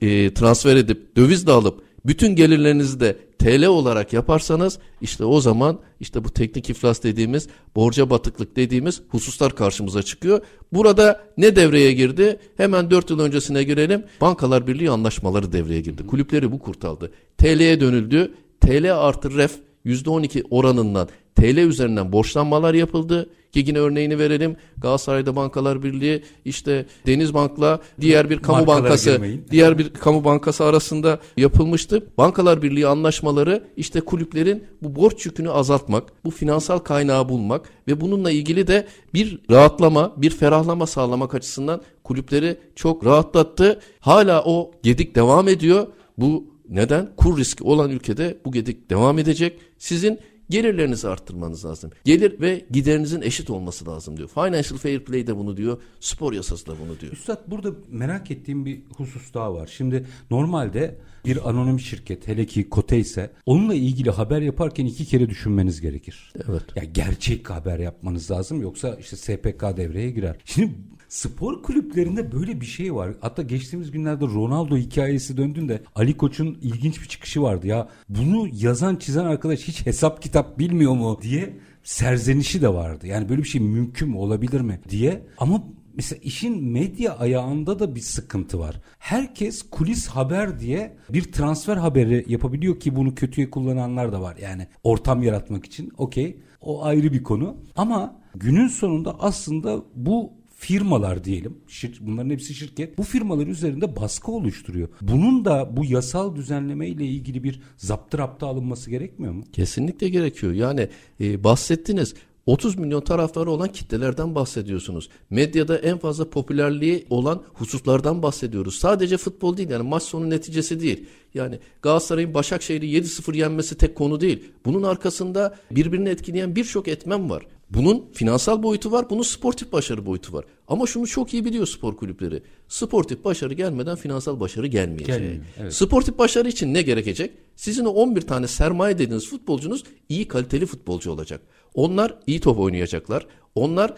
e, 0.00 0.34
transfer 0.34 0.76
edip 0.76 1.16
dövizle 1.16 1.52
alıp 1.52 1.82
bütün 2.06 2.36
gelirlerinizi 2.36 3.00
de 3.00 3.18
TL 3.42 3.66
olarak 3.66 4.12
yaparsanız 4.12 4.78
işte 5.00 5.24
o 5.24 5.40
zaman 5.40 5.80
işte 6.00 6.24
bu 6.24 6.30
teknik 6.30 6.70
iflas 6.70 7.02
dediğimiz 7.02 7.48
borca 7.76 8.10
batıklık 8.10 8.56
dediğimiz 8.56 9.02
hususlar 9.08 9.56
karşımıza 9.56 10.02
çıkıyor. 10.02 10.40
Burada 10.72 11.24
ne 11.36 11.56
devreye 11.56 11.92
girdi? 11.92 12.38
Hemen 12.56 12.90
4 12.90 13.10
yıl 13.10 13.20
öncesine 13.20 13.62
girelim. 13.62 14.04
Bankalar 14.20 14.66
Birliği 14.66 14.90
anlaşmaları 14.90 15.52
devreye 15.52 15.80
girdi. 15.80 16.06
Kulüpleri 16.06 16.52
bu 16.52 16.58
kurtardı. 16.58 17.12
TL'ye 17.38 17.80
dönüldü. 17.80 18.34
TL 18.60 18.96
artı 18.96 19.36
ref 19.36 19.52
%12 19.86 20.42
oranından 20.50 21.08
TL 21.34 21.56
üzerinden 21.56 22.12
borçlanmalar 22.12 22.74
yapıldı. 22.74 23.30
Ki 23.52 23.64
yine 23.66 23.78
örneğini 23.78 24.18
verelim. 24.18 24.56
Galatasaray'da 24.78 25.36
Bankalar 25.36 25.82
Birliği 25.82 26.22
işte 26.44 26.86
Denizbank'la 27.06 27.80
diğer 28.00 28.30
bir 28.30 28.38
kamu 28.38 28.58
Markalara 28.58 28.84
bankası 28.84 29.10
girmeyin. 29.12 29.46
diğer 29.50 29.78
bir 29.78 29.90
kamu 29.90 30.24
bankası 30.24 30.64
arasında 30.64 31.20
yapılmıştı. 31.36 32.06
Bankalar 32.18 32.62
Birliği 32.62 32.86
anlaşmaları 32.86 33.64
işte 33.76 34.00
kulüplerin 34.00 34.64
bu 34.82 34.96
borç 34.96 35.26
yükünü 35.26 35.50
azaltmak, 35.50 36.24
bu 36.24 36.30
finansal 36.30 36.78
kaynağı 36.78 37.28
bulmak 37.28 37.68
ve 37.88 38.00
bununla 38.00 38.30
ilgili 38.30 38.66
de 38.66 38.86
bir 39.14 39.38
rahatlama, 39.50 40.12
bir 40.16 40.30
ferahlama 40.30 40.86
sağlamak 40.86 41.34
açısından 41.34 41.80
kulüpleri 42.04 42.56
çok 42.76 43.06
rahatlattı. 43.06 43.80
Hala 44.00 44.44
o 44.44 44.70
gedik 44.82 45.14
devam 45.14 45.48
ediyor. 45.48 45.86
Bu 46.18 46.51
neden? 46.68 47.10
Kur 47.16 47.38
riski 47.38 47.64
olan 47.64 47.90
ülkede 47.90 48.38
bu 48.44 48.52
gedik 48.52 48.90
devam 48.90 49.18
edecek. 49.18 49.60
Sizin 49.78 50.20
gelirlerinizi 50.50 51.08
arttırmanız 51.08 51.64
lazım. 51.64 51.90
Gelir 52.04 52.40
ve 52.40 52.66
giderinizin 52.70 53.22
eşit 53.22 53.50
olması 53.50 53.86
lazım 53.86 54.16
diyor. 54.16 54.28
Financial 54.28 54.78
Fair 54.78 55.04
Play 55.04 55.26
de 55.26 55.36
bunu 55.36 55.56
diyor. 55.56 55.82
Spor 56.00 56.32
yasası 56.32 56.66
da 56.66 56.72
bunu 56.84 57.00
diyor. 57.00 57.12
Üstad 57.12 57.38
burada 57.46 57.70
merak 57.88 58.30
ettiğim 58.30 58.66
bir 58.66 58.82
husus 58.96 59.34
daha 59.34 59.54
var. 59.54 59.70
Şimdi 59.76 60.06
normalde 60.30 60.98
bir 61.24 61.48
anonim 61.48 61.80
şirket 61.80 62.28
hele 62.28 62.46
ki 62.46 62.68
kote 62.68 62.98
ise 62.98 63.30
onunla 63.46 63.74
ilgili 63.74 64.10
haber 64.10 64.42
yaparken 64.42 64.86
iki 64.86 65.04
kere 65.04 65.30
düşünmeniz 65.30 65.80
gerekir. 65.80 66.32
Evet. 66.48 66.62
Ya 66.76 66.84
gerçek 66.84 67.50
haber 67.50 67.78
yapmanız 67.78 68.30
lazım 68.30 68.62
yoksa 68.62 68.96
işte 69.00 69.16
SPK 69.16 69.76
devreye 69.76 70.10
girer. 70.10 70.36
Şimdi 70.44 70.72
spor 71.08 71.62
kulüplerinde 71.62 72.32
böyle 72.32 72.60
bir 72.60 72.66
şey 72.66 72.94
var. 72.94 73.14
Hatta 73.20 73.42
geçtiğimiz 73.42 73.90
günlerde 73.90 74.24
Ronaldo 74.24 74.76
hikayesi 74.76 75.36
döndüğünde 75.36 75.82
Ali 75.94 76.16
Koç'un 76.16 76.58
ilginç 76.62 77.02
bir 77.02 77.08
çıkışı 77.08 77.42
vardı 77.42 77.66
ya. 77.66 77.88
Bunu 78.08 78.48
yazan 78.52 78.96
çizen 78.96 79.24
arkadaş 79.24 79.60
hiç 79.60 79.86
hesap 79.86 80.22
kitap 80.22 80.58
bilmiyor 80.58 80.92
mu 80.92 81.18
diye 81.22 81.56
serzenişi 81.84 82.62
de 82.62 82.68
vardı. 82.68 83.06
Yani 83.06 83.28
böyle 83.28 83.42
bir 83.42 83.48
şey 83.48 83.60
mümkün 83.60 84.08
mü 84.08 84.16
olabilir 84.16 84.60
mi 84.60 84.80
diye. 84.88 85.22
Ama 85.38 85.62
Mesela 85.94 86.20
işin 86.22 86.64
medya 86.64 87.16
ayağında 87.18 87.78
da 87.78 87.94
bir 87.94 88.00
sıkıntı 88.00 88.58
var. 88.58 88.80
Herkes 88.98 89.62
kulis 89.70 90.06
haber 90.08 90.60
diye 90.60 90.96
bir 91.12 91.22
transfer 91.32 91.76
haberi 91.76 92.24
yapabiliyor 92.28 92.80
ki 92.80 92.96
bunu 92.96 93.14
kötüye 93.14 93.50
kullananlar 93.50 94.12
da 94.12 94.22
var. 94.22 94.36
Yani 94.42 94.66
ortam 94.82 95.22
yaratmak 95.22 95.64
için 95.64 95.92
okey 95.98 96.36
o 96.60 96.84
ayrı 96.84 97.12
bir 97.12 97.22
konu. 97.22 97.56
Ama 97.76 98.20
günün 98.34 98.68
sonunda 98.68 99.20
aslında 99.20 99.82
bu 99.94 100.32
firmalar 100.56 101.24
diyelim. 101.24 101.58
şir- 101.68 101.96
bunların 102.00 102.30
hepsi 102.30 102.54
şirket. 102.54 102.98
Bu 102.98 103.02
firmalar 103.02 103.46
üzerinde 103.46 103.96
baskı 103.96 104.32
oluşturuyor. 104.32 104.88
Bunun 105.00 105.44
da 105.44 105.76
bu 105.76 105.84
yasal 105.84 106.36
düzenleme 106.36 106.88
ile 106.88 107.04
ilgili 107.06 107.44
bir 107.44 107.60
zaptı 107.76 108.46
alınması 108.46 108.90
gerekmiyor 108.90 109.32
mu? 109.32 109.44
Kesinlikle 109.52 110.08
gerekiyor. 110.08 110.52
Yani 110.52 110.88
e, 111.20 111.44
bahsettiniz 111.44 112.14
30 112.46 112.78
milyon 112.78 113.00
taraftarı 113.00 113.50
olan 113.50 113.68
kitlelerden 113.68 114.34
bahsediyorsunuz. 114.34 115.08
Medyada 115.30 115.78
en 115.78 115.98
fazla 115.98 116.30
popülerliği 116.30 117.06
olan 117.10 117.42
hususlardan 117.54 118.22
bahsediyoruz. 118.22 118.74
Sadece 118.78 119.16
futbol 119.16 119.56
değil 119.56 119.70
yani 119.70 119.88
maç 119.88 120.02
sonu 120.02 120.30
neticesi 120.30 120.80
değil. 120.80 121.06
Yani 121.34 121.58
Galatasaray'ın 121.82 122.34
Başakşehir'i 122.34 122.86
7-0 122.86 123.36
yenmesi 123.36 123.78
tek 123.78 123.96
konu 123.96 124.20
değil. 124.20 124.44
Bunun 124.64 124.82
arkasında 124.82 125.56
birbirini 125.70 126.08
etkileyen 126.08 126.56
birçok 126.56 126.88
etmen 126.88 127.30
var. 127.30 127.46
Bunun 127.74 128.10
finansal 128.12 128.62
boyutu 128.62 128.92
var, 128.92 129.10
bunun 129.10 129.22
sportif 129.22 129.72
başarı 129.72 130.06
boyutu 130.06 130.32
var. 130.32 130.44
Ama 130.68 130.86
şunu 130.86 131.06
çok 131.06 131.34
iyi 131.34 131.44
biliyor 131.44 131.66
spor 131.66 131.96
kulüpleri. 131.96 132.42
Sportif 132.68 133.24
başarı 133.24 133.54
gelmeden 133.54 133.96
finansal 133.96 134.40
başarı 134.40 134.66
gelmeyecek. 134.66 135.06
Gelmiyor, 135.06 135.44
evet. 135.58 135.74
Sportif 135.74 136.18
başarı 136.18 136.48
için 136.48 136.74
ne 136.74 136.82
gerekecek? 136.82 137.30
Sizin 137.56 137.84
o 137.84 137.90
11 137.90 138.20
tane 138.20 138.46
sermaye 138.46 138.98
dediğiniz 138.98 139.28
futbolcunuz 139.28 139.84
iyi 140.08 140.28
kaliteli 140.28 140.66
futbolcu 140.66 141.10
olacak. 141.10 141.40
Onlar 141.74 142.18
iyi 142.26 142.40
top 142.40 142.58
oynayacaklar. 142.58 143.26
Onlar 143.54 143.90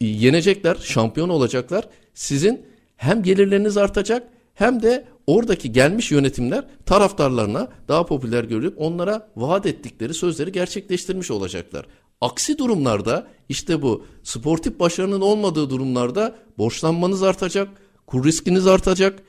e, 0.00 0.06
yenecekler, 0.06 0.74
şampiyon 0.74 1.28
olacaklar. 1.28 1.88
Sizin 2.14 2.66
hem 2.96 3.22
gelirleriniz 3.22 3.76
artacak 3.76 4.28
hem 4.54 4.82
de 4.82 5.04
oradaki 5.26 5.72
gelmiş 5.72 6.10
yönetimler 6.10 6.64
taraftarlarına 6.86 7.68
daha 7.88 8.06
popüler 8.06 8.44
görülüp 8.44 8.74
onlara 8.76 9.28
vaat 9.36 9.66
ettikleri 9.66 10.14
sözleri 10.14 10.52
gerçekleştirmiş 10.52 11.30
olacaklar. 11.30 11.86
Aksi 12.20 12.58
durumlarda 12.58 13.26
işte 13.48 13.82
bu 13.82 14.04
sportif 14.22 14.80
başarının 14.80 15.20
olmadığı 15.20 15.70
durumlarda 15.70 16.36
borçlanmanız 16.58 17.22
artacak, 17.22 17.68
kur 18.06 18.24
riskiniz 18.24 18.66
artacak, 18.66 19.22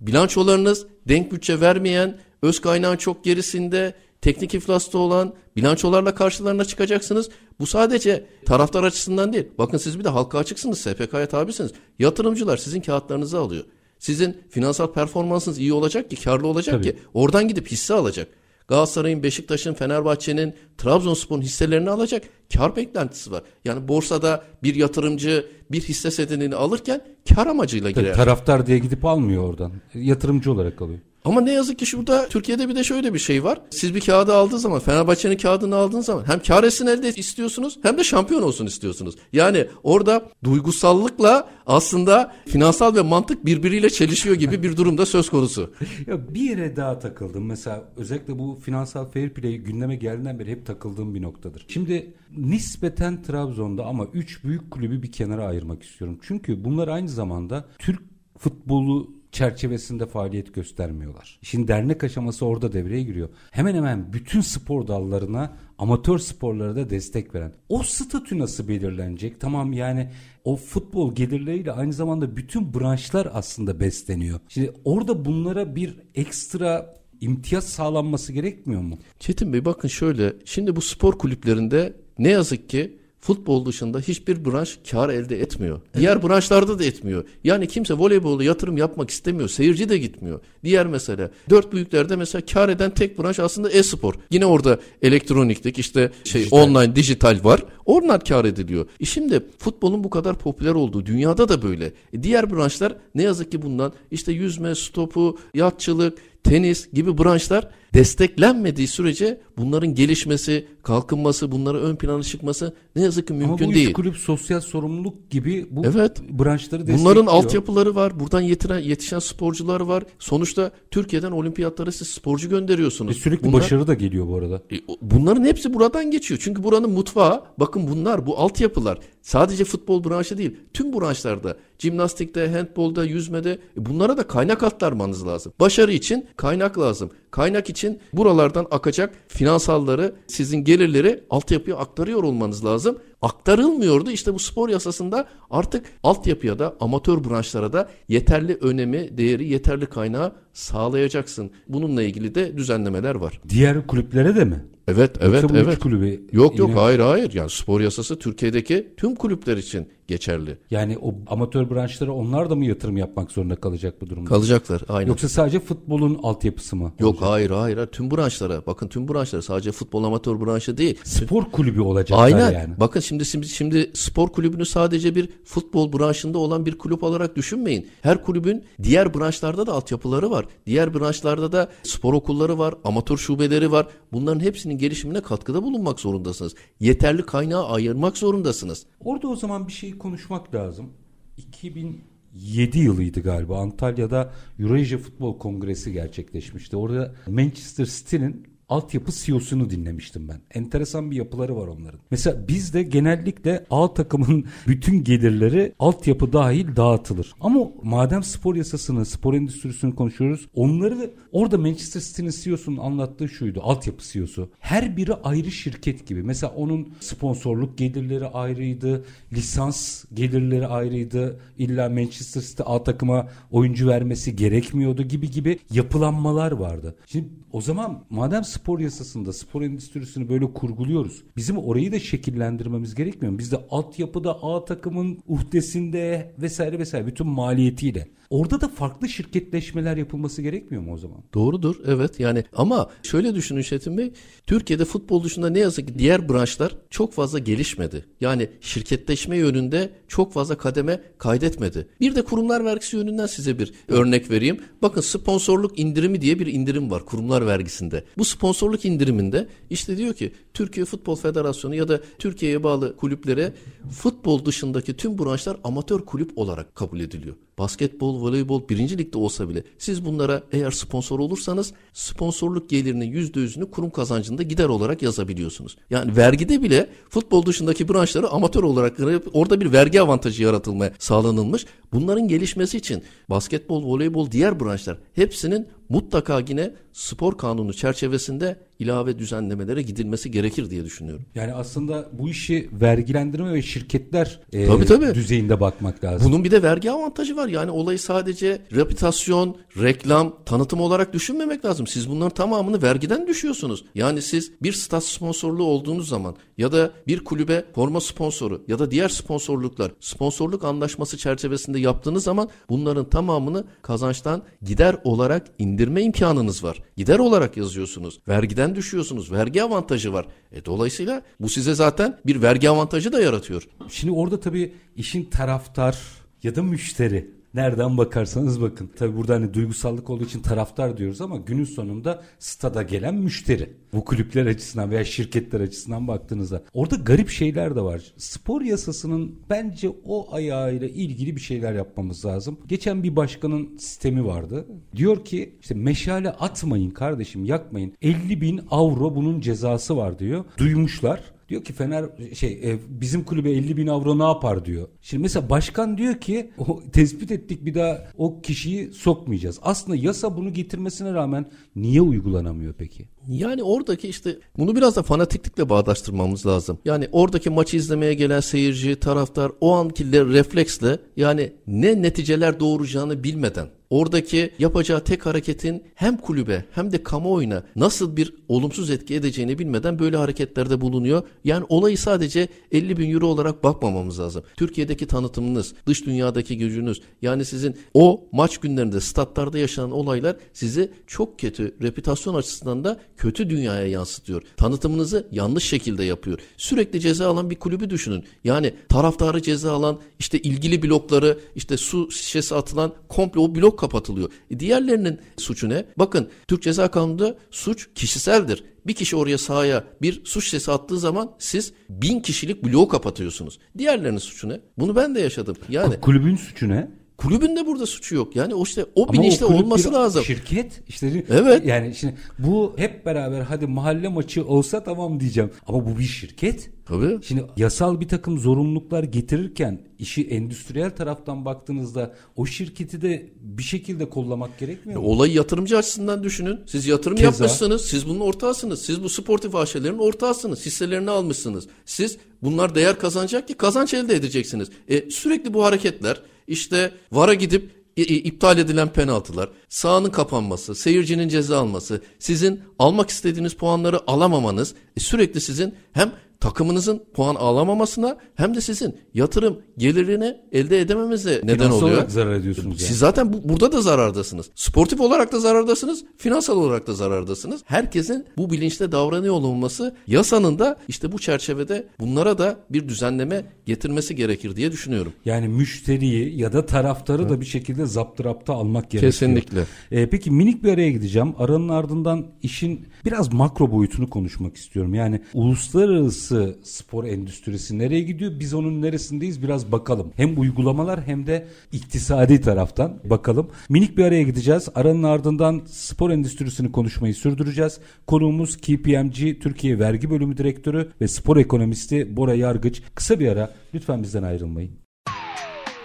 bilançolarınız 0.00 0.86
denk 1.08 1.32
bütçe 1.32 1.60
vermeyen, 1.60 2.18
öz 2.42 2.60
kaynağın 2.60 2.96
çok 2.96 3.24
gerisinde, 3.24 3.94
teknik 4.20 4.54
iflasta 4.54 4.98
olan 4.98 5.34
bilançolarla 5.56 6.14
karşılarına 6.14 6.64
çıkacaksınız. 6.64 7.30
Bu 7.60 7.66
sadece 7.66 8.26
taraftar 8.46 8.84
açısından 8.84 9.32
değil. 9.32 9.46
Bakın 9.58 9.78
siz 9.78 9.98
bir 9.98 10.04
de 10.04 10.08
halka 10.08 10.38
açıksınız, 10.38 10.78
SPK'ya 10.78 11.28
tabisiniz. 11.28 11.72
Yatırımcılar 11.98 12.56
sizin 12.56 12.80
kağıtlarınızı 12.80 13.38
alıyor. 13.38 13.64
Sizin 13.98 14.40
finansal 14.50 14.92
performansınız 14.92 15.58
iyi 15.58 15.72
olacak 15.72 16.10
ki, 16.10 16.16
karlı 16.16 16.46
olacak 16.46 16.74
Tabii. 16.74 16.84
ki 16.84 16.96
oradan 17.14 17.48
gidip 17.48 17.70
hisse 17.70 17.94
alacak. 17.94 18.28
Galatasaray'ın, 18.68 19.22
Beşiktaş'ın, 19.22 19.74
Fenerbahçe'nin, 19.74 20.54
Trabzonspor'un 20.78 21.42
hisselerini 21.42 21.90
alacak 21.90 22.22
kar 22.54 22.76
beklentisi 22.76 23.32
var. 23.32 23.42
Yani 23.64 23.88
borsada 23.88 24.44
bir 24.62 24.74
yatırımcı 24.74 25.46
bir 25.70 25.80
hisse 25.80 26.10
senedini 26.10 26.54
alırken 26.54 27.00
kar 27.34 27.46
amacıyla 27.46 27.92
Tabii 27.92 28.04
girer. 28.04 28.14
taraftar 28.14 28.66
diye 28.66 28.78
gidip 28.78 29.04
almıyor 29.04 29.48
oradan. 29.48 29.72
Yatırımcı 29.94 30.52
olarak 30.52 30.82
alıyor. 30.82 30.98
Ama 31.28 31.40
ne 31.40 31.52
yazık 31.52 31.78
ki 31.78 31.86
şurada 31.86 32.28
Türkiye'de 32.28 32.68
bir 32.68 32.74
de 32.74 32.84
şöyle 32.84 33.14
bir 33.14 33.18
şey 33.18 33.44
var. 33.44 33.60
Siz 33.70 33.94
bir 33.94 34.00
kağıdı 34.00 34.34
aldığınız 34.34 34.62
zaman 34.62 34.80
Fenerbahçe'nin 34.80 35.36
kağıdını 35.36 35.76
aldığınız 35.76 36.06
zaman 36.06 36.28
hem 36.28 36.42
kar 36.42 36.64
elde 36.64 37.12
istiyorsunuz 37.12 37.78
hem 37.82 37.98
de 37.98 38.04
şampiyon 38.04 38.42
olsun 38.42 38.66
istiyorsunuz. 38.66 39.14
Yani 39.32 39.66
orada 39.82 40.22
duygusallıkla 40.44 41.48
aslında 41.66 42.34
finansal 42.46 42.94
ve 42.94 43.02
mantık 43.02 43.46
birbiriyle 43.46 43.90
çelişiyor 43.90 44.36
gibi 44.36 44.62
bir 44.62 44.76
durumda 44.76 45.06
söz 45.06 45.30
konusu. 45.30 45.74
Ya 46.06 46.34
bir 46.34 46.40
yere 46.40 46.76
daha 46.76 46.98
takıldım. 46.98 47.46
Mesela 47.46 47.84
özellikle 47.96 48.38
bu 48.38 48.58
finansal 48.62 49.04
fair 49.10 49.30
play 49.30 49.56
gündeme 49.56 49.96
geldiğinden 49.96 50.38
beri 50.38 50.50
hep 50.50 50.66
takıldığım 50.66 51.14
bir 51.14 51.22
noktadır. 51.22 51.66
Şimdi 51.68 52.14
nispeten 52.36 53.22
Trabzon'da 53.22 53.84
ama 53.84 54.06
üç 54.14 54.44
büyük 54.44 54.70
kulübü 54.70 55.02
bir 55.02 55.12
kenara 55.12 55.46
ayırmak 55.46 55.82
istiyorum. 55.82 56.18
Çünkü 56.22 56.64
bunlar 56.64 56.88
aynı 56.88 57.08
zamanda 57.08 57.64
Türk 57.78 58.02
futbolu 58.38 59.17
çerçevesinde 59.38 60.06
faaliyet 60.06 60.54
göstermiyorlar. 60.54 61.38
Şimdi 61.42 61.68
dernek 61.68 62.04
aşaması 62.04 62.46
orada 62.46 62.72
devreye 62.72 63.02
giriyor. 63.02 63.28
Hemen 63.50 63.74
hemen 63.74 64.12
bütün 64.12 64.40
spor 64.40 64.86
dallarına 64.86 65.56
amatör 65.78 66.18
sporlara 66.18 66.76
da 66.76 66.90
destek 66.90 67.34
veren. 67.34 67.52
O 67.68 67.82
statü 67.82 68.38
nasıl 68.38 68.68
belirlenecek? 68.68 69.40
Tamam 69.40 69.72
yani 69.72 70.10
o 70.44 70.56
futbol 70.56 71.14
gelirleriyle 71.14 71.72
aynı 71.72 71.92
zamanda 71.92 72.36
bütün 72.36 72.74
branşlar 72.74 73.28
aslında 73.32 73.80
besleniyor. 73.80 74.40
Şimdi 74.48 74.72
orada 74.84 75.24
bunlara 75.24 75.76
bir 75.76 75.98
ekstra 76.14 76.94
imtiyaz 77.20 77.64
sağlanması 77.64 78.32
gerekmiyor 78.32 78.82
mu? 78.82 78.98
Çetin 79.18 79.52
Bey 79.52 79.64
bakın 79.64 79.88
şöyle 79.88 80.32
şimdi 80.44 80.76
bu 80.76 80.80
spor 80.80 81.18
kulüplerinde 81.18 81.96
ne 82.18 82.28
yazık 82.28 82.68
ki 82.68 82.98
futbol 83.20 83.66
dışında 83.66 84.00
hiçbir 84.00 84.44
branş 84.44 84.78
kar 84.90 85.08
elde 85.08 85.40
etmiyor. 85.40 85.80
Diğer 85.96 86.22
branşlarda 86.22 86.78
da 86.78 86.84
etmiyor. 86.84 87.24
Yani 87.44 87.66
kimse 87.66 87.94
voleybola 87.94 88.44
yatırım 88.44 88.76
yapmak 88.76 89.10
istemiyor. 89.10 89.48
Seyirci 89.48 89.88
de 89.88 89.98
gitmiyor. 89.98 90.40
Diğer 90.64 90.86
mesele 90.86 91.30
dört 91.50 91.72
büyüklerde 91.72 92.16
mesela 92.16 92.42
kar 92.52 92.68
eden 92.68 92.90
tek 92.90 93.18
branş 93.18 93.38
aslında 93.38 93.70
e-spor. 93.70 94.14
Yine 94.30 94.46
orada 94.46 94.78
elektroniklik 95.02 95.78
işte 95.78 96.12
şey 96.24 96.40
Dijital. 96.40 96.56
online 96.58 96.96
dijital 96.96 97.40
var. 97.44 97.64
Onlar 97.86 98.24
kar 98.24 98.44
ediliyor. 98.44 98.86
E 99.00 99.04
şimdi 99.04 99.46
futbolun 99.58 100.04
bu 100.04 100.10
kadar 100.10 100.38
popüler 100.38 100.74
olduğu 100.74 101.06
dünyada 101.06 101.48
da 101.48 101.62
böyle. 101.62 101.92
E 102.12 102.22
diğer 102.22 102.50
branşlar 102.50 102.96
ne 103.14 103.22
yazık 103.22 103.52
ki 103.52 103.62
bundan 103.62 103.92
işte 104.10 104.32
yüzme, 104.32 104.74
stopu, 104.74 105.38
yatçılık, 105.54 106.18
tenis 106.48 106.92
gibi 106.92 107.18
branşlar 107.18 107.68
desteklenmediği 107.94 108.88
sürece 108.88 109.40
bunların 109.56 109.94
gelişmesi, 109.94 110.66
kalkınması, 110.82 111.52
bunlara 111.52 111.78
ön 111.78 111.96
plana 111.96 112.22
çıkması 112.22 112.74
ne 112.96 113.02
yazık 113.02 113.28
ki 113.28 113.34
Ama 113.34 113.46
mümkün 113.46 113.68
bu 113.70 113.74
değil. 113.74 113.88
üç 113.88 113.92
kulüp 113.94 114.16
sosyal 114.16 114.60
sorumluluk 114.60 115.30
gibi 115.30 115.66
bu 115.70 115.84
Evet. 115.84 116.22
branşları 116.30 116.80
destekliyor. 116.80 116.98
Bunların 116.98 117.26
altyapıları 117.26 117.94
var. 117.94 118.20
Buradan 118.20 118.40
yetiren, 118.40 118.78
yetişen 118.78 119.18
sporcular 119.18 119.80
var. 119.80 120.04
Sonuçta 120.18 120.70
Türkiye'den 120.90 121.30
olimpiyatlara 121.30 121.92
siz 121.92 122.08
sporcu 122.08 122.48
gönderiyorsunuz. 122.48 123.10
Ve 123.16 123.20
sürekli 123.20 123.44
Bunlar- 123.44 123.60
başarı 123.60 123.86
da 123.86 123.94
geliyor 123.94 124.26
bu 124.28 124.36
arada. 124.36 124.62
E, 124.72 124.76
Bunların 125.02 125.44
hepsi 125.44 125.74
buradan 125.74 126.10
geçiyor. 126.10 126.40
Çünkü 126.44 126.62
buranın 126.64 126.90
mutfağı, 126.90 127.42
bakın 127.60 127.88
bunlar, 127.92 128.26
bu 128.26 128.38
altyapılar 128.38 128.98
sadece 129.22 129.64
futbol 129.64 130.04
branşı 130.04 130.38
değil. 130.38 130.56
Tüm 130.74 130.92
branşlarda, 130.92 131.56
jimnastikte, 131.78 132.48
handbolda, 132.52 133.04
yüzmede 133.04 133.52
e, 133.52 133.86
bunlara 133.86 134.16
da 134.16 134.26
kaynak 134.26 134.62
aktarmanız 134.62 135.26
lazım. 135.26 135.52
Başarı 135.60 135.92
için 135.92 136.26
kaynak 136.36 136.78
lazım. 136.78 137.10
Kaynak 137.30 137.70
için 137.70 137.98
buralardan 138.12 138.66
akacak 138.70 139.14
finansalları, 139.28 140.14
sizin 140.26 140.64
gelirleri 140.64 141.24
altyapıya 141.30 141.76
aktarıyor 141.76 142.22
olmanız 142.22 142.64
lazım. 142.64 142.98
Aktarılmıyordu. 143.22 144.10
İşte 144.10 144.34
bu 144.34 144.38
spor 144.38 144.68
yasasında 144.68 145.28
artık 145.50 145.86
altyapıya 146.02 146.58
da 146.58 146.76
amatör 146.80 147.24
branşlara 147.24 147.72
da 147.72 147.88
yeterli 148.08 148.54
önemi, 148.54 149.18
değeri, 149.18 149.48
yeterli 149.48 149.86
kaynağı 149.86 150.32
sağlayacaksın. 150.52 151.50
Bununla 151.68 152.02
ilgili 152.02 152.34
de 152.34 152.56
düzenlemeler 152.56 153.14
var. 153.14 153.40
Diğer 153.48 153.86
kulüplere 153.86 154.36
de 154.36 154.44
mi? 154.44 154.64
Evet, 154.88 155.10
evet, 155.20 155.42
Yoksa 155.42 155.58
evet. 155.58 155.78
kulübü 155.78 156.22
Yok 156.32 156.58
yok 156.58 156.68
yine- 156.68 156.80
hayır 156.80 156.98
hayır. 157.00 157.32
Yani 157.34 157.50
spor 157.50 157.80
yasası 157.80 158.18
Türkiye'deki 158.18 158.88
tüm 158.96 159.14
kulüpler 159.14 159.56
için 159.56 159.88
geçerli. 160.08 160.58
Yani 160.70 160.98
o 160.98 161.14
amatör 161.26 161.70
branşlara 161.70 162.12
onlar 162.12 162.50
da 162.50 162.54
mı 162.54 162.64
yatırım 162.64 162.96
yapmak 162.96 163.32
zorunda 163.32 163.56
kalacak 163.56 164.00
bu 164.00 164.10
durumda? 164.10 164.28
Kalacaklar 164.28 164.82
aynen. 164.88 165.08
Yoksa 165.08 165.28
sadece 165.28 165.60
futbolun 165.60 166.18
altyapısı 166.22 166.76
mı? 166.76 166.92
Yok 166.98 167.14
olacak? 167.14 167.28
hayır 167.30 167.50
hayır 167.50 167.86
tüm 167.86 168.10
branşlara 168.10 168.66
bakın 168.66 168.88
tüm 168.88 169.08
branşlara 169.08 169.42
sadece 169.42 169.72
futbol 169.72 170.04
amatör 170.04 170.40
branşı 170.40 170.76
değil. 170.76 170.98
Spor 171.04 171.44
kulübü 171.44 171.80
olacaklar 171.80 172.24
Aynen. 172.24 172.50
yani. 172.50 172.74
Bakın 172.80 173.00
şimdi, 173.00 173.24
şimdi 173.24 173.48
şimdi 173.48 173.90
spor 173.94 174.28
kulübünü 174.28 174.66
sadece 174.66 175.14
bir 175.14 175.28
futbol 175.44 175.92
branşında 175.92 176.38
olan 176.38 176.66
bir 176.66 176.78
kulüp 176.78 177.02
olarak 177.02 177.36
düşünmeyin. 177.36 177.88
Her 178.02 178.24
kulübün 178.24 178.64
diğer 178.82 179.14
branşlarda 179.14 179.66
da 179.66 179.72
altyapıları 179.72 180.30
var. 180.30 180.46
Diğer 180.66 180.94
branşlarda 180.94 181.52
da 181.52 181.68
spor 181.82 182.14
okulları 182.14 182.58
var, 182.58 182.74
amatör 182.84 183.16
şubeleri 183.16 183.72
var. 183.72 183.86
Bunların 184.12 184.40
hepsinin 184.40 184.78
gelişimine 184.78 185.20
katkıda 185.20 185.62
bulunmak 185.62 186.00
zorundasınız. 186.00 186.54
Yeterli 186.80 187.26
kaynağı 187.26 187.66
ayırmak 187.66 188.18
zorundasınız. 188.18 188.86
Orada 189.04 189.28
o 189.28 189.36
zaman 189.36 189.68
bir 189.68 189.72
şey 189.72 189.97
konuşmak 189.98 190.54
lazım. 190.54 190.92
2007 191.36 192.78
yılıydı 192.78 193.20
galiba 193.20 193.60
Antalya'da 193.60 194.32
Eurasia 194.58 194.98
Futbol 194.98 195.38
Kongresi 195.38 195.92
gerçekleşmişti. 195.92 196.76
Orada 196.76 197.14
Manchester 197.26 197.84
City'nin 197.84 198.57
altyapı 198.68 199.12
CEO'sunu 199.12 199.70
dinlemiştim 199.70 200.28
ben. 200.28 200.40
Enteresan 200.54 201.10
bir 201.10 201.16
yapıları 201.16 201.56
var 201.56 201.68
onların. 201.68 202.00
Mesela 202.10 202.48
bizde 202.48 202.82
genellikle 202.82 203.66
A 203.70 203.94
takımın 203.94 204.44
bütün 204.66 205.04
gelirleri 205.04 205.74
altyapı 205.78 206.32
dahil 206.32 206.76
dağıtılır. 206.76 207.34
Ama 207.40 207.60
madem 207.82 208.22
spor 208.22 208.54
yasasını, 208.54 209.04
spor 209.04 209.34
endüstrisini 209.34 209.94
konuşuyoruz. 209.94 210.48
Onları 210.54 211.10
orada 211.32 211.58
Manchester 211.58 212.00
City'nin 212.00 212.30
CEO'sunun 212.42 212.76
anlattığı 212.76 213.28
şuydu. 213.28 213.60
Altyapı 213.62 214.04
CEO'su. 214.04 214.50
Her 214.60 214.96
biri 214.96 215.14
ayrı 215.14 215.50
şirket 215.50 216.06
gibi. 216.06 216.22
Mesela 216.22 216.52
onun 216.52 216.88
sponsorluk 217.00 217.78
gelirleri 217.78 218.26
ayrıydı. 218.26 219.04
Lisans 219.32 220.04
gelirleri 220.14 220.66
ayrıydı. 220.66 221.40
İlla 221.58 221.88
Manchester 221.88 222.40
City 222.40 222.62
A 222.66 222.82
takıma 222.82 223.28
oyuncu 223.50 223.88
vermesi 223.88 224.36
gerekmiyordu 224.36 225.02
gibi 225.02 225.30
gibi 225.30 225.58
yapılanmalar 225.70 226.52
vardı. 226.52 226.96
Şimdi 227.06 227.28
o 227.52 227.60
zaman 227.60 228.04
madem 228.10 228.44
yasasında 228.78 229.32
spor 229.32 229.62
endüstrisini 229.62 230.28
böyle 230.28 230.52
kurguluyoruz. 230.52 231.22
Bizim 231.36 231.58
orayı 231.58 231.92
da 231.92 231.98
şekillendirmemiz 231.98 232.94
gerekmiyor 232.94 233.32
mu? 233.32 233.38
Biz 233.38 233.52
de 233.52 233.56
altyapıda 233.70 234.42
A 234.42 234.64
takımın 234.64 235.18
uhdesinde 235.28 236.34
vesaire 236.38 236.78
vesaire 236.78 237.06
bütün 237.06 237.26
maliyetiyle. 237.26 238.08
Orada 238.30 238.60
da 238.60 238.68
farklı 238.68 239.08
şirketleşmeler 239.08 239.96
yapılması 239.96 240.42
gerekmiyor 240.42 240.82
mu 240.82 240.92
o 240.92 240.98
zaman? 240.98 241.18
Doğrudur 241.34 241.76
evet 241.86 242.20
yani 242.20 242.44
ama 242.56 242.90
şöyle 243.02 243.34
düşünün 243.34 243.62
Şetin 243.62 243.98
Bey 243.98 244.12
Türkiye'de 244.46 244.84
futbol 244.84 245.24
dışında 245.24 245.50
ne 245.50 245.58
yazık 245.58 245.88
ki 245.88 245.98
diğer 245.98 246.28
branşlar 246.28 246.76
çok 246.90 247.12
fazla 247.12 247.38
gelişmedi. 247.38 248.04
Yani 248.20 248.48
şirketleşme 248.60 249.36
yönünde 249.36 249.90
çok 250.08 250.32
fazla 250.32 250.58
kademe 250.58 251.00
kaydetmedi. 251.18 251.88
Bir 252.00 252.14
de 252.14 252.22
kurumlar 252.22 252.64
vergisi 252.64 252.96
yönünden 252.96 253.26
size 253.26 253.58
bir 253.58 253.72
örnek 253.88 254.30
vereyim. 254.30 254.60
Bakın 254.82 255.00
sponsorluk 255.00 255.78
indirimi 255.78 256.20
diye 256.20 256.38
bir 256.38 256.46
indirim 256.46 256.90
var 256.90 257.04
kurumlar 257.04 257.46
vergisinde. 257.46 258.04
Bu 258.18 258.24
sponsorluk 258.48 258.84
indiriminde 258.84 259.48
işte 259.70 259.96
diyor 259.96 260.14
ki 260.14 260.32
Türkiye 260.54 260.86
Futbol 260.86 261.16
Federasyonu 261.16 261.74
ya 261.74 261.88
da 261.88 262.00
Türkiye'ye 262.18 262.62
bağlı 262.62 262.96
kulüplere 262.96 263.52
futbol 263.90 264.44
dışındaki 264.44 264.96
tüm 264.96 265.18
branşlar 265.18 265.56
amatör 265.64 266.00
kulüp 266.00 266.38
olarak 266.38 266.74
kabul 266.74 267.00
ediliyor. 267.00 267.36
Basketbol, 267.58 268.20
voleybol 268.20 268.68
birinci 268.68 268.98
ligde 268.98 269.18
olsa 269.18 269.48
bile 269.48 269.62
siz 269.78 270.04
bunlara 270.04 270.42
eğer 270.52 270.70
sponsor 270.70 271.18
olursanız 271.18 271.72
sponsorluk 271.92 272.70
gelirinin 272.70 273.06
yüzde 273.12 273.40
yüzünü 273.40 273.70
kurum 273.70 273.90
kazancında 273.90 274.42
gider 274.42 274.68
olarak 274.68 275.02
yazabiliyorsunuz. 275.02 275.76
Yani 275.90 276.16
vergide 276.16 276.62
bile 276.62 276.90
futbol 277.10 277.46
dışındaki 277.46 277.88
branşları 277.88 278.28
amatör 278.28 278.62
olarak 278.62 278.96
orada 279.32 279.60
bir 279.60 279.72
vergi 279.72 280.00
avantajı 280.00 280.42
yaratılmaya 280.42 280.92
sağlanılmış. 280.98 281.66
Bunların 281.92 282.28
gelişmesi 282.28 282.78
için 282.78 283.02
basketbol, 283.30 283.84
voleybol, 283.84 284.30
diğer 284.30 284.60
branşlar 284.60 284.98
hepsinin 285.14 285.68
mutlaka 285.88 286.40
yine 286.48 286.74
spor 286.98 287.38
kanunu 287.38 287.74
çerçevesinde 287.74 288.56
ilave 288.78 289.18
düzenlemelere 289.18 289.82
gidilmesi 289.82 290.30
gerekir 290.30 290.70
diye 290.70 290.84
düşünüyorum. 290.84 291.24
Yani 291.34 291.54
aslında 291.54 292.08
bu 292.12 292.28
işi 292.28 292.68
vergilendirme 292.72 293.52
ve 293.52 293.62
şirketler 293.62 294.40
e, 294.52 294.66
Tabii, 294.66 294.84
tabii. 294.84 295.14
düzeyinde 295.14 295.60
bakmak 295.60 296.04
lazım. 296.04 296.28
Bunun 296.28 296.44
bir 296.44 296.50
de 296.50 296.62
vergi 296.62 296.90
avantajı 296.90 297.36
var. 297.36 297.48
Yani 297.48 297.70
olayı 297.70 297.98
sadece 297.98 298.62
reputasyon, 298.72 299.56
reklam, 299.82 300.34
tanıtım 300.46 300.80
olarak 300.80 301.12
düşünmemek 301.12 301.64
lazım. 301.64 301.86
Siz 301.86 302.10
bunların 302.10 302.34
tamamını 302.34 302.82
vergiden 302.82 303.26
düşüyorsunuz. 303.26 303.84
Yani 303.94 304.22
siz 304.22 304.52
bir 304.62 304.72
stat 304.72 305.04
sponsorluğu 305.04 305.64
olduğunuz 305.64 306.08
zaman 306.08 306.36
ya 306.58 306.72
da 306.72 306.90
bir 307.06 307.24
kulübe 307.24 307.64
forma 307.74 308.00
sponsoru 308.00 308.64
ya 308.68 308.78
da 308.78 308.90
diğer 308.90 309.08
sponsorluklar 309.08 309.92
sponsorluk 310.00 310.64
anlaşması 310.64 311.18
çerçevesinde 311.18 311.78
yaptığınız 311.78 312.24
zaman 312.24 312.48
bunların 312.68 313.10
tamamını 313.10 313.64
kazançtan 313.82 314.42
gider 314.62 314.96
olarak 315.04 315.46
indirme 315.58 316.02
imkanınız 316.02 316.64
var. 316.64 316.82
Gider 316.96 317.18
olarak 317.18 317.56
yazıyorsunuz. 317.56 318.20
Vergiden 318.28 318.74
düşüyorsunuz. 318.74 319.32
Vergi 319.32 319.62
avantajı 319.62 320.12
var. 320.12 320.26
E, 320.52 320.64
dolayısıyla 320.64 321.22
bu 321.40 321.48
size 321.48 321.74
zaten 321.74 322.18
bir 322.26 322.42
vergi 322.42 322.70
avantajı 322.70 323.12
da 323.12 323.20
yaratıyor. 323.20 323.68
Şimdi 323.88 324.12
orada 324.12 324.40
tabii 324.40 324.74
işin 324.96 325.24
taraftar 325.24 325.98
ya 326.42 326.56
da 326.56 326.62
müşteri 326.62 327.37
Nereden 327.54 327.98
bakarsanız 327.98 328.60
bakın. 328.60 328.90
Tabii 328.96 329.16
burada 329.16 329.34
hani 329.34 329.54
duygusallık 329.54 330.10
olduğu 330.10 330.24
için 330.24 330.42
taraftar 330.42 330.96
diyoruz 330.96 331.20
ama 331.20 331.36
günün 331.36 331.64
sonunda 331.64 332.22
stada 332.38 332.82
gelen 332.82 333.14
müşteri. 333.14 333.70
Bu 333.92 334.04
kulüpler 334.04 334.46
açısından 334.46 334.90
veya 334.90 335.04
şirketler 335.04 335.60
açısından 335.60 336.08
baktığınızda. 336.08 336.62
Orada 336.74 336.96
garip 336.96 337.28
şeyler 337.28 337.76
de 337.76 337.80
var. 337.80 338.02
Spor 338.16 338.62
yasasının 338.62 339.34
bence 339.50 339.90
o 340.04 340.34
ayağıyla 340.34 340.88
ilgili 340.88 341.36
bir 341.36 341.40
şeyler 341.40 341.74
yapmamız 341.74 342.24
lazım. 342.24 342.58
Geçen 342.66 343.02
bir 343.02 343.16
başkanın 343.16 343.76
sistemi 343.78 344.26
vardı. 344.26 344.66
Diyor 344.96 345.24
ki 345.24 345.54
işte 345.60 345.74
meşale 345.74 346.30
atmayın 346.30 346.90
kardeşim 346.90 347.44
yakmayın. 347.44 347.92
50 348.02 348.40
bin 348.40 348.60
avro 348.70 349.16
bunun 349.16 349.40
cezası 349.40 349.96
var 349.96 350.18
diyor. 350.18 350.44
Duymuşlar. 350.58 351.37
Diyor 351.48 351.64
ki 351.64 351.72
Fener 351.72 352.04
şey 352.34 352.52
e, 352.52 352.78
bizim 352.88 353.24
kulübe 353.24 353.50
50 353.50 353.76
bin 353.76 353.86
avro 353.86 354.18
ne 354.18 354.24
yapar 354.24 354.64
diyor. 354.64 354.88
Şimdi 355.02 355.22
mesela 355.22 355.50
başkan 355.50 355.98
diyor 355.98 356.14
ki 356.14 356.50
o 356.58 356.82
tespit 356.92 357.30
ettik 357.30 357.64
bir 357.64 357.74
daha 357.74 358.04
o 358.16 358.40
kişiyi 358.40 358.92
sokmayacağız. 358.92 359.58
Aslında 359.62 359.96
yasa 359.96 360.36
bunu 360.36 360.52
getirmesine 360.52 361.14
rağmen 361.14 361.46
niye 361.76 362.00
uygulanamıyor 362.00 362.72
peki? 362.72 363.08
Yani 363.28 363.62
oradaki 363.62 364.08
işte 364.08 364.38
bunu 364.58 364.76
biraz 364.76 364.96
da 364.96 365.02
fanatiklikle 365.02 365.68
bağdaştırmamız 365.68 366.46
lazım. 366.46 366.78
Yani 366.84 367.08
oradaki 367.12 367.50
maçı 367.50 367.76
izlemeye 367.76 368.14
gelen 368.14 368.40
seyirci, 368.40 368.96
taraftar 368.96 369.52
o 369.60 369.74
anki 369.74 370.12
refleksle 370.12 370.98
yani 371.16 371.52
ne 371.66 372.02
neticeler 372.02 372.60
doğuracağını 372.60 373.24
bilmeden 373.24 373.68
oradaki 373.90 374.50
yapacağı 374.58 375.04
tek 375.04 375.26
hareketin 375.26 375.82
hem 375.94 376.16
kulübe 376.16 376.64
hem 376.72 376.92
de 376.92 377.02
kamuoyuna 377.02 377.62
nasıl 377.76 378.16
bir 378.16 378.34
olumsuz 378.48 378.90
etki 378.90 379.14
edeceğini 379.14 379.58
bilmeden 379.58 379.98
böyle 379.98 380.16
hareketlerde 380.16 380.80
bulunuyor. 380.80 381.22
Yani 381.44 381.64
olayı 381.68 381.98
sadece 381.98 382.48
50 382.72 382.96
bin 382.96 383.10
euro 383.10 383.26
olarak 383.26 383.64
bakmamamız 383.64 384.20
lazım. 384.20 384.42
Türkiye'deki 384.56 385.06
tanıtımınız, 385.06 385.74
dış 385.86 386.06
dünyadaki 386.06 386.58
gücünüz 386.58 387.00
yani 387.22 387.44
sizin 387.44 387.76
o 387.94 388.24
maç 388.32 388.58
günlerinde 388.58 389.00
statlarda 389.00 389.58
yaşanan 389.58 389.90
olaylar 389.90 390.36
sizi 390.52 390.90
çok 391.06 391.38
kötü 391.38 391.74
reputasyon 391.82 392.34
açısından 392.34 392.84
da 392.84 393.00
kötü 393.16 393.50
dünyaya 393.50 393.86
yansıtıyor. 393.86 394.42
Tanıtımınızı 394.56 395.26
yanlış 395.32 395.64
şekilde 395.64 396.04
yapıyor. 396.04 396.38
Sürekli 396.56 397.00
ceza 397.00 397.28
alan 397.28 397.50
bir 397.50 397.56
kulübü 397.56 397.90
düşünün. 397.90 398.24
Yani 398.44 398.74
taraftarı 398.88 399.42
ceza 399.42 399.72
alan 399.72 399.98
işte 400.18 400.38
ilgili 400.38 400.82
blokları 400.82 401.38
işte 401.56 401.76
su 401.76 402.10
şişesi 402.10 402.54
atılan 402.54 402.92
komple 403.08 403.40
o 403.40 403.54
blok 403.54 403.77
kapatılıyor. 403.78 404.30
E 404.50 404.60
diğerlerinin 404.60 405.20
suçu 405.36 405.68
ne? 405.68 405.84
Bakın 405.96 406.28
Türk 406.48 406.62
Ceza 406.62 406.90
Kanunu'nda 406.90 407.36
suç 407.50 407.88
kişiseldir. 407.94 408.64
Bir 408.86 408.94
kişi 408.94 409.16
oraya 409.16 409.38
sahaya 409.38 409.84
bir 410.02 410.24
suç 410.24 410.44
şişesi 410.44 410.72
attığı 410.72 410.98
zaman 410.98 411.30
siz 411.38 411.72
bin 411.90 412.20
kişilik 412.20 412.64
bloğu 412.64 412.88
kapatıyorsunuz. 412.88 413.58
Diğerlerinin 413.78 414.18
suçu 414.18 414.48
ne? 414.48 414.60
Bunu 414.78 414.96
ben 414.96 415.14
de 415.14 415.20
yaşadım. 415.20 415.56
Yani 415.68 416.00
Kulübün 416.00 416.36
suçu 416.36 416.68
ne? 416.68 416.88
Kulübün 417.18 417.56
de 417.56 417.66
burada 417.66 417.86
suçu 417.86 418.14
yok. 418.14 418.36
Yani 418.36 418.54
o 418.54 418.62
işte 418.62 418.86
o 418.94 419.02
Ama 419.02 419.12
bilinçte 419.12 419.44
olması 419.44 419.88
bir 419.88 419.94
lazım. 419.94 420.24
Şirket 420.24 420.82
işte 420.88 421.24
Evet. 421.30 421.66
yani 421.66 421.94
şimdi 421.94 422.14
bu 422.38 422.74
hep 422.76 423.06
beraber 423.06 423.40
hadi 423.40 423.66
mahalle 423.66 424.08
maçı 424.08 424.46
olsa 424.46 424.84
tamam 424.84 425.20
diyeceğim. 425.20 425.50
Ama 425.66 425.86
bu 425.86 425.98
bir 425.98 426.04
şirket. 426.04 426.70
Tabii. 426.86 427.18
Şimdi 427.22 427.44
yasal 427.56 428.00
bir 428.00 428.08
takım 428.08 428.38
zorunluluklar 428.38 429.02
getirirken 429.02 429.80
işi 429.98 430.22
endüstriyel 430.28 430.90
taraftan 430.96 431.44
baktığınızda 431.44 432.14
o 432.36 432.46
şirketi 432.46 433.02
de 433.02 433.32
bir 433.40 433.62
şekilde 433.62 434.10
kollamak 434.10 434.58
gerekmiyor 434.58 435.00
mu? 435.00 435.06
Olayı 435.06 435.32
yatırımcı 435.32 435.78
açısından 435.78 436.24
düşünün. 436.24 436.60
Siz 436.66 436.86
yatırım 436.86 437.16
Keza. 437.16 437.26
yapmışsınız. 437.26 437.84
Siz 437.84 438.08
bunun 438.08 438.20
ortağısınız. 438.20 438.82
Siz 438.82 439.02
bu 439.02 439.08
sportif 439.08 439.54
AŞ'lerin 439.54 439.98
ortağısınız. 439.98 440.66
Hisselerini 440.66 441.10
almışsınız. 441.10 441.68
Siz 441.84 442.16
bunlar 442.42 442.74
değer 442.74 442.98
kazanacak 442.98 443.48
ki 443.48 443.54
kazanç 443.54 443.94
elde 443.94 444.14
edeceksiniz. 444.14 444.68
E, 444.88 445.10
sürekli 445.10 445.54
bu 445.54 445.64
hareketler 445.64 446.22
işte 446.48 446.94
VAR'a 447.12 447.34
gidip 447.34 447.78
iptal 447.96 448.58
edilen 448.58 448.92
penaltılar, 448.92 449.50
sahanın 449.68 450.10
kapanması, 450.10 450.74
seyircinin 450.74 451.28
ceza 451.28 451.58
alması, 451.60 452.02
sizin 452.18 452.60
almak 452.78 453.10
istediğiniz 453.10 453.54
puanları 453.54 454.10
alamamanız, 454.10 454.74
e, 454.96 455.00
sürekli 455.00 455.40
sizin 455.40 455.74
hem 455.92 456.12
takımınızın 456.40 457.02
puan 457.14 457.34
alamamasına 457.34 458.16
hem 458.34 458.54
de 458.54 458.60
sizin 458.60 458.96
yatırım 459.14 459.58
gelirini 459.78 460.36
elde 460.52 460.80
edememenize 460.80 461.40
neden 461.44 461.56
Finansal 461.56 461.76
oluyor. 461.76 461.96
olarak 461.96 462.10
zarar 462.10 462.34
ediyorsunuz 462.34 462.78
Siz 462.78 462.88
yani. 462.88 462.96
zaten 462.96 463.32
bu, 463.32 463.48
burada 463.48 463.72
da 463.72 463.80
zarardasınız. 463.80 464.50
Sportif 464.54 465.00
olarak 465.00 465.32
da 465.32 465.40
zarardasınız, 465.40 466.04
finansal 466.16 466.56
olarak 466.56 466.86
da 466.86 466.94
zarardasınız. 466.94 467.60
Herkesin 467.64 468.26
bu 468.36 468.50
bilinçte 468.50 468.92
davranıyor 468.92 469.34
olması 469.34 469.94
yasanın 470.06 470.58
da 470.58 470.76
işte 470.88 471.12
bu 471.12 471.18
çerçevede 471.18 471.88
bunlara 472.00 472.38
da 472.38 472.56
bir 472.70 472.88
düzenleme 472.88 473.44
getirmesi 473.66 474.16
gerekir 474.16 474.56
diye 474.56 474.72
düşünüyorum. 474.72 475.12
Yani 475.24 475.48
müşteriyi 475.48 476.38
ya 476.40 476.52
da 476.52 476.66
taraftarı 476.66 477.28
da 477.28 477.40
bir 477.40 477.46
şekilde 477.46 477.86
zaptırapta 477.86 478.54
almak 478.54 478.90
gerekiyor. 478.90 479.12
Kesinlikle. 479.12 479.64
Ee, 479.90 480.08
peki 480.10 480.30
minik 480.30 480.64
bir 480.64 480.72
araya 480.72 480.90
gideceğim. 480.90 481.34
Aranın 481.38 481.68
ardından 481.68 482.26
işin 482.42 482.86
biraz 483.04 483.32
makro 483.32 483.72
boyutunu 483.72 484.10
konuşmak 484.10 484.56
istiyorum. 484.56 484.94
Yani 484.94 485.20
uluslararası 485.34 486.27
spor 486.62 487.04
endüstrisi 487.04 487.78
nereye 487.78 488.02
gidiyor? 488.02 488.32
Biz 488.40 488.54
onun 488.54 488.82
neresindeyiz? 488.82 489.42
Biraz 489.42 489.72
bakalım. 489.72 490.12
Hem 490.16 490.40
uygulamalar 490.40 491.02
hem 491.02 491.26
de 491.26 491.46
iktisadi 491.72 492.40
taraftan 492.40 493.00
bakalım. 493.04 493.50
Minik 493.68 493.98
bir 493.98 494.04
araya 494.04 494.22
gideceğiz. 494.22 494.68
Aranın 494.74 495.02
ardından 495.02 495.62
spor 495.66 496.10
endüstrisini 496.10 496.72
konuşmayı 496.72 497.14
sürdüreceğiz. 497.14 497.78
Konuğumuz 498.06 498.56
KPMG 498.56 499.40
Türkiye 499.42 499.78
Vergi 499.78 500.10
Bölümü 500.10 500.36
Direktörü 500.36 500.92
ve 501.00 501.08
spor 501.08 501.36
ekonomisti 501.36 502.16
Bora 502.16 502.34
Yargıç. 502.34 502.82
Kısa 502.94 503.20
bir 503.20 503.28
ara. 503.28 503.50
Lütfen 503.74 504.02
bizden 504.02 504.22
ayrılmayın. 504.22 504.70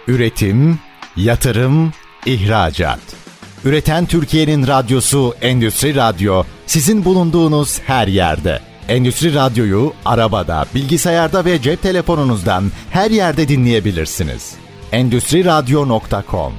Üretim, 0.08 0.78
yatırım, 1.16 1.92
ihracat. 2.26 3.00
Üreten 3.64 4.06
Türkiye'nin 4.06 4.66
radyosu 4.66 5.34
Endüstri 5.40 5.94
Radyo 5.94 6.44
sizin 6.66 7.04
bulunduğunuz 7.04 7.80
her 7.80 8.08
yerde. 8.08 8.73
Endüstri 8.88 9.34
Radyo'yu 9.34 9.92
arabada, 10.04 10.64
bilgisayarda 10.74 11.44
ve 11.44 11.62
cep 11.62 11.82
telefonunuzdan 11.82 12.64
her 12.90 13.10
yerde 13.10 13.48
dinleyebilirsiniz. 13.48 14.54
Endüstri 14.92 15.44
Radyo.com 15.44 16.52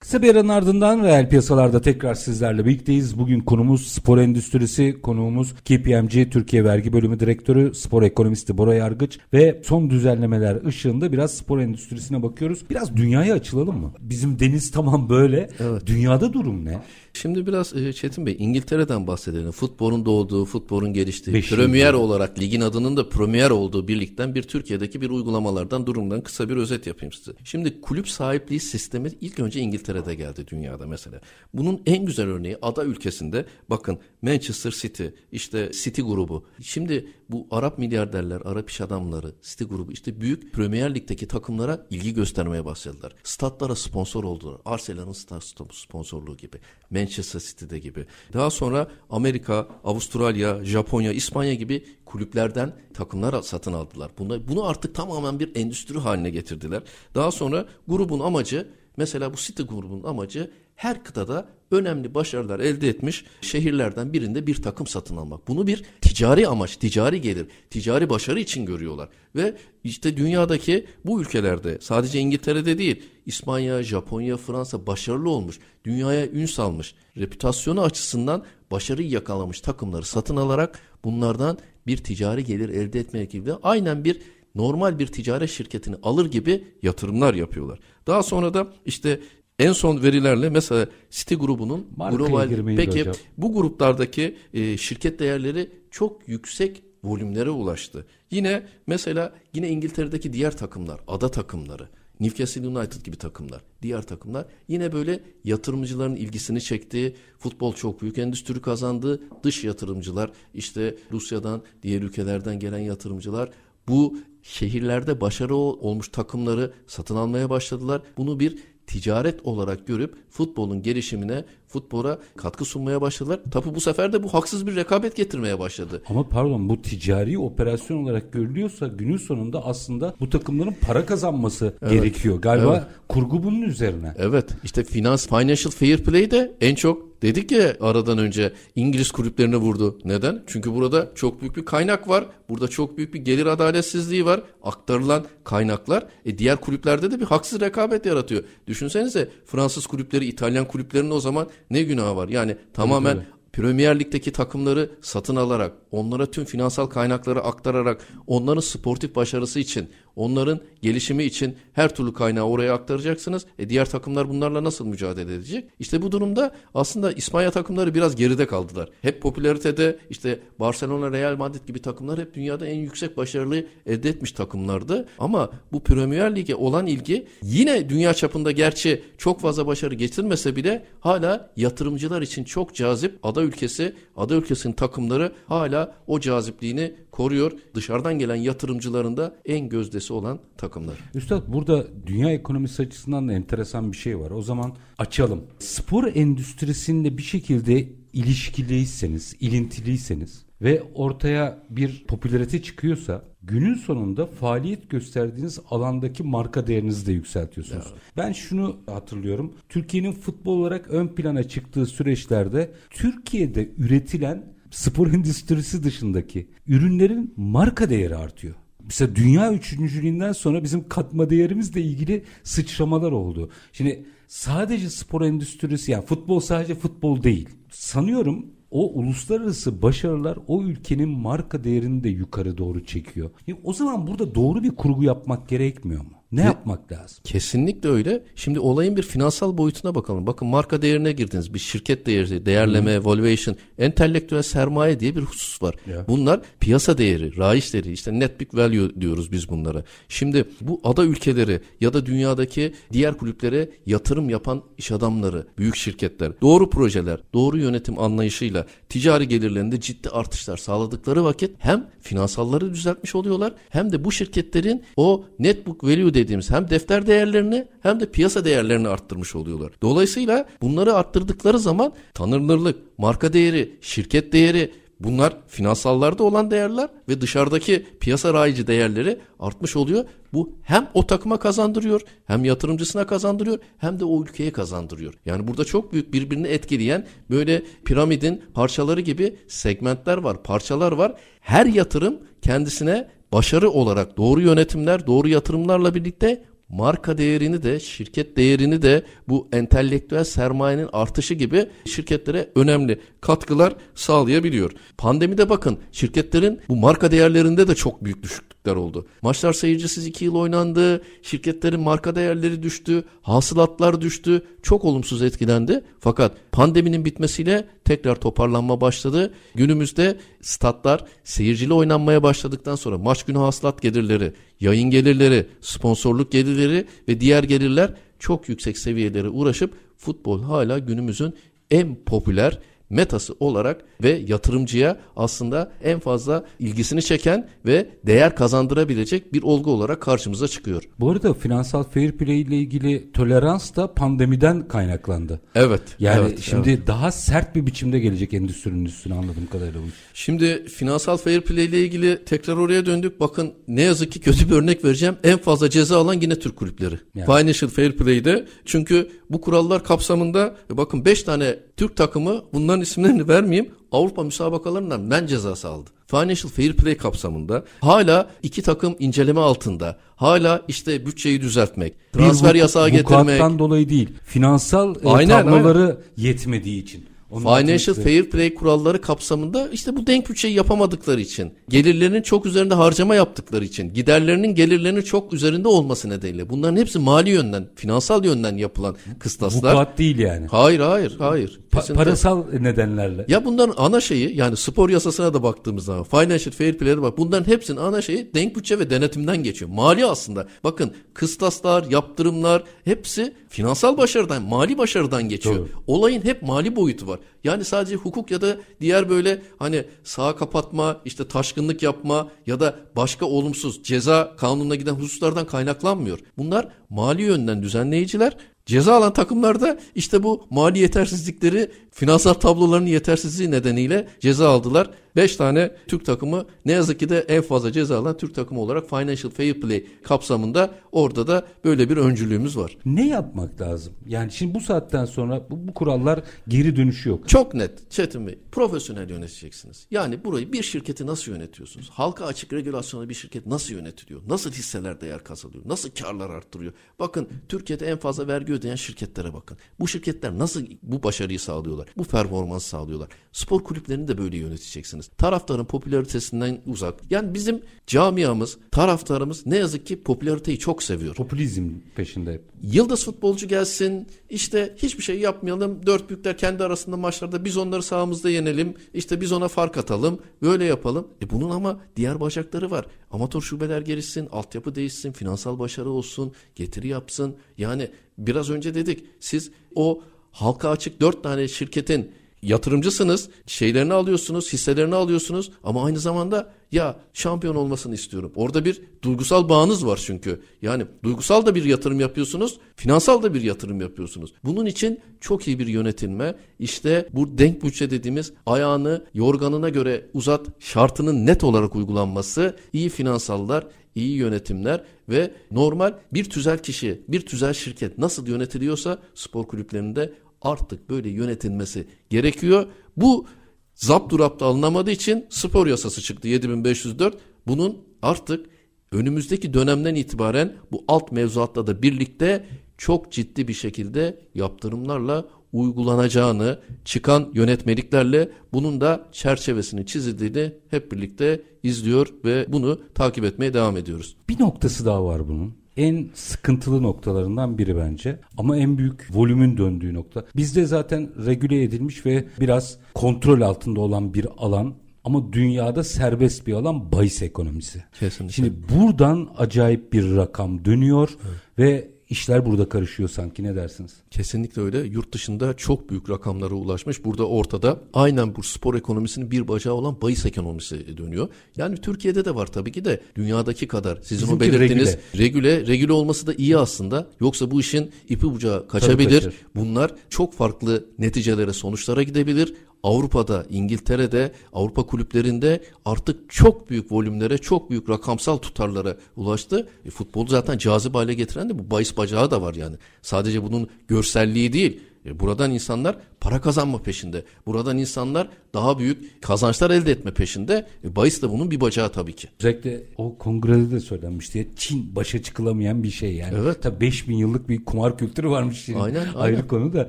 Kısa 0.00 0.22
bir 0.22 0.34
aranın 0.34 0.48
ardından 0.48 1.02
reel 1.02 1.28
piyasalarda 1.28 1.80
tekrar 1.80 2.14
sizlerle 2.14 2.64
birlikteyiz. 2.64 3.18
Bugün 3.18 3.40
konumuz 3.40 3.86
spor 3.86 4.18
endüstrisi, 4.18 5.00
konuğumuz 5.02 5.54
KPMG 5.54 6.30
Türkiye 6.32 6.64
Vergi 6.64 6.92
Bölümü 6.92 7.20
Direktörü, 7.20 7.74
spor 7.74 8.02
ekonomisti 8.02 8.58
Bora 8.58 8.74
Yargıç 8.74 9.18
ve 9.32 9.60
son 9.64 9.90
düzenlemeler 9.90 10.64
ışığında 10.66 11.12
biraz 11.12 11.34
spor 11.34 11.58
endüstrisine 11.58 12.22
bakıyoruz. 12.22 12.70
Biraz 12.70 12.96
dünyaya 12.96 13.34
açılalım 13.34 13.80
mı? 13.80 13.92
Bizim 14.00 14.38
deniz 14.38 14.70
tamam 14.70 15.08
böyle. 15.08 15.48
Dünyada 15.86 16.32
durum 16.32 16.64
ne? 16.64 16.78
Şimdi 17.22 17.46
biraz 17.46 17.76
e, 17.76 17.92
Çetin 17.92 18.26
Bey 18.26 18.36
İngiltere'den 18.38 19.06
bahsedelim. 19.06 19.50
Futbolun 19.50 20.04
doğduğu, 20.04 20.44
futbolun 20.44 20.92
geliştiği, 20.92 21.34
Beşinci. 21.34 21.56
Premier 21.56 21.92
olarak 21.92 22.38
ligin 22.38 22.60
adının 22.60 22.96
da 22.96 23.08
Premier 23.08 23.50
olduğu 23.50 23.88
birlikten 23.88 24.34
bir 24.34 24.42
Türkiye'deki 24.42 25.00
bir 25.00 25.10
uygulamalardan 25.10 25.86
durumdan 25.86 26.20
kısa 26.20 26.48
bir 26.48 26.56
özet 26.56 26.86
yapayım 26.86 27.12
size. 27.12 27.32
Şimdi 27.44 27.80
kulüp 27.80 28.08
sahipliği 28.08 28.60
sistemi 28.60 29.10
ilk 29.20 29.40
önce 29.40 29.60
İngiltere'de 29.60 30.14
geldi 30.14 30.46
dünyada 30.46 30.86
mesela. 30.86 31.20
Bunun 31.54 31.82
en 31.86 32.06
güzel 32.06 32.26
örneği 32.28 32.56
ada 32.62 32.84
ülkesinde 32.84 33.46
bakın 33.70 33.98
Manchester 34.22 34.70
City, 34.70 35.04
işte 35.32 35.70
City 35.82 36.02
grubu. 36.02 36.44
Şimdi 36.60 37.06
bu 37.28 37.46
Arap 37.50 37.78
milyarderler, 37.78 38.40
Arap 38.44 38.70
iş 38.70 38.80
adamları, 38.80 39.34
City 39.42 39.64
grubu 39.64 39.92
işte 39.92 40.20
büyük 40.20 40.52
Premier 40.54 40.94
Lig'deki 40.94 41.28
takımlara 41.28 41.86
ilgi 41.90 42.14
göstermeye 42.14 42.64
başladılar. 42.64 43.14
Statlara 43.22 43.74
sponsor 43.74 44.24
oldular. 44.24 44.60
Arsenal'ın 44.64 45.12
stat 45.12 45.44
sponsorluğu 45.72 46.36
gibi. 46.36 46.56
Manchester 46.90 47.40
City'de 47.40 47.78
gibi. 47.78 48.06
Daha 48.32 48.50
sonra 48.50 48.88
Amerika, 49.10 49.68
Avustralya, 49.84 50.64
Japonya, 50.64 51.12
İspanya 51.12 51.54
gibi 51.54 51.84
kulüplerden 52.04 52.72
takımlar 52.94 53.42
satın 53.42 53.72
aldılar. 53.72 54.10
Bunu, 54.18 54.48
bunu 54.48 54.66
artık 54.66 54.94
tamamen 54.94 55.40
bir 55.40 55.56
endüstri 55.56 55.98
haline 55.98 56.30
getirdiler. 56.30 56.82
Daha 57.14 57.30
sonra 57.30 57.66
grubun 57.88 58.20
amacı 58.20 58.68
mesela 58.96 59.32
bu 59.32 59.36
City 59.36 59.62
grubunun 59.62 60.04
amacı 60.04 60.50
her 60.76 61.04
kıtada 61.04 61.48
önemli 61.70 62.14
başarılar 62.14 62.60
elde 62.60 62.88
etmiş 62.88 63.24
şehirlerden 63.40 64.12
birinde 64.12 64.46
bir 64.46 64.62
takım 64.62 64.86
satın 64.86 65.16
almak. 65.16 65.48
Bunu 65.48 65.66
bir 65.66 65.84
ticari 66.00 66.48
amaç, 66.48 66.76
ticari 66.76 67.20
gelir, 67.20 67.46
ticari 67.70 68.10
başarı 68.10 68.40
için 68.40 68.66
görüyorlar. 68.66 69.08
Ve 69.36 69.56
işte 69.84 70.16
dünyadaki 70.16 70.86
bu 71.04 71.20
ülkelerde 71.20 71.78
sadece 71.80 72.18
İngiltere'de 72.18 72.78
değil 72.78 73.02
İspanya, 73.26 73.82
Japonya, 73.82 74.36
Fransa 74.36 74.86
başarılı 74.86 75.30
olmuş. 75.30 75.58
Dünyaya 75.84 76.26
ün 76.26 76.46
salmış. 76.46 76.94
Reputasyonu 77.16 77.82
açısından 77.82 78.44
başarıyı 78.70 79.10
yakalamış 79.10 79.60
takımları 79.60 80.04
satın 80.04 80.36
alarak 80.36 80.80
bunlardan 81.04 81.58
bir 81.86 81.96
ticari 81.96 82.44
gelir 82.44 82.68
elde 82.68 83.00
etmeye 83.00 83.24
gibi 83.24 83.52
aynen 83.62 84.04
bir 84.04 84.20
normal 84.54 84.98
bir 84.98 85.06
ticaret 85.06 85.50
şirketini 85.50 85.96
alır 86.02 86.30
gibi 86.30 86.64
yatırımlar 86.82 87.34
yapıyorlar. 87.34 87.78
Daha 88.06 88.22
sonra 88.22 88.54
da 88.54 88.72
işte 88.84 89.20
en 89.58 89.72
son 89.72 90.02
verilerle 90.02 90.50
mesela 90.50 90.86
City 91.10 91.34
grubunun 91.34 91.86
Markaya 91.96 92.16
global 92.26 92.76
peki 92.76 93.00
hocam. 93.00 93.14
bu 93.38 93.52
gruplardaki 93.52 94.36
e, 94.54 94.76
şirket 94.76 95.18
değerleri 95.18 95.70
çok 95.90 96.28
yüksek 96.28 96.82
volümlere 97.04 97.50
ulaştı. 97.50 98.06
Yine 98.30 98.62
mesela 98.86 99.34
yine 99.54 99.68
İngiltere'deki 99.68 100.32
diğer 100.32 100.56
takımlar, 100.56 101.00
ada 101.08 101.30
takımları, 101.30 101.88
Newcastle 102.20 102.68
United 102.68 103.02
gibi 103.04 103.16
takımlar, 103.16 103.62
diğer 103.82 104.02
takımlar 104.02 104.46
yine 104.68 104.92
böyle 104.92 105.20
yatırımcıların 105.44 106.16
ilgisini 106.16 106.60
çekti. 106.60 107.16
Futbol 107.38 107.72
çok 107.74 108.02
büyük 108.02 108.18
endüstri 108.18 108.62
kazandı. 108.62 109.20
Dış 109.42 109.64
yatırımcılar 109.64 110.30
işte 110.54 110.96
Rusya'dan, 111.12 111.62
diğer 111.82 112.02
ülkelerden 112.02 112.58
gelen 112.58 112.78
yatırımcılar 112.78 113.50
bu 113.88 114.18
şehirlerde 114.42 115.20
başarı 115.20 115.54
ol- 115.56 115.78
olmuş 115.80 116.08
takımları 116.08 116.72
satın 116.86 117.16
almaya 117.16 117.50
başladılar. 117.50 118.02
Bunu 118.16 118.40
bir 118.40 118.58
ticaret 118.88 119.46
olarak 119.46 119.86
görüp 119.86 120.16
futbolun 120.30 120.82
gelişimine, 120.82 121.44
futbola 121.68 122.18
katkı 122.36 122.64
sunmaya 122.64 123.00
başladılar. 123.00 123.40
Tabi 123.50 123.74
bu 123.74 123.80
sefer 123.80 124.12
de 124.12 124.22
bu 124.22 124.34
haksız 124.34 124.66
bir 124.66 124.76
rekabet 124.76 125.16
getirmeye 125.16 125.58
başladı. 125.58 126.02
Ama 126.08 126.28
pardon 126.28 126.68
bu 126.68 126.82
ticari 126.82 127.38
operasyon 127.38 128.04
olarak 128.04 128.32
görülüyorsa 128.32 128.86
günün 128.86 129.16
sonunda 129.16 129.64
aslında 129.66 130.14
bu 130.20 130.30
takımların 130.30 130.74
para 130.80 131.06
kazanması 131.06 131.74
gerekiyor. 131.90 132.40
Galiba 132.40 132.72
Evet. 132.72 132.86
kurgu 133.08 133.42
bunun 133.42 133.62
üzerine. 133.62 134.14
Evet 134.18 134.50
işte 134.64 134.84
finans 134.84 135.28
financial 135.28 135.70
fair 135.70 135.98
play 136.04 136.30
de 136.30 136.54
en 136.60 136.74
çok 136.74 137.22
dedik 137.22 137.52
ya 137.52 137.76
aradan 137.80 138.18
önce 138.18 138.52
İngiliz 138.76 139.10
kulüplerine 139.10 139.56
vurdu. 139.56 139.98
Neden? 140.04 140.42
Çünkü 140.46 140.74
burada 140.74 141.10
çok 141.14 141.40
büyük 141.40 141.56
bir 141.56 141.64
kaynak 141.64 142.08
var. 142.08 142.24
Burada 142.48 142.68
çok 142.68 142.96
büyük 142.98 143.14
bir 143.14 143.18
gelir 143.18 143.46
adaletsizliği 143.46 144.24
var. 144.24 144.40
Aktarılan 144.62 145.24
kaynaklar 145.44 146.06
e, 146.24 146.38
diğer 146.38 146.56
kulüplerde 146.56 147.10
de 147.10 147.20
bir 147.20 147.24
haksız 147.24 147.60
rekabet 147.60 148.06
yaratıyor. 148.06 148.44
Düşünsenize 148.66 149.28
Fransız 149.46 149.86
kulüpleri 149.86 150.24
İtalyan 150.26 150.64
kulüplerinin 150.68 151.10
o 151.10 151.20
zaman 151.20 151.46
ne 151.70 151.82
günahı 151.82 152.16
var? 152.16 152.28
Yani 152.28 152.56
tamamen 152.74 153.14
tabii. 153.14 153.26
Premier 153.52 154.00
Lig'deki 154.00 154.32
takımları 154.32 154.90
satın 155.02 155.36
alarak, 155.36 155.72
onlara 155.90 156.30
tüm 156.30 156.44
finansal 156.44 156.86
kaynakları 156.86 157.40
aktararak, 157.40 158.08
onların 158.26 158.60
sportif 158.60 159.16
başarısı 159.16 159.60
için, 159.60 159.88
onların 160.18 160.60
gelişimi 160.82 161.24
için 161.24 161.56
her 161.72 161.94
türlü 161.94 162.12
kaynağı 162.12 162.44
oraya 162.44 162.74
aktaracaksınız. 162.74 163.46
E 163.58 163.68
diğer 163.68 163.90
takımlar 163.90 164.28
bunlarla 164.28 164.64
nasıl 164.64 164.86
mücadele 164.86 165.34
edecek? 165.34 165.70
İşte 165.78 166.02
bu 166.02 166.12
durumda 166.12 166.54
aslında 166.74 167.12
İspanya 167.12 167.50
takımları 167.50 167.94
biraz 167.94 168.16
geride 168.16 168.46
kaldılar. 168.46 168.90
Hep 169.02 169.22
popülaritede 169.22 169.98
işte 170.10 170.40
Barcelona, 170.60 171.12
Real 171.12 171.36
Madrid 171.36 171.66
gibi 171.66 171.78
takımlar 171.78 172.20
hep 172.20 172.34
dünyada 172.34 172.66
en 172.66 172.76
yüksek 172.76 173.16
başarıyı 173.16 173.66
elde 173.86 174.08
etmiş 174.08 174.32
takımlardı. 174.32 175.08
Ama 175.18 175.50
bu 175.72 175.80
Premier 175.80 176.36
Lig'e 176.36 176.54
olan 176.54 176.86
ilgi 176.86 177.26
yine 177.42 177.88
dünya 177.88 178.14
çapında 178.14 178.52
gerçi 178.52 179.02
çok 179.18 179.40
fazla 179.40 179.66
başarı 179.66 179.94
getirmese 179.94 180.56
bile 180.56 180.84
hala 181.00 181.50
yatırımcılar 181.56 182.22
için 182.22 182.44
çok 182.44 182.74
cazip 182.74 183.18
ada 183.22 183.42
ülkesi, 183.42 183.94
ada 184.16 184.34
ülkesinin 184.34 184.74
takımları 184.74 185.32
hala 185.46 185.94
o 186.06 186.20
cazipliğini 186.20 186.94
koruyor. 187.18 187.52
Dışarıdan 187.74 188.18
gelen 188.18 188.36
yatırımcıların 188.36 189.16
da 189.16 189.36
en 189.44 189.68
gözdesi 189.68 190.12
olan 190.12 190.40
takımlar. 190.56 190.96
Üstad 191.14 191.42
burada 191.48 191.86
dünya 192.06 192.32
ekonomisi 192.32 192.82
açısından 192.82 193.28
da 193.28 193.32
enteresan 193.32 193.92
bir 193.92 193.96
şey 193.96 194.18
var. 194.18 194.30
O 194.30 194.42
zaman 194.42 194.76
açalım. 194.98 195.44
Spor 195.58 196.04
endüstrisinde 196.14 197.18
bir 197.18 197.22
şekilde 197.22 197.88
ilişkiliyseniz, 198.12 199.36
ilintiliyseniz 199.40 200.44
ve 200.62 200.82
ortaya 200.94 201.58
bir 201.70 202.04
popülarite 202.08 202.62
çıkıyorsa 202.62 203.24
günün 203.42 203.74
sonunda 203.74 204.26
faaliyet 204.26 204.90
gösterdiğiniz 204.90 205.58
alandaki 205.70 206.22
marka 206.22 206.66
değerinizi 206.66 207.06
de 207.06 207.12
yükseltiyorsunuz. 207.12 207.86
Ben 208.16 208.32
şunu 208.32 208.76
hatırlıyorum. 208.86 209.54
Türkiye'nin 209.68 210.12
futbol 210.12 210.58
olarak 210.58 210.90
ön 210.90 211.08
plana 211.08 211.42
çıktığı 211.44 211.86
süreçlerde 211.86 212.70
Türkiye'de 212.90 213.68
üretilen 213.78 214.57
spor 214.70 215.06
endüstrisi 215.12 215.82
dışındaki 215.82 216.48
ürünlerin 216.66 217.34
marka 217.36 217.90
değeri 217.90 218.16
artıyor. 218.16 218.54
Mesela 218.84 219.16
dünya 219.16 219.52
üçüncülüğünden 219.52 220.32
sonra 220.32 220.64
bizim 220.64 220.88
katma 220.88 221.30
değerimizle 221.30 221.82
ilgili 221.82 222.24
sıçramalar 222.42 223.12
oldu. 223.12 223.50
Şimdi 223.72 224.06
sadece 224.26 224.90
spor 224.90 225.22
endüstrisi 225.22 225.92
yani 225.92 226.06
futbol 226.06 226.40
sadece 226.40 226.74
futbol 226.74 227.22
değil. 227.22 227.48
Sanıyorum 227.70 228.46
o 228.70 228.92
uluslararası 228.92 229.82
başarılar 229.82 230.38
o 230.46 230.62
ülkenin 230.62 231.08
marka 231.08 231.64
değerini 231.64 232.04
de 232.04 232.08
yukarı 232.08 232.58
doğru 232.58 232.84
çekiyor. 232.84 233.30
Yani 233.46 233.60
o 233.64 233.72
zaman 233.72 234.06
burada 234.06 234.34
doğru 234.34 234.62
bir 234.62 234.70
kurgu 234.70 235.04
yapmak 235.04 235.48
gerekmiyor 235.48 236.02
mu? 236.02 236.17
Ne, 236.32 236.40
ne 236.40 236.44
yapmak 236.44 236.92
lazım? 236.92 237.18
Kesinlikle 237.24 237.88
öyle. 237.88 238.22
Şimdi 238.36 238.60
olayın 238.60 238.96
bir 238.96 239.02
finansal 239.02 239.58
boyutuna 239.58 239.94
bakalım. 239.94 240.26
Bakın 240.26 240.48
marka 240.48 240.82
değerine 240.82 241.12
girdiniz. 241.12 241.54
Bir 241.54 241.58
şirket 241.58 242.06
değeri, 242.06 242.46
değerleme, 242.46 242.96
hmm. 242.96 243.04
valuation, 243.04 243.56
entelektüel 243.78 244.42
sermaye 244.42 245.00
diye 245.00 245.16
bir 245.16 245.22
husus 245.22 245.62
var. 245.62 245.74
Yeah. 245.86 246.08
Bunlar 246.08 246.40
piyasa 246.60 246.98
değeri, 246.98 247.36
raiş 247.36 247.72
değeri, 247.72 247.92
işte 247.92 248.18
net 248.18 248.40
book 248.40 248.54
value 248.54 249.00
diyoruz 249.00 249.32
biz 249.32 249.48
bunlara. 249.48 249.84
Şimdi 250.08 250.44
bu 250.60 250.80
ada 250.84 251.04
ülkeleri 251.04 251.60
ya 251.80 251.92
da 251.92 252.06
dünyadaki 252.06 252.74
diğer 252.92 253.16
kulüplere 253.18 253.70
yatırım 253.86 254.30
yapan 254.30 254.62
iş 254.78 254.92
adamları, 254.92 255.46
büyük 255.58 255.76
şirketler, 255.76 256.32
doğru 256.42 256.70
projeler, 256.70 257.20
doğru 257.34 257.58
yönetim 257.58 257.98
anlayışıyla 257.98 258.66
ticari 258.88 259.28
gelirlerinde 259.28 259.80
ciddi 259.80 260.08
artışlar 260.08 260.56
sağladıkları 260.56 261.24
vakit 261.24 261.50
hem 261.58 261.90
finansalları 262.00 262.74
düzeltmiş 262.74 263.14
oluyorlar 263.14 263.54
hem 263.68 263.92
de 263.92 264.04
bu 264.04 264.12
şirketlerin 264.12 264.82
o 264.96 265.24
net 265.38 265.66
book 265.66 265.84
value 265.84 266.14
dediğimiz 266.18 266.50
hem 266.50 266.70
defter 266.70 267.06
değerlerini 267.06 267.66
hem 267.80 268.00
de 268.00 268.10
piyasa 268.10 268.44
değerlerini 268.44 268.88
arttırmış 268.88 269.36
oluyorlar. 269.36 269.72
Dolayısıyla 269.82 270.46
bunları 270.62 270.94
arttırdıkları 270.94 271.58
zaman 271.58 271.92
tanınırlık, 272.14 272.98
marka 272.98 273.32
değeri, 273.32 273.78
şirket 273.80 274.32
değeri 274.32 274.70
Bunlar 275.00 275.36
finansallarda 275.48 276.22
olan 276.22 276.50
değerler 276.50 276.88
ve 277.08 277.20
dışarıdaki 277.20 277.86
piyasa 278.00 278.34
rayici 278.34 278.66
değerleri 278.66 279.18
artmış 279.40 279.76
oluyor. 279.76 280.04
Bu 280.32 280.52
hem 280.62 280.88
o 280.94 281.06
takıma 281.06 281.38
kazandırıyor, 281.38 282.00
hem 282.26 282.44
yatırımcısına 282.44 283.06
kazandırıyor, 283.06 283.58
hem 283.78 284.00
de 284.00 284.04
o 284.04 284.22
ülkeye 284.22 284.52
kazandırıyor. 284.52 285.14
Yani 285.26 285.48
burada 285.48 285.64
çok 285.64 285.92
büyük 285.92 286.12
birbirini 286.12 286.46
etkileyen 286.46 287.06
böyle 287.30 287.62
piramidin 287.84 288.42
parçaları 288.54 289.00
gibi 289.00 289.36
segmentler 289.48 290.16
var, 290.16 290.42
parçalar 290.42 290.92
var. 290.92 291.14
Her 291.40 291.66
yatırım 291.66 292.18
kendisine 292.42 293.08
başarı 293.32 293.70
olarak 293.70 294.16
doğru 294.16 294.40
yönetimler, 294.40 295.06
doğru 295.06 295.28
yatırımlarla 295.28 295.94
birlikte 295.94 296.44
marka 296.68 297.18
değerini 297.18 297.62
de 297.62 297.80
şirket 297.80 298.36
değerini 298.36 298.82
de 298.82 299.02
bu 299.28 299.48
entelektüel 299.52 300.24
sermayenin 300.24 300.88
artışı 300.92 301.34
gibi 301.34 301.68
şirketlere 301.84 302.50
önemli 302.54 303.00
katkılar 303.20 303.74
sağlayabiliyor. 303.94 304.70
Pandemide 304.98 305.48
bakın 305.48 305.78
şirketlerin 305.92 306.60
bu 306.68 306.76
marka 306.76 307.10
değerlerinde 307.10 307.68
de 307.68 307.74
çok 307.74 308.04
büyük 308.04 308.24
düşüklükler 308.68 308.76
oldu. 308.76 309.06
Maçlar 309.22 309.52
seyircisiz 309.52 310.06
iki 310.06 310.24
yıl 310.24 310.34
oynandı, 310.34 311.02
şirketlerin 311.22 311.80
marka 311.80 312.14
değerleri 312.14 312.62
düştü, 312.62 313.04
hasılatlar 313.22 314.00
düştü, 314.00 314.42
çok 314.62 314.84
olumsuz 314.84 315.22
etkilendi. 315.22 315.82
Fakat 316.00 316.32
pandeminin 316.52 317.04
bitmesiyle 317.04 317.66
tekrar 317.84 318.16
toparlanma 318.16 318.80
başladı. 318.80 319.32
Günümüzde 319.54 320.16
statlar 320.40 321.04
seyircili 321.24 321.72
oynanmaya 321.72 322.22
başladıktan 322.22 322.76
sonra 322.76 322.98
maç 322.98 323.24
günü 323.24 323.38
hasılat 323.38 323.82
gelirleri, 323.82 324.32
yayın 324.60 324.90
gelirleri, 324.90 325.46
sponsorluk 325.60 326.32
gelirleri 326.32 326.86
ve 327.08 327.20
diğer 327.20 327.44
gelirler 327.44 327.94
çok 328.18 328.48
yüksek 328.48 328.78
seviyelere 328.78 329.28
uğraşıp 329.28 329.72
futbol 329.96 330.42
hala 330.42 330.78
günümüzün 330.78 331.34
en 331.70 331.94
popüler 332.04 332.58
metası 332.90 333.34
olarak 333.40 333.84
ve 334.02 334.22
yatırımcıya 334.26 334.96
aslında 335.16 335.72
en 335.84 336.00
fazla 336.00 336.44
ilgisini 336.58 337.02
çeken 337.02 337.48
ve 337.66 337.88
değer 338.06 338.36
kazandırabilecek 338.36 339.32
bir 339.32 339.42
olgu 339.42 339.70
olarak 339.70 340.00
karşımıza 340.00 340.48
çıkıyor. 340.48 340.82
Bu 341.00 341.10
arada 341.10 341.34
finansal 341.34 341.82
fair 341.82 342.12
play 342.12 342.40
ile 342.40 342.56
ilgili 342.56 343.12
tolerans 343.12 343.76
da 343.76 343.94
pandemiden 343.94 344.68
kaynaklandı. 344.68 345.40
Evet. 345.54 345.82
Yani 345.98 346.28
evet, 346.28 346.40
şimdi 346.40 346.70
evet. 346.70 346.86
daha 346.86 347.12
sert 347.12 347.54
bir 347.54 347.66
biçimde 347.66 347.98
gelecek 347.98 348.34
endüstrinin 348.34 348.84
üstüne 348.84 349.14
anladığım 349.14 349.46
kadarıyla. 349.46 349.80
Şimdi 350.14 350.64
finansal 350.64 351.16
fair 351.16 351.40
play 351.40 351.64
ile 351.64 351.82
ilgili 351.82 352.24
tekrar 352.24 352.56
oraya 352.56 352.86
döndük. 352.86 353.20
Bakın 353.20 353.52
ne 353.68 353.82
yazık 353.82 354.12
ki 354.12 354.20
kötü 354.20 354.50
bir 354.50 354.54
örnek 354.54 354.84
vereceğim. 354.84 355.16
En 355.24 355.38
fazla 355.38 355.70
ceza 355.70 355.98
alan 355.98 356.20
yine 356.20 356.38
Türk 356.38 356.56
kulüpleri. 356.56 356.94
Yani. 357.14 357.26
Financial 357.26 357.70
fair 357.70 357.92
play'de 357.92 358.46
çünkü 358.64 359.08
bu 359.30 359.40
kurallar 359.40 359.84
kapsamında 359.84 360.56
bakın 360.70 361.04
5 361.04 361.22
tane 361.22 361.56
Türk 361.76 361.96
takımı 361.96 362.42
bunların 362.52 362.80
isimlerini 362.80 363.28
vermeyeyim 363.28 363.70
Avrupa 363.92 364.22
müsabakalarından 364.22 365.00
men 365.00 365.26
cezası 365.26 365.68
aldı. 365.68 365.90
Financial 366.06 366.50
Fair 366.52 366.72
Play 366.72 366.96
kapsamında 366.96 367.64
hala 367.80 368.30
iki 368.42 368.62
takım 368.62 368.96
inceleme 368.98 369.40
altında. 369.40 369.96
Hala 370.16 370.62
işte 370.68 371.06
bütçeyi 371.06 371.40
düzeltmek, 371.40 372.12
transfer 372.12 372.54
yasağı 372.54 372.88
getirmek. 372.88 373.58
dolayı 373.58 373.88
değil. 373.88 374.10
Finansal 374.24 374.94
e, 375.04 375.08
aynen, 375.08 375.42
tabloları 375.42 375.78
aynen. 375.78 375.96
yetmediği 376.16 376.82
için. 376.82 377.06
Financial 377.36 377.94
Fair 377.94 378.30
Play 378.30 378.54
kuralları 378.54 379.00
kapsamında 379.00 379.68
işte 379.72 379.96
bu 379.96 380.06
denk 380.06 380.30
bütçeyi 380.30 380.54
yapamadıkları 380.54 381.20
için, 381.20 381.52
gelirlerinin 381.68 382.22
çok 382.22 382.46
üzerinde 382.46 382.74
harcama 382.74 383.14
yaptıkları 383.14 383.64
için, 383.64 383.94
giderlerinin 383.94 384.54
gelirlerinin 384.54 385.02
çok 385.02 385.32
üzerinde 385.32 385.68
olması 385.68 386.08
nedeniyle 386.08 386.50
bunların 386.50 386.76
hepsi 386.76 386.98
mali 386.98 387.30
yönden, 387.30 387.68
finansal 387.76 388.24
yönden 388.24 388.56
yapılan 388.56 388.96
kıstaslar. 389.18 389.70
Vukuat 389.70 389.98
değil 389.98 390.18
yani. 390.18 390.46
Hayır, 390.46 390.80
hayır, 390.80 391.16
hayır. 391.18 391.60
Pa- 391.72 391.94
parasal 391.94 392.44
nedenlerle. 392.60 393.24
Ya 393.28 393.44
bunların 393.44 393.74
ana 393.76 394.00
şeyi 394.00 394.36
yani 394.36 394.56
spor 394.56 394.90
yasasına 394.90 395.34
da 395.34 395.42
baktığımız 395.42 395.84
zaman 395.84 396.04
Financial 396.04 396.52
Fair 396.52 396.78
Play'e 396.78 397.02
bak 397.02 397.18
bunların 397.18 397.52
hepsinin 397.52 397.78
ana 397.78 398.02
şeyi 398.02 398.34
denk 398.34 398.56
bütçe 398.56 398.78
ve 398.78 398.90
denetimden 398.90 399.42
geçiyor. 399.42 399.70
Mali 399.70 400.06
aslında. 400.06 400.46
Bakın 400.64 400.92
kıstaslar, 401.14 401.84
yaptırımlar 401.90 402.64
hepsi 402.84 403.34
finansal 403.48 403.98
başarıdan, 403.98 404.42
mali 404.42 404.78
başarıdan 404.78 405.28
geçiyor. 405.28 405.56
Doğru. 405.56 405.68
Olayın 405.86 406.24
hep 406.24 406.42
mali 406.42 406.76
boyutu 406.76 407.06
var. 407.06 407.17
Yani 407.44 407.64
sadece 407.64 407.94
hukuk 407.94 408.30
ya 408.30 408.40
da 408.40 408.56
diğer 408.80 409.08
böyle 409.08 409.42
hani 409.58 409.84
sağ 410.04 410.36
kapatma, 410.36 411.00
işte 411.04 411.28
taşkınlık 411.28 411.82
yapma 411.82 412.28
ya 412.46 412.60
da 412.60 412.76
başka 412.96 413.26
olumsuz 413.26 413.82
ceza 413.82 414.36
kanununa 414.36 414.74
giden 414.74 414.94
hususlardan 414.94 415.46
kaynaklanmıyor. 415.46 416.18
Bunlar 416.38 416.68
mali 416.90 417.22
yönden 417.22 417.62
düzenleyiciler 417.62 418.36
Ceza 418.68 418.94
alan 418.94 419.12
takımlarda 419.12 419.78
işte 419.94 420.22
bu 420.22 420.46
mali 420.50 420.78
yetersizlikleri, 420.78 421.70
finansal 421.90 422.34
tablolarının 422.34 422.86
yetersizliği 422.86 423.50
nedeniyle 423.50 424.08
ceza 424.20 424.48
aldılar. 424.48 424.90
5 425.16 425.36
tane 425.36 425.70
Türk 425.86 426.04
takımı 426.04 426.46
ne 426.64 426.72
yazık 426.72 427.00
ki 427.00 427.08
de 427.08 427.18
en 427.28 427.42
fazla 427.42 427.72
ceza 427.72 427.98
alan 427.98 428.16
Türk 428.16 428.34
takımı 428.34 428.60
olarak 428.60 428.88
Financial 428.88 429.30
Fair 429.30 429.60
Play 429.60 429.86
kapsamında 430.02 430.70
orada 430.92 431.26
da 431.26 431.46
böyle 431.64 431.90
bir 431.90 431.96
öncülüğümüz 431.96 432.56
var. 432.56 432.76
Ne 432.84 433.08
yapmak 433.08 433.60
lazım? 433.60 433.92
Yani 434.06 434.32
şimdi 434.32 434.54
bu 434.54 434.60
saatten 434.60 435.04
sonra 435.04 435.46
bu, 435.50 435.68
bu 435.68 435.74
kurallar 435.74 436.22
geri 436.48 436.76
dönüşü 436.76 437.08
yok. 437.08 437.28
Çok 437.28 437.54
net 437.54 437.90
Çetin 437.90 438.26
Bey. 438.26 438.38
Profesyonel 438.52 439.10
yöneteceksiniz. 439.10 439.86
Yani 439.90 440.24
burayı 440.24 440.52
bir 440.52 440.62
şirketi 440.62 441.06
nasıl 441.06 441.32
yönetiyorsunuz? 441.32 441.90
Halka 441.90 442.24
açık 442.24 442.52
regülasyonlu 442.52 443.08
bir 443.08 443.14
şirket 443.14 443.46
nasıl 443.46 443.74
yönetiliyor? 443.74 444.20
Nasıl 444.28 444.50
hisseler 444.50 445.00
değer 445.00 445.24
kazanıyor? 445.24 445.62
Nasıl 445.66 445.90
karlar 445.90 446.30
arttırıyor? 446.30 446.72
Bakın 446.98 447.28
Türkiye'de 447.48 447.86
en 447.86 447.98
fazla 447.98 448.28
vergi 448.28 448.52
ödeyen 448.58 448.76
şirketlere 448.76 449.34
bakın. 449.34 449.58
Bu 449.80 449.88
şirketler 449.88 450.38
nasıl 450.38 450.66
bu 450.82 451.02
başarıyı 451.02 451.40
sağlıyorlar? 451.40 451.88
Bu 451.96 452.04
performansı 452.04 452.68
sağlıyorlar? 452.68 453.08
Spor 453.32 453.64
kulüplerini 453.64 454.08
de 454.08 454.18
böyle 454.18 454.36
yöneteceksiniz. 454.36 455.08
Taraftarın 455.18 455.64
popülaritesinden 455.64 456.60
uzak. 456.66 457.00
Yani 457.10 457.34
bizim 457.34 457.62
camiamız, 457.86 458.58
taraftarımız 458.70 459.46
ne 459.46 459.56
yazık 459.56 459.86
ki 459.86 460.02
popülariteyi 460.02 460.58
çok 460.58 460.82
seviyor. 460.82 461.14
Popülizm 461.14 461.70
peşinde. 461.96 462.40
Yıldız 462.62 463.04
futbolcu 463.04 463.48
gelsin, 463.48 464.06
işte 464.30 464.74
hiçbir 464.76 465.02
şey 465.02 465.20
yapmayalım. 465.20 465.86
Dört 465.86 466.08
büyükler 466.08 466.38
kendi 466.38 466.64
arasında 466.64 466.96
maçlarda 466.96 467.44
biz 467.44 467.56
onları 467.56 467.82
sahamızda 467.82 468.30
yenelim. 468.30 468.74
İşte 468.94 469.20
biz 469.20 469.32
ona 469.32 469.48
fark 469.48 469.76
atalım. 469.76 470.20
Böyle 470.42 470.64
yapalım. 470.64 471.08
E 471.22 471.30
bunun 471.30 471.50
ama 471.50 471.80
diğer 471.96 472.20
bacakları 472.20 472.70
var. 472.70 472.86
Amatör 473.10 473.40
şubeler 473.40 473.80
gelişsin, 473.80 474.28
altyapı 474.32 474.74
değişsin, 474.74 475.12
finansal 475.12 475.58
başarı 475.58 475.90
olsun, 475.90 476.32
getiri 476.54 476.88
yapsın. 476.88 477.36
Yani 477.58 477.90
biraz 478.18 478.50
önce 478.50 478.74
dedik 478.74 479.04
siz 479.20 479.50
o 479.74 480.02
halka 480.32 480.70
açık 480.70 481.00
dört 481.00 481.22
tane 481.22 481.48
şirketin 481.48 482.10
yatırımcısınız, 482.42 483.28
şeylerini 483.46 483.94
alıyorsunuz, 483.94 484.52
hisselerini 484.52 484.94
alıyorsunuz 484.94 485.50
ama 485.64 485.84
aynı 485.84 485.98
zamanda 485.98 486.52
ya 486.72 486.96
şampiyon 487.12 487.54
olmasını 487.54 487.94
istiyorum. 487.94 488.32
Orada 488.36 488.64
bir 488.64 488.82
duygusal 489.02 489.48
bağınız 489.48 489.86
var 489.86 490.00
çünkü. 490.04 490.40
Yani 490.62 490.86
duygusal 491.02 491.46
da 491.46 491.54
bir 491.54 491.64
yatırım 491.64 492.00
yapıyorsunuz, 492.00 492.58
finansal 492.76 493.22
da 493.22 493.34
bir 493.34 493.42
yatırım 493.42 493.80
yapıyorsunuz. 493.80 494.32
Bunun 494.44 494.66
için 494.66 495.00
çok 495.20 495.48
iyi 495.48 495.58
bir 495.58 495.66
yönetilme, 495.66 496.34
işte 496.58 497.08
bu 497.12 497.38
denk 497.38 497.62
bütçe 497.62 497.90
dediğimiz 497.90 498.32
ayağını 498.46 499.04
yorganına 499.14 499.68
göre 499.68 500.06
uzat 500.14 500.46
şartının 500.58 501.26
net 501.26 501.44
olarak 501.44 501.76
uygulanması, 501.76 502.56
iyi 502.72 502.88
finansallar, 502.88 503.66
iyi 503.98 504.16
yönetimler 504.16 504.84
ve 505.08 505.30
normal 505.50 505.94
bir 506.12 506.24
tüzel 506.24 506.58
kişi, 506.58 507.02
bir 507.08 507.20
tüzel 507.20 507.54
şirket 507.54 507.98
nasıl 507.98 508.26
yönetiliyorsa 508.26 508.98
spor 509.14 509.46
kulüplerinde 509.46 510.12
artık 510.42 510.90
böyle 510.90 511.08
yönetilmesi 511.08 511.86
gerekiyor. 512.10 512.66
Bu 512.96 513.26
zapturapta 513.74 514.46
alınamadığı 514.46 514.90
için 514.90 515.26
spor 515.30 515.66
yasası 515.66 516.02
çıktı 516.02 516.28
7504. 516.28 517.16
Bunun 517.46 517.78
artık 518.02 518.46
önümüzdeki 518.92 519.54
dönemden 519.54 519.94
itibaren 519.94 520.56
bu 520.72 520.84
alt 520.88 521.12
mevzuatla 521.12 521.66
da 521.66 521.82
birlikte 521.82 522.46
çok 522.78 523.12
ciddi 523.12 523.48
bir 523.48 523.54
şekilde 523.54 524.18
yaptırımlarla 524.34 525.28
uygulanacağını 525.52 526.58
çıkan 526.84 527.28
yönetmeliklerle 527.34 528.28
bunun 528.52 528.80
da 528.80 529.06
çerçevesini 529.12 529.86
çizildiğini 529.86 530.52
hep 530.70 530.92
birlikte 530.92 531.42
izliyor 531.62 532.06
ve 532.24 532.46
bunu 532.48 532.80
takip 532.94 533.24
etmeye 533.24 533.54
devam 533.54 533.76
ediyoruz. 533.76 534.16
Bir 534.28 534.40
noktası 534.40 534.86
daha 534.86 535.04
var 535.04 535.28
bunun. 535.28 535.54
En 535.76 536.10
sıkıntılı 536.14 536.82
noktalarından 536.82 537.58
biri 537.58 537.76
bence 537.76 538.20
ama 538.38 538.56
en 538.56 538.78
büyük 538.78 539.08
volümün 539.10 539.56
döndüğü 539.56 539.94
nokta. 539.94 540.24
Bizde 540.36 540.66
zaten 540.66 541.26
regüle 541.26 541.62
edilmiş 541.62 542.06
ve 542.06 542.28
biraz 542.40 542.78
kontrol 542.94 543.40
altında 543.40 543.80
olan 543.80 544.14
bir 544.14 544.26
alan 544.36 544.74
ama 545.04 545.32
dünyada 545.32 545.84
serbest 545.84 546.46
bir 546.46 546.52
alan 546.52 546.92
bahis 546.92 547.22
ekonomisi. 547.22 547.84
Kesinlikle. 548.00 548.34
Şimdi 548.34 548.52
buradan 548.74 549.28
acayip 549.36 549.92
bir 549.92 550.16
rakam 550.16 550.64
dönüyor 550.64 551.10
evet. 551.22 551.40
ve 551.58 551.90
işler 552.10 552.46
burada 552.46 552.68
karışıyor 552.68 553.08
sanki 553.08 553.42
ne 553.42 553.56
dersiniz? 553.56 553.92
Kesinlikle 554.10 554.62
öyle. 554.62 554.78
Yurt 554.78 555.12
dışında 555.12 555.56
çok 555.56 555.90
büyük 555.90 556.10
rakamlara 556.10 556.54
ulaşmış. 556.54 557.04
Burada 557.04 557.28
ortada 557.28 557.80
aynen 557.94 558.36
bu 558.36 558.42
spor 558.42 558.74
ekonomisinin 558.74 559.30
bir 559.30 559.48
bacağı 559.48 559.74
olan 559.74 560.02
bahis 560.02 560.26
ekonomisi 560.26 560.96
dönüyor. 560.98 561.28
Yani 561.56 561.76
Türkiye'de 561.76 562.24
de 562.24 562.34
var 562.34 562.46
tabii 562.46 562.72
ki 562.72 562.84
de 562.84 563.00
dünyadaki 563.16 563.68
kadar. 563.68 563.98
Sizin 564.02 564.26
Bizimki 564.26 564.44
o 564.44 564.52
belirttiğiniz 564.52 564.96
regüle. 565.14 565.24
regüle 565.24 565.66
regüle 565.66 565.92
olması 565.92 566.26
da 566.26 566.34
iyi 566.34 566.56
aslında. 566.56 567.06
Yoksa 567.20 567.50
bu 567.50 567.60
işin 567.60 567.90
ipi 568.08 568.26
bucağı 568.26 568.68
kaçabilir. 568.68 569.32
Bunlar 569.56 569.94
çok 570.10 570.34
farklı 570.34 570.84
neticelere, 570.98 571.52
sonuçlara 571.52 572.02
gidebilir. 572.02 572.54
Avrupa'da, 572.82 573.46
İngiltere'de, 573.50 574.32
Avrupa 574.52 574.86
kulüplerinde 574.86 575.62
artık 575.84 576.30
çok 576.30 576.70
büyük 576.70 576.92
volümlere, 576.92 577.38
çok 577.38 577.70
büyük 577.70 577.90
rakamsal 577.90 578.36
tutarlara 578.36 578.96
ulaştı. 579.16 579.68
E, 579.84 579.90
futbolu 579.90 580.28
zaten 580.28 580.58
cazip 580.58 580.94
hale 580.94 581.14
getiren 581.14 581.48
de 581.50 581.58
bu 581.58 581.70
bahis 581.70 581.96
bacağı 581.96 582.30
da 582.30 582.42
var 582.42 582.54
yani. 582.54 582.76
Sadece 583.02 583.42
bunun 583.42 583.68
görselliği 583.88 584.52
değil. 584.52 584.80
E, 585.06 585.20
buradan 585.20 585.50
insanlar 585.50 585.96
para 586.20 586.40
kazanma 586.40 586.82
peşinde. 586.82 587.24
Buradan 587.46 587.78
insanlar 587.78 588.28
daha 588.54 588.78
büyük 588.78 589.22
kazançlar 589.22 589.70
elde 589.70 589.90
etme 589.90 590.14
peşinde. 590.14 590.66
E, 590.84 590.96
bahis 590.96 591.22
de 591.22 591.30
bunun 591.30 591.50
bir 591.50 591.60
bacağı 591.60 591.92
tabii 591.92 592.12
ki. 592.12 592.28
Özellikle 592.40 592.82
o 592.96 593.18
kongrede 593.18 593.70
de 593.70 593.80
söylenmişti. 593.80 594.38
Ya, 594.38 594.44
Çin 594.56 594.96
başa 594.96 595.22
çıkılamayan 595.22 595.82
bir 595.82 595.90
şey 595.90 596.14
yani. 596.14 596.34
Evet. 596.38 596.62
Tabii 596.62 596.80
5000 596.80 597.16
yıllık 597.16 597.48
bir 597.48 597.64
kumar 597.64 597.98
kültürü 597.98 598.30
varmış 598.30 598.66
Çin'in. 598.66 598.80
Aynen, 598.80 599.00
aynen. 599.00 599.14
Ayrı 599.14 599.48
konu 599.48 599.72
da. 599.72 599.88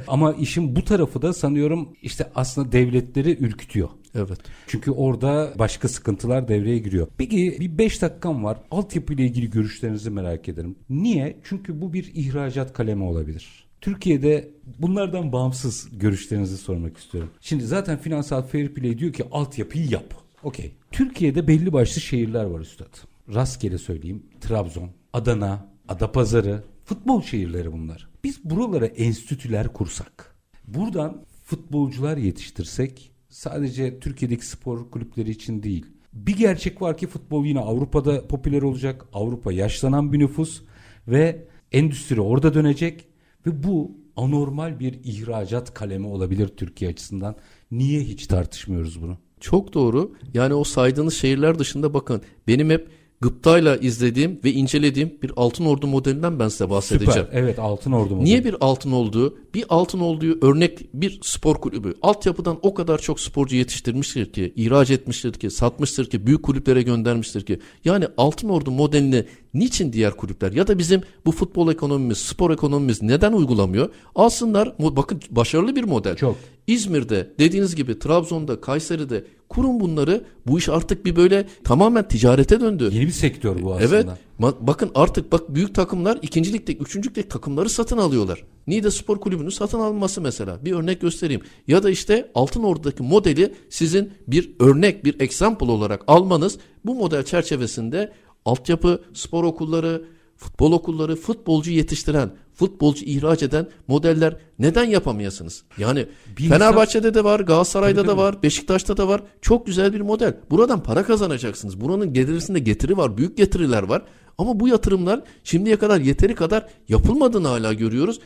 Ama 0.08 0.34
işin 0.34 0.76
bu 0.76 0.86
tarafı 0.86 1.22
da 1.22 1.34
sanıyorum 1.34 1.90
işte 2.02 2.30
aslında 2.36 2.72
devletleri 2.72 3.44
ürkütüyor. 3.44 3.90
Evet. 4.16 4.40
Çünkü 4.68 4.92
orada 4.92 5.54
başka 5.60 5.88
sıkıntılar 5.88 6.48
devreye 6.48 6.78
giriyor. 6.78 7.08
Peki 7.18 7.58
bir 7.60 7.78
5 7.78 8.02
dakikam 8.02 8.44
var. 8.44 8.58
Altyapı 8.72 9.14
ile 9.14 9.26
ilgili 9.26 9.50
görüşlerinizi 9.50 10.10
merak 10.10 10.50
ederim. 10.50 10.76
Niye? 10.90 11.40
Çünkü 11.44 11.82
bu 11.82 11.94
bir 11.94 12.12
ihracat 12.14 12.74
kalemi 12.74 13.04
olabilir. 13.04 13.69
Türkiye'de 13.82 14.50
bunlardan 14.80 15.32
bağımsız 15.32 15.88
görüşlerinizi 15.92 16.58
sormak 16.58 16.98
istiyorum. 16.98 17.30
Şimdi 17.42 17.64
zaten 17.64 17.98
finansal 17.98 18.42
fair 18.42 18.74
play 18.74 18.98
diyor 18.98 19.14
ki 19.14 19.24
altyapıyı 19.32 19.90
yap. 19.90 20.14
Okey. 20.44 20.72
Türkiye'de 20.92 21.48
belli 21.48 21.74
başlı 21.74 22.02
şehirler 22.02 22.44
var 22.44 22.60
üstad. 22.60 22.98
Rastgele 23.34 23.78
söyleyeyim. 23.78 24.24
Trabzon, 24.42 24.90
Adana, 25.14 25.70
Adapazarı, 25.88 26.64
futbol 26.86 27.22
şehirleri 27.22 27.72
bunlar. 27.72 28.10
Biz 28.24 28.44
buralara 28.44 28.86
enstitüler 28.86 29.74
kursak, 29.74 30.36
buradan 30.68 31.26
futbolcular 31.44 32.18
yetiştirsek 32.18 33.12
sadece 33.30 34.00
Türkiye'deki 34.00 34.46
spor 34.46 34.92
kulüpleri 34.92 35.30
için 35.30 35.64
değil. 35.64 35.86
Bir 36.14 36.38
gerçek 36.38 36.82
var 36.82 36.98
ki 36.98 37.08
futbol 37.08 37.46
yine 37.46 37.60
Avrupa'da 37.60 38.28
popüler 38.28 38.62
olacak. 38.62 39.06
Avrupa 39.14 39.54
yaşlanan 39.54 40.14
bir 40.14 40.20
nüfus 40.20 40.62
ve 41.08 41.48
endüstri 41.72 42.22
orada 42.22 42.54
dönecek 42.54 43.09
ve 43.46 43.64
bu 43.64 43.92
anormal 44.16 44.80
bir 44.80 44.94
ihracat 45.04 45.74
kalemi 45.74 46.08
olabilir 46.08 46.48
Türkiye 46.48 46.92
açısından. 46.92 47.36
Niye 47.72 48.02
hiç 48.02 48.28
tartışmıyoruz 48.28 49.02
bunu? 49.02 49.18
Çok 49.40 49.74
doğru. 49.74 50.16
Yani 50.34 50.54
o 50.54 50.64
saydığınız 50.64 51.14
şehirler 51.14 51.60
dışında 51.60 51.94
bakın 51.94 52.22
benim 52.48 52.70
hep 52.70 52.90
gıptayla 53.22 53.78
izlediğim 53.78 54.40
ve 54.44 54.52
incelediğim 54.52 55.18
bir 55.24 55.32
Altın 55.36 55.66
Ordu 55.66 55.88
modelinden 55.88 56.40
ben 56.40 56.48
size 56.48 56.70
bahsedeceğim. 56.70 57.26
Süper. 57.26 57.42
Evet 57.42 57.60
Altın 57.60 57.92
Ordu 57.92 58.16
modeli. 58.16 58.26
Niye 58.26 58.44
bir 58.44 58.56
Altın 58.62 58.92
olduğu? 58.92 59.38
Bir 59.54 59.66
Altın 59.70 60.00
olduğu 60.00 60.46
örnek 60.46 60.94
bir 60.94 61.20
spor 61.24 61.56
kulübü. 61.56 61.94
Altyapıdan 62.02 62.60
o 62.62 62.74
kadar 62.74 62.98
çok 62.98 63.20
sporcu 63.20 63.56
yetiştirmiştir 63.56 64.34
ki, 64.34 64.54
ihraç 64.56 64.90
etmiştir 64.90 65.34
ki, 65.34 65.50
satmıştır 65.50 66.10
ki, 66.10 66.28
büyük 66.28 66.44
kulüplere 66.44 66.82
göndermiştir 66.82 67.46
ki. 67.46 67.60
Yani 67.86 68.08
Altın 68.18 68.50
Ordu 68.50 68.72
modelini 68.72 69.26
niçin 69.54 69.94
diğer 69.94 70.18
kulüpler 70.18 70.52
ya 70.52 70.68
da 70.68 70.78
bizim 70.78 71.02
bu 71.26 71.32
futbol 71.32 71.72
ekonomimiz, 71.72 72.18
spor 72.18 72.52
ekonomimiz 72.52 73.02
neden 73.02 73.34
uygulamıyor? 73.34 73.90
Alsınlar. 74.16 74.74
Bakın 74.80 75.22
başarılı 75.32 75.76
bir 75.76 75.84
model. 75.84 76.16
Çok. 76.16 76.36
İzmir'de 76.68 77.34
dediğiniz 77.40 77.76
gibi 77.76 78.00
Trabzon'da, 78.00 78.62
Kayseri'de 78.62 79.24
kurun 79.50 79.80
bunları. 79.80 80.24
Bu 80.48 80.60
iş 80.60 80.70
artık 80.70 81.06
bir 81.06 81.16
böyle 81.16 81.48
tamamen 81.64 82.08
ticarete 82.08 82.60
döndü. 82.60 82.90
Yeni 82.94 83.08
bir 83.08 83.12
sektör 83.12 83.62
bu 83.62 83.74
aslında. 83.74 83.96
Evet. 83.96 84.56
Bakın 84.60 84.92
artık 84.96 85.32
bak 85.32 85.56
büyük 85.56 85.76
takımlar 85.76 86.20
ikincilikte, 86.22 86.76
üçüncülükte 86.76 87.28
takımları 87.28 87.70
satın 87.70 87.98
alıyorlar. 87.98 88.44
Niğde 88.68 88.92
Spor 88.92 89.20
Kulübü'nün 89.20 89.50
satın 89.50 89.80
alınması 89.80 90.22
mesela. 90.22 90.66
Bir 90.66 90.72
örnek 90.72 91.02
göstereyim. 91.02 91.42
Ya 91.68 91.84
da 91.84 91.90
işte 91.90 92.32
Altın 92.36 92.64
Ordu'daki 92.64 93.04
modeli 93.04 93.54
sizin 93.70 94.14
bir 94.28 94.52
örnek, 94.60 95.06
bir 95.06 95.20
example 95.20 95.72
olarak 95.72 96.04
almanız 96.08 96.58
bu 96.86 96.96
model 96.96 97.24
çerçevesinde 97.24 98.14
altyapı, 98.46 99.02
spor 99.14 99.44
okulları, 99.44 100.06
futbol 100.40 100.72
okulları, 100.72 101.16
futbolcu 101.16 101.72
yetiştiren, 101.72 102.32
futbolcu 102.54 103.06
ihraç 103.06 103.44
eden 103.44 103.68
modeller 103.88 104.38
neden 104.60 104.84
yapamayasınız? 104.84 105.64
Yani 105.78 106.06
bir 106.38 106.50
Fenerbahçe'de 106.50 107.08
insan... 107.08 107.14
de 107.14 107.24
var, 107.24 107.40
Galatasaray'da 107.40 108.08
da 108.08 108.18
var, 108.18 108.44
Beşiktaş'ta 108.44 108.98
da 108.98 109.08
var. 109.08 109.24
Çok 109.42 109.66
güzel 109.66 109.94
bir 109.94 110.02
model. 110.02 110.38
Buradan 110.52 110.84
para 110.84 111.04
kazanacaksınız. 111.04 111.82
Buranın 111.82 112.14
getirisinde 112.14 112.60
getiri 112.60 112.98
var, 112.98 113.18
büyük 113.18 113.38
getiriler 113.38 113.84
var. 113.84 114.02
Ama 114.38 114.60
bu 114.60 114.68
yatırımlar 114.68 115.22
şimdiye 115.44 115.76
kadar 115.76 116.02
yeteri 116.02 116.36
kadar 116.36 116.68
yapılmadığını 116.88 117.48
hala 117.48 117.74
görüyoruz. 117.74 118.20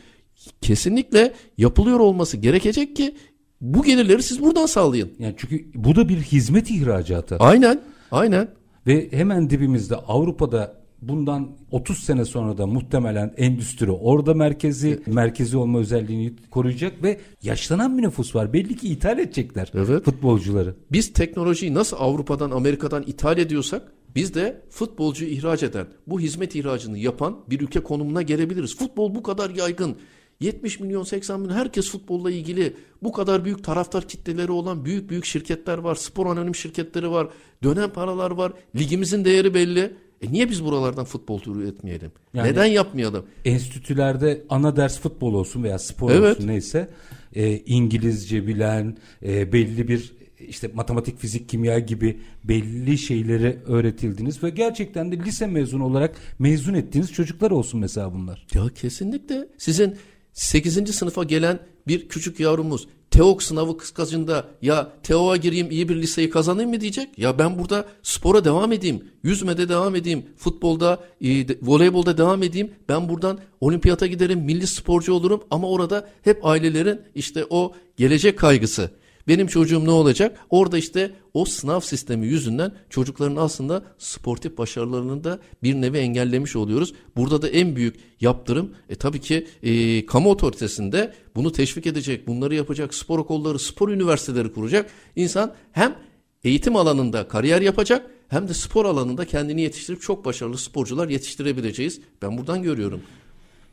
Kesinlikle 0.60 1.34
yapılıyor 1.58 2.00
olması 2.00 2.36
gerekecek 2.36 2.96
ki 2.96 3.14
bu 3.60 3.82
gelirleri 3.82 4.22
siz 4.22 4.42
buradan 4.42 4.66
sağlayın. 4.66 5.12
Yani 5.18 5.34
çünkü 5.36 5.64
bu 5.74 5.96
da 5.96 6.08
bir 6.08 6.16
hizmet 6.16 6.70
ihracatı. 6.70 7.36
Aynen. 7.36 7.80
Aynen. 8.10 8.48
Ve 8.86 9.12
hemen 9.12 9.50
dibimizde 9.50 9.96
Avrupa'da 9.96 10.83
bundan 11.08 11.50
30 11.70 11.98
sene 11.98 12.24
sonra 12.24 12.58
da 12.58 12.66
muhtemelen 12.66 13.34
endüstri 13.36 13.90
orada 13.90 14.34
merkezi 14.34 14.88
evet. 14.88 15.06
merkezi 15.06 15.56
olma 15.56 15.78
özelliğini 15.78 16.34
koruyacak 16.50 17.02
ve 17.02 17.20
yaşlanan 17.42 17.98
bir 17.98 18.02
nüfus 18.02 18.34
var. 18.34 18.52
Belli 18.52 18.76
ki 18.76 18.88
ithal 18.88 19.18
edecekler 19.18 19.70
evet. 19.74 20.04
futbolcuları. 20.04 20.74
Biz 20.92 21.12
teknolojiyi 21.12 21.74
nasıl 21.74 21.96
Avrupa'dan 22.00 22.50
Amerika'dan 22.50 23.02
ithal 23.02 23.38
ediyorsak 23.38 23.92
biz 24.16 24.34
de 24.34 24.62
futbolcu 24.70 25.24
ihraç 25.24 25.62
eden, 25.62 25.86
bu 26.06 26.20
hizmet 26.20 26.54
ihracını 26.54 26.98
yapan 26.98 27.36
bir 27.50 27.60
ülke 27.60 27.80
konumuna 27.80 28.22
gelebiliriz. 28.22 28.76
Futbol 28.76 29.14
bu 29.14 29.22
kadar 29.22 29.50
yaygın. 29.50 29.96
70 30.40 30.80
milyon 30.80 31.02
80 31.02 31.40
milyon 31.40 31.56
herkes 31.56 31.90
futbolla 31.90 32.30
ilgili 32.30 32.76
bu 33.02 33.12
kadar 33.12 33.44
büyük 33.44 33.64
taraftar 33.64 34.08
kitleleri 34.08 34.52
olan 34.52 34.84
büyük 34.84 35.10
büyük 35.10 35.24
şirketler 35.24 35.78
var. 35.78 35.94
Spor 35.94 36.26
anonim 36.26 36.54
şirketleri 36.54 37.10
var. 37.10 37.28
Dönem 37.62 37.90
paralar 37.90 38.30
var. 38.30 38.52
Ligimizin 38.76 39.24
değeri 39.24 39.54
belli. 39.54 39.96
E 40.24 40.32
niye 40.32 40.50
biz 40.50 40.64
buralardan 40.64 41.04
futbol 41.04 41.38
türü 41.38 41.68
etmeyelim? 41.68 42.12
Yani 42.34 42.48
Neden 42.48 42.64
yapmayalım? 42.64 43.24
Enstitülerde 43.44 44.44
ana 44.48 44.76
ders 44.76 45.00
futbol 45.00 45.34
olsun 45.34 45.62
veya 45.62 45.78
spor 45.78 46.10
evet. 46.10 46.36
olsun 46.36 46.48
neyse 46.48 46.88
e, 47.34 47.58
İngilizce 47.58 48.46
bilen 48.46 48.96
e, 49.22 49.52
belli 49.52 49.88
bir 49.88 50.12
işte 50.48 50.70
matematik, 50.74 51.18
fizik, 51.18 51.48
kimya 51.48 51.78
gibi 51.78 52.20
belli 52.44 52.98
şeyleri 52.98 53.58
öğretildiniz 53.66 54.42
ve 54.42 54.50
gerçekten 54.50 55.12
de 55.12 55.18
lise 55.18 55.46
mezunu 55.46 55.84
olarak 55.84 56.16
mezun 56.38 56.74
ettiğiniz 56.74 57.12
çocuklar 57.12 57.50
olsun 57.50 57.80
mesela 57.80 58.14
bunlar. 58.14 58.46
Ya 58.54 58.62
kesinlikle. 58.74 59.48
Sizin 59.58 59.96
8. 60.32 60.94
sınıfa 60.94 61.24
gelen 61.24 61.58
bir 61.86 62.08
küçük 62.08 62.40
yavrumuz 62.40 62.88
TEOK 63.14 63.42
sınavı 63.42 63.78
kıskacında 63.78 64.44
ya 64.62 64.92
TEOK'a 65.02 65.36
gireyim 65.36 65.70
iyi 65.70 65.88
bir 65.88 65.96
liseyi 65.96 66.30
kazanayım 66.30 66.70
mı 66.70 66.80
diyecek. 66.80 67.18
Ya 67.18 67.38
ben 67.38 67.58
burada 67.58 67.84
spora 68.02 68.44
devam 68.44 68.72
edeyim, 68.72 69.04
yüzmede 69.22 69.68
devam 69.68 69.94
edeyim, 69.94 70.26
futbolda, 70.36 71.04
e, 71.20 71.46
voleybolda 71.62 72.18
devam 72.18 72.42
edeyim. 72.42 72.70
Ben 72.88 73.08
buradan 73.08 73.38
olimpiyata 73.60 74.06
giderim, 74.06 74.40
milli 74.40 74.66
sporcu 74.66 75.12
olurum 75.12 75.44
ama 75.50 75.68
orada 75.68 76.08
hep 76.22 76.46
ailelerin 76.46 77.00
işte 77.14 77.44
o 77.50 77.72
gelecek 77.96 78.38
kaygısı 78.38 78.90
benim 79.28 79.46
çocuğum 79.46 79.84
ne 79.84 79.90
olacak? 79.90 80.38
Orada 80.50 80.78
işte 80.78 81.10
o 81.34 81.44
sınav 81.44 81.80
sistemi 81.80 82.26
yüzünden 82.26 82.72
çocukların 82.90 83.36
aslında 83.36 83.84
sportif 83.98 84.58
başarılarını 84.58 85.24
da 85.24 85.38
bir 85.62 85.74
nevi 85.74 85.98
engellemiş 85.98 86.56
oluyoruz. 86.56 86.94
Burada 87.16 87.42
da 87.42 87.48
en 87.48 87.76
büyük 87.76 87.96
yaptırım 88.20 88.74
e, 88.88 88.94
tabii 88.94 89.20
ki 89.20 89.46
e, 89.62 90.06
kamu 90.06 90.30
otoritesinde 90.30 91.14
bunu 91.36 91.52
teşvik 91.52 91.86
edecek, 91.86 92.26
bunları 92.26 92.54
yapacak, 92.54 92.94
spor 92.94 93.18
okulları, 93.18 93.58
spor 93.58 93.88
üniversiteleri 93.88 94.52
kuracak. 94.52 94.90
İnsan 95.16 95.54
hem 95.72 95.96
eğitim 96.44 96.76
alanında 96.76 97.28
kariyer 97.28 97.60
yapacak 97.60 98.10
hem 98.28 98.48
de 98.48 98.54
spor 98.54 98.84
alanında 98.84 99.24
kendini 99.24 99.60
yetiştirip 99.60 100.02
çok 100.02 100.24
başarılı 100.24 100.58
sporcular 100.58 101.08
yetiştirebileceğiz. 101.08 102.00
Ben 102.22 102.38
buradan 102.38 102.62
görüyorum. 102.62 103.00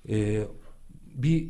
Ee, 0.09 0.43
bir 1.15 1.47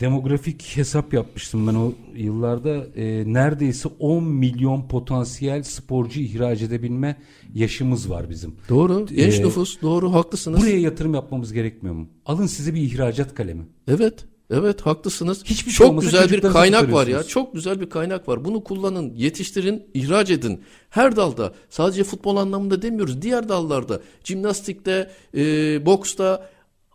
demografik 0.00 0.76
hesap 0.76 1.14
yapmıştım 1.14 1.66
ben 1.66 1.74
o 1.74 1.92
yıllarda. 2.14 2.86
Ee, 2.96 3.24
neredeyse 3.26 3.88
10 3.98 4.24
milyon 4.24 4.88
potansiyel 4.88 5.62
sporcu 5.62 6.20
ihraç 6.20 6.62
edebilme 6.62 7.16
yaşımız 7.54 8.10
var 8.10 8.30
bizim. 8.30 8.54
Doğru. 8.68 9.06
Genç 9.06 9.34
Ee, 9.34 9.42
nüfus. 9.42 9.82
Doğru. 9.82 10.12
Haklısınız. 10.12 10.60
Buraya 10.60 10.78
yatırım 10.78 11.14
yapmamız 11.14 11.52
gerekmiyor 11.52 11.94
mu? 11.94 12.08
Alın 12.26 12.46
size 12.46 12.74
bir 12.74 12.80
ihracat 12.80 13.34
kalemi. 13.34 13.66
Evet. 13.88 14.24
Evet 14.50 14.80
haklısınız. 14.80 15.44
Hiçbir 15.44 15.70
şey 15.72 15.86
Çok 15.86 16.00
güzel 16.02 16.30
bir 16.30 16.40
kaynak 16.40 16.92
var 16.92 17.06
ya. 17.06 17.22
Çok 17.22 17.54
güzel 17.54 17.80
bir 17.80 17.90
kaynak 17.90 18.28
var. 18.28 18.44
Bunu 18.44 18.64
kullanın, 18.64 19.14
yetiştirin, 19.14 19.82
ihraç 19.94 20.30
edin. 20.30 20.62
Her 20.90 21.16
dalda. 21.16 21.54
Sadece 21.70 22.04
futbol 22.04 22.36
anlamında 22.36 22.82
demiyoruz. 22.82 23.22
Diğer 23.22 23.48
dallarda, 23.48 24.00
jimnastikte, 24.24 25.10
e, 25.36 25.42
boksta, 25.86 26.50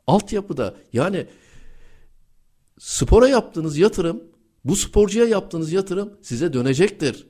altyapıda. 0.07 0.75
Yani 0.93 1.25
spora 2.79 3.27
yaptığınız 3.27 3.77
yatırım, 3.77 4.23
bu 4.65 4.75
sporcuya 4.75 5.25
yaptığınız 5.25 5.71
yatırım 5.71 6.13
size 6.21 6.53
dönecektir. 6.53 7.27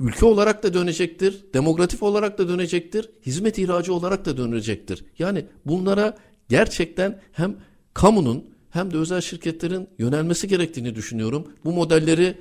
Ülke 0.00 0.26
olarak 0.26 0.62
da 0.62 0.74
dönecektir, 0.74 1.44
demografik 1.54 2.02
olarak 2.02 2.38
da 2.38 2.48
dönecektir, 2.48 3.10
hizmet 3.26 3.58
ihracı 3.58 3.94
olarak 3.94 4.24
da 4.24 4.36
dönecektir. 4.36 5.04
Yani 5.18 5.46
bunlara 5.66 6.16
gerçekten 6.48 7.20
hem 7.32 7.56
kamunun 7.94 8.44
hem 8.70 8.92
de 8.92 8.96
özel 8.96 9.20
şirketlerin 9.20 9.88
yönelmesi 9.98 10.48
gerektiğini 10.48 10.94
düşünüyorum. 10.94 11.48
Bu 11.64 11.72
modelleri 11.72 12.36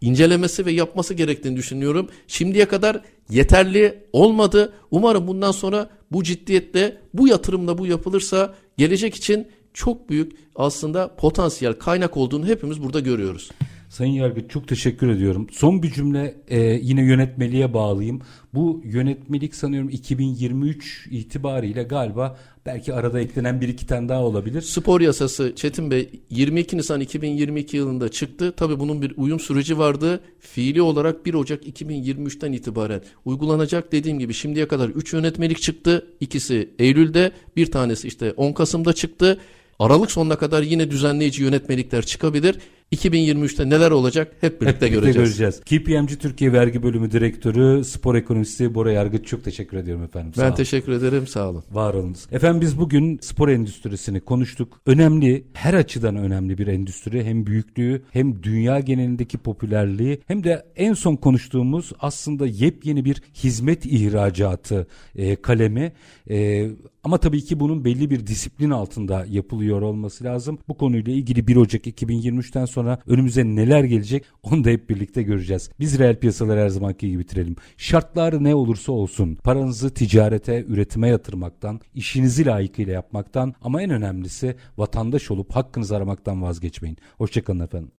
incelemesi 0.00 0.66
ve 0.66 0.72
yapması 0.72 1.14
gerektiğini 1.14 1.56
düşünüyorum. 1.56 2.08
Şimdiye 2.26 2.68
kadar 2.68 3.00
yeterli 3.30 4.04
olmadı. 4.12 4.72
Umarım 4.90 5.26
bundan 5.26 5.52
sonra 5.52 5.90
bu 6.12 6.22
ciddiyetle, 6.22 7.00
bu 7.14 7.28
yatırımla 7.28 7.78
bu 7.78 7.86
yapılırsa 7.86 8.54
gelecek 8.76 9.14
için 9.14 9.48
çok 9.74 10.10
büyük 10.10 10.32
aslında 10.56 11.14
potansiyel 11.16 11.74
kaynak 11.74 12.16
olduğunu 12.16 12.46
hepimiz 12.46 12.82
burada 12.82 13.00
görüyoruz. 13.00 13.50
Sayın 13.94 14.12
Yargıç 14.12 14.50
çok 14.50 14.68
teşekkür 14.68 15.08
ediyorum. 15.08 15.46
Son 15.52 15.82
bir 15.82 15.92
cümle 15.92 16.34
e, 16.48 16.60
yine 16.60 17.02
yönetmeliğe 17.02 17.74
bağlayayım. 17.74 18.20
Bu 18.54 18.80
yönetmelik 18.84 19.54
sanıyorum 19.54 19.88
2023 19.88 21.08
itibariyle 21.10 21.82
galiba 21.82 22.38
belki 22.66 22.94
arada 22.94 23.20
eklenen 23.20 23.60
bir 23.60 23.68
iki 23.68 23.86
tane 23.86 24.08
daha 24.08 24.22
olabilir. 24.24 24.62
Spor 24.62 25.00
yasası 25.00 25.52
Çetin 25.56 25.90
Bey 25.90 26.10
22 26.30 26.76
Nisan 26.76 27.00
2022 27.00 27.76
yılında 27.76 28.08
çıktı. 28.08 28.54
Tabii 28.56 28.80
bunun 28.80 29.02
bir 29.02 29.14
uyum 29.16 29.40
süreci 29.40 29.78
vardı. 29.78 30.20
Fiili 30.40 30.82
olarak 30.82 31.26
1 31.26 31.34
Ocak 31.34 31.66
2023'ten 31.66 32.52
itibaren 32.52 33.02
uygulanacak. 33.24 33.92
Dediğim 33.92 34.18
gibi 34.18 34.34
şimdiye 34.34 34.68
kadar 34.68 34.88
3 34.88 35.12
yönetmelik 35.12 35.62
çıktı. 35.62 36.06
İkisi 36.20 36.70
Eylül'de, 36.78 37.32
bir 37.56 37.70
tanesi 37.70 38.08
işte 38.08 38.32
10 38.32 38.52
Kasım'da 38.52 38.92
çıktı. 38.92 39.38
Aralık 39.78 40.10
sonuna 40.10 40.36
kadar 40.36 40.62
yine 40.62 40.90
düzenleyici 40.90 41.42
yönetmelikler 41.42 42.02
çıkabilir. 42.06 42.58
2023'te 42.92 43.68
neler 43.70 43.90
olacak 43.90 44.32
hep 44.40 44.60
birlikte 44.60 44.80
Birlikte 44.80 44.88
göreceğiz. 44.88 45.38
göreceğiz. 45.38 45.60
KPMG 45.60 46.20
Türkiye 46.20 46.52
Vergi 46.52 46.82
Bölümü 46.82 47.10
Direktörü, 47.10 47.84
Spor 47.84 48.14
Ekonomisti 48.14 48.74
Bora 48.74 48.92
Yargıç 48.92 49.26
çok 49.26 49.44
teşekkür 49.44 49.76
ediyorum 49.76 50.04
efendim. 50.04 50.34
Sağ 50.34 50.42
Ben 50.42 50.46
olun. 50.48 50.56
teşekkür 50.56 50.92
ederim. 50.92 51.26
Sağ 51.26 51.48
olun. 51.50 51.64
Var 51.72 51.94
olunuz. 51.94 52.26
Efendim 52.32 52.60
biz 52.60 52.78
bugün 52.78 53.18
spor 53.22 53.48
endüstrisini 53.48 54.20
konuştuk. 54.20 54.80
Önemli, 54.86 55.44
her 55.52 55.74
açıdan 55.74 56.16
önemli 56.16 56.58
bir 56.58 56.66
endüstri. 56.66 57.24
Hem 57.24 57.46
büyüklüğü, 57.46 58.02
hem 58.10 58.42
dünya 58.42 58.80
genelindeki 58.80 59.38
popülerliği, 59.38 60.20
hem 60.26 60.44
de 60.44 60.66
en 60.76 60.94
son 60.94 61.16
konuştuğumuz 61.16 61.92
aslında 62.00 62.46
yepyeni 62.46 63.04
bir 63.04 63.22
hizmet 63.34 63.86
ihracatı 63.86 64.86
e, 65.16 65.36
kalemi. 65.36 65.92
E, 66.30 66.68
ama 67.04 67.18
tabii 67.18 67.44
ki 67.44 67.60
bunun 67.60 67.84
belli 67.84 68.10
bir 68.10 68.26
disiplin 68.26 68.70
altında 68.70 69.26
yapılıyor 69.30 69.82
olması 69.82 70.24
lazım. 70.24 70.58
Bu 70.68 70.76
konuyla 70.76 71.12
ilgili 71.12 71.46
1 71.46 71.56
Ocak 71.56 71.86
2023'ten 71.86 72.64
sonra 72.64 72.98
önümüze 73.06 73.44
neler 73.44 73.84
gelecek 73.84 74.24
onu 74.42 74.64
da 74.64 74.70
hep 74.70 74.90
birlikte 74.90 75.22
göreceğiz. 75.22 75.70
Biz 75.80 75.98
reel 75.98 76.16
piyasaları 76.16 76.60
her 76.60 76.68
zamanki 76.68 77.10
gibi 77.10 77.18
bitirelim. 77.18 77.56
Şartlar 77.76 78.44
ne 78.44 78.54
olursa 78.54 78.92
olsun 78.92 79.34
paranızı 79.34 79.94
ticarete, 79.94 80.64
üretime 80.68 81.08
yatırmaktan, 81.08 81.80
işinizi 81.94 82.46
layıkıyla 82.46 82.92
yapmaktan 82.92 83.54
ama 83.62 83.82
en 83.82 83.90
önemlisi 83.90 84.56
vatandaş 84.78 85.30
olup 85.30 85.56
hakkınızı 85.56 85.96
aramaktan 85.96 86.42
vazgeçmeyin. 86.42 86.96
Hoşçakalın 87.18 87.60
efendim. 87.60 87.90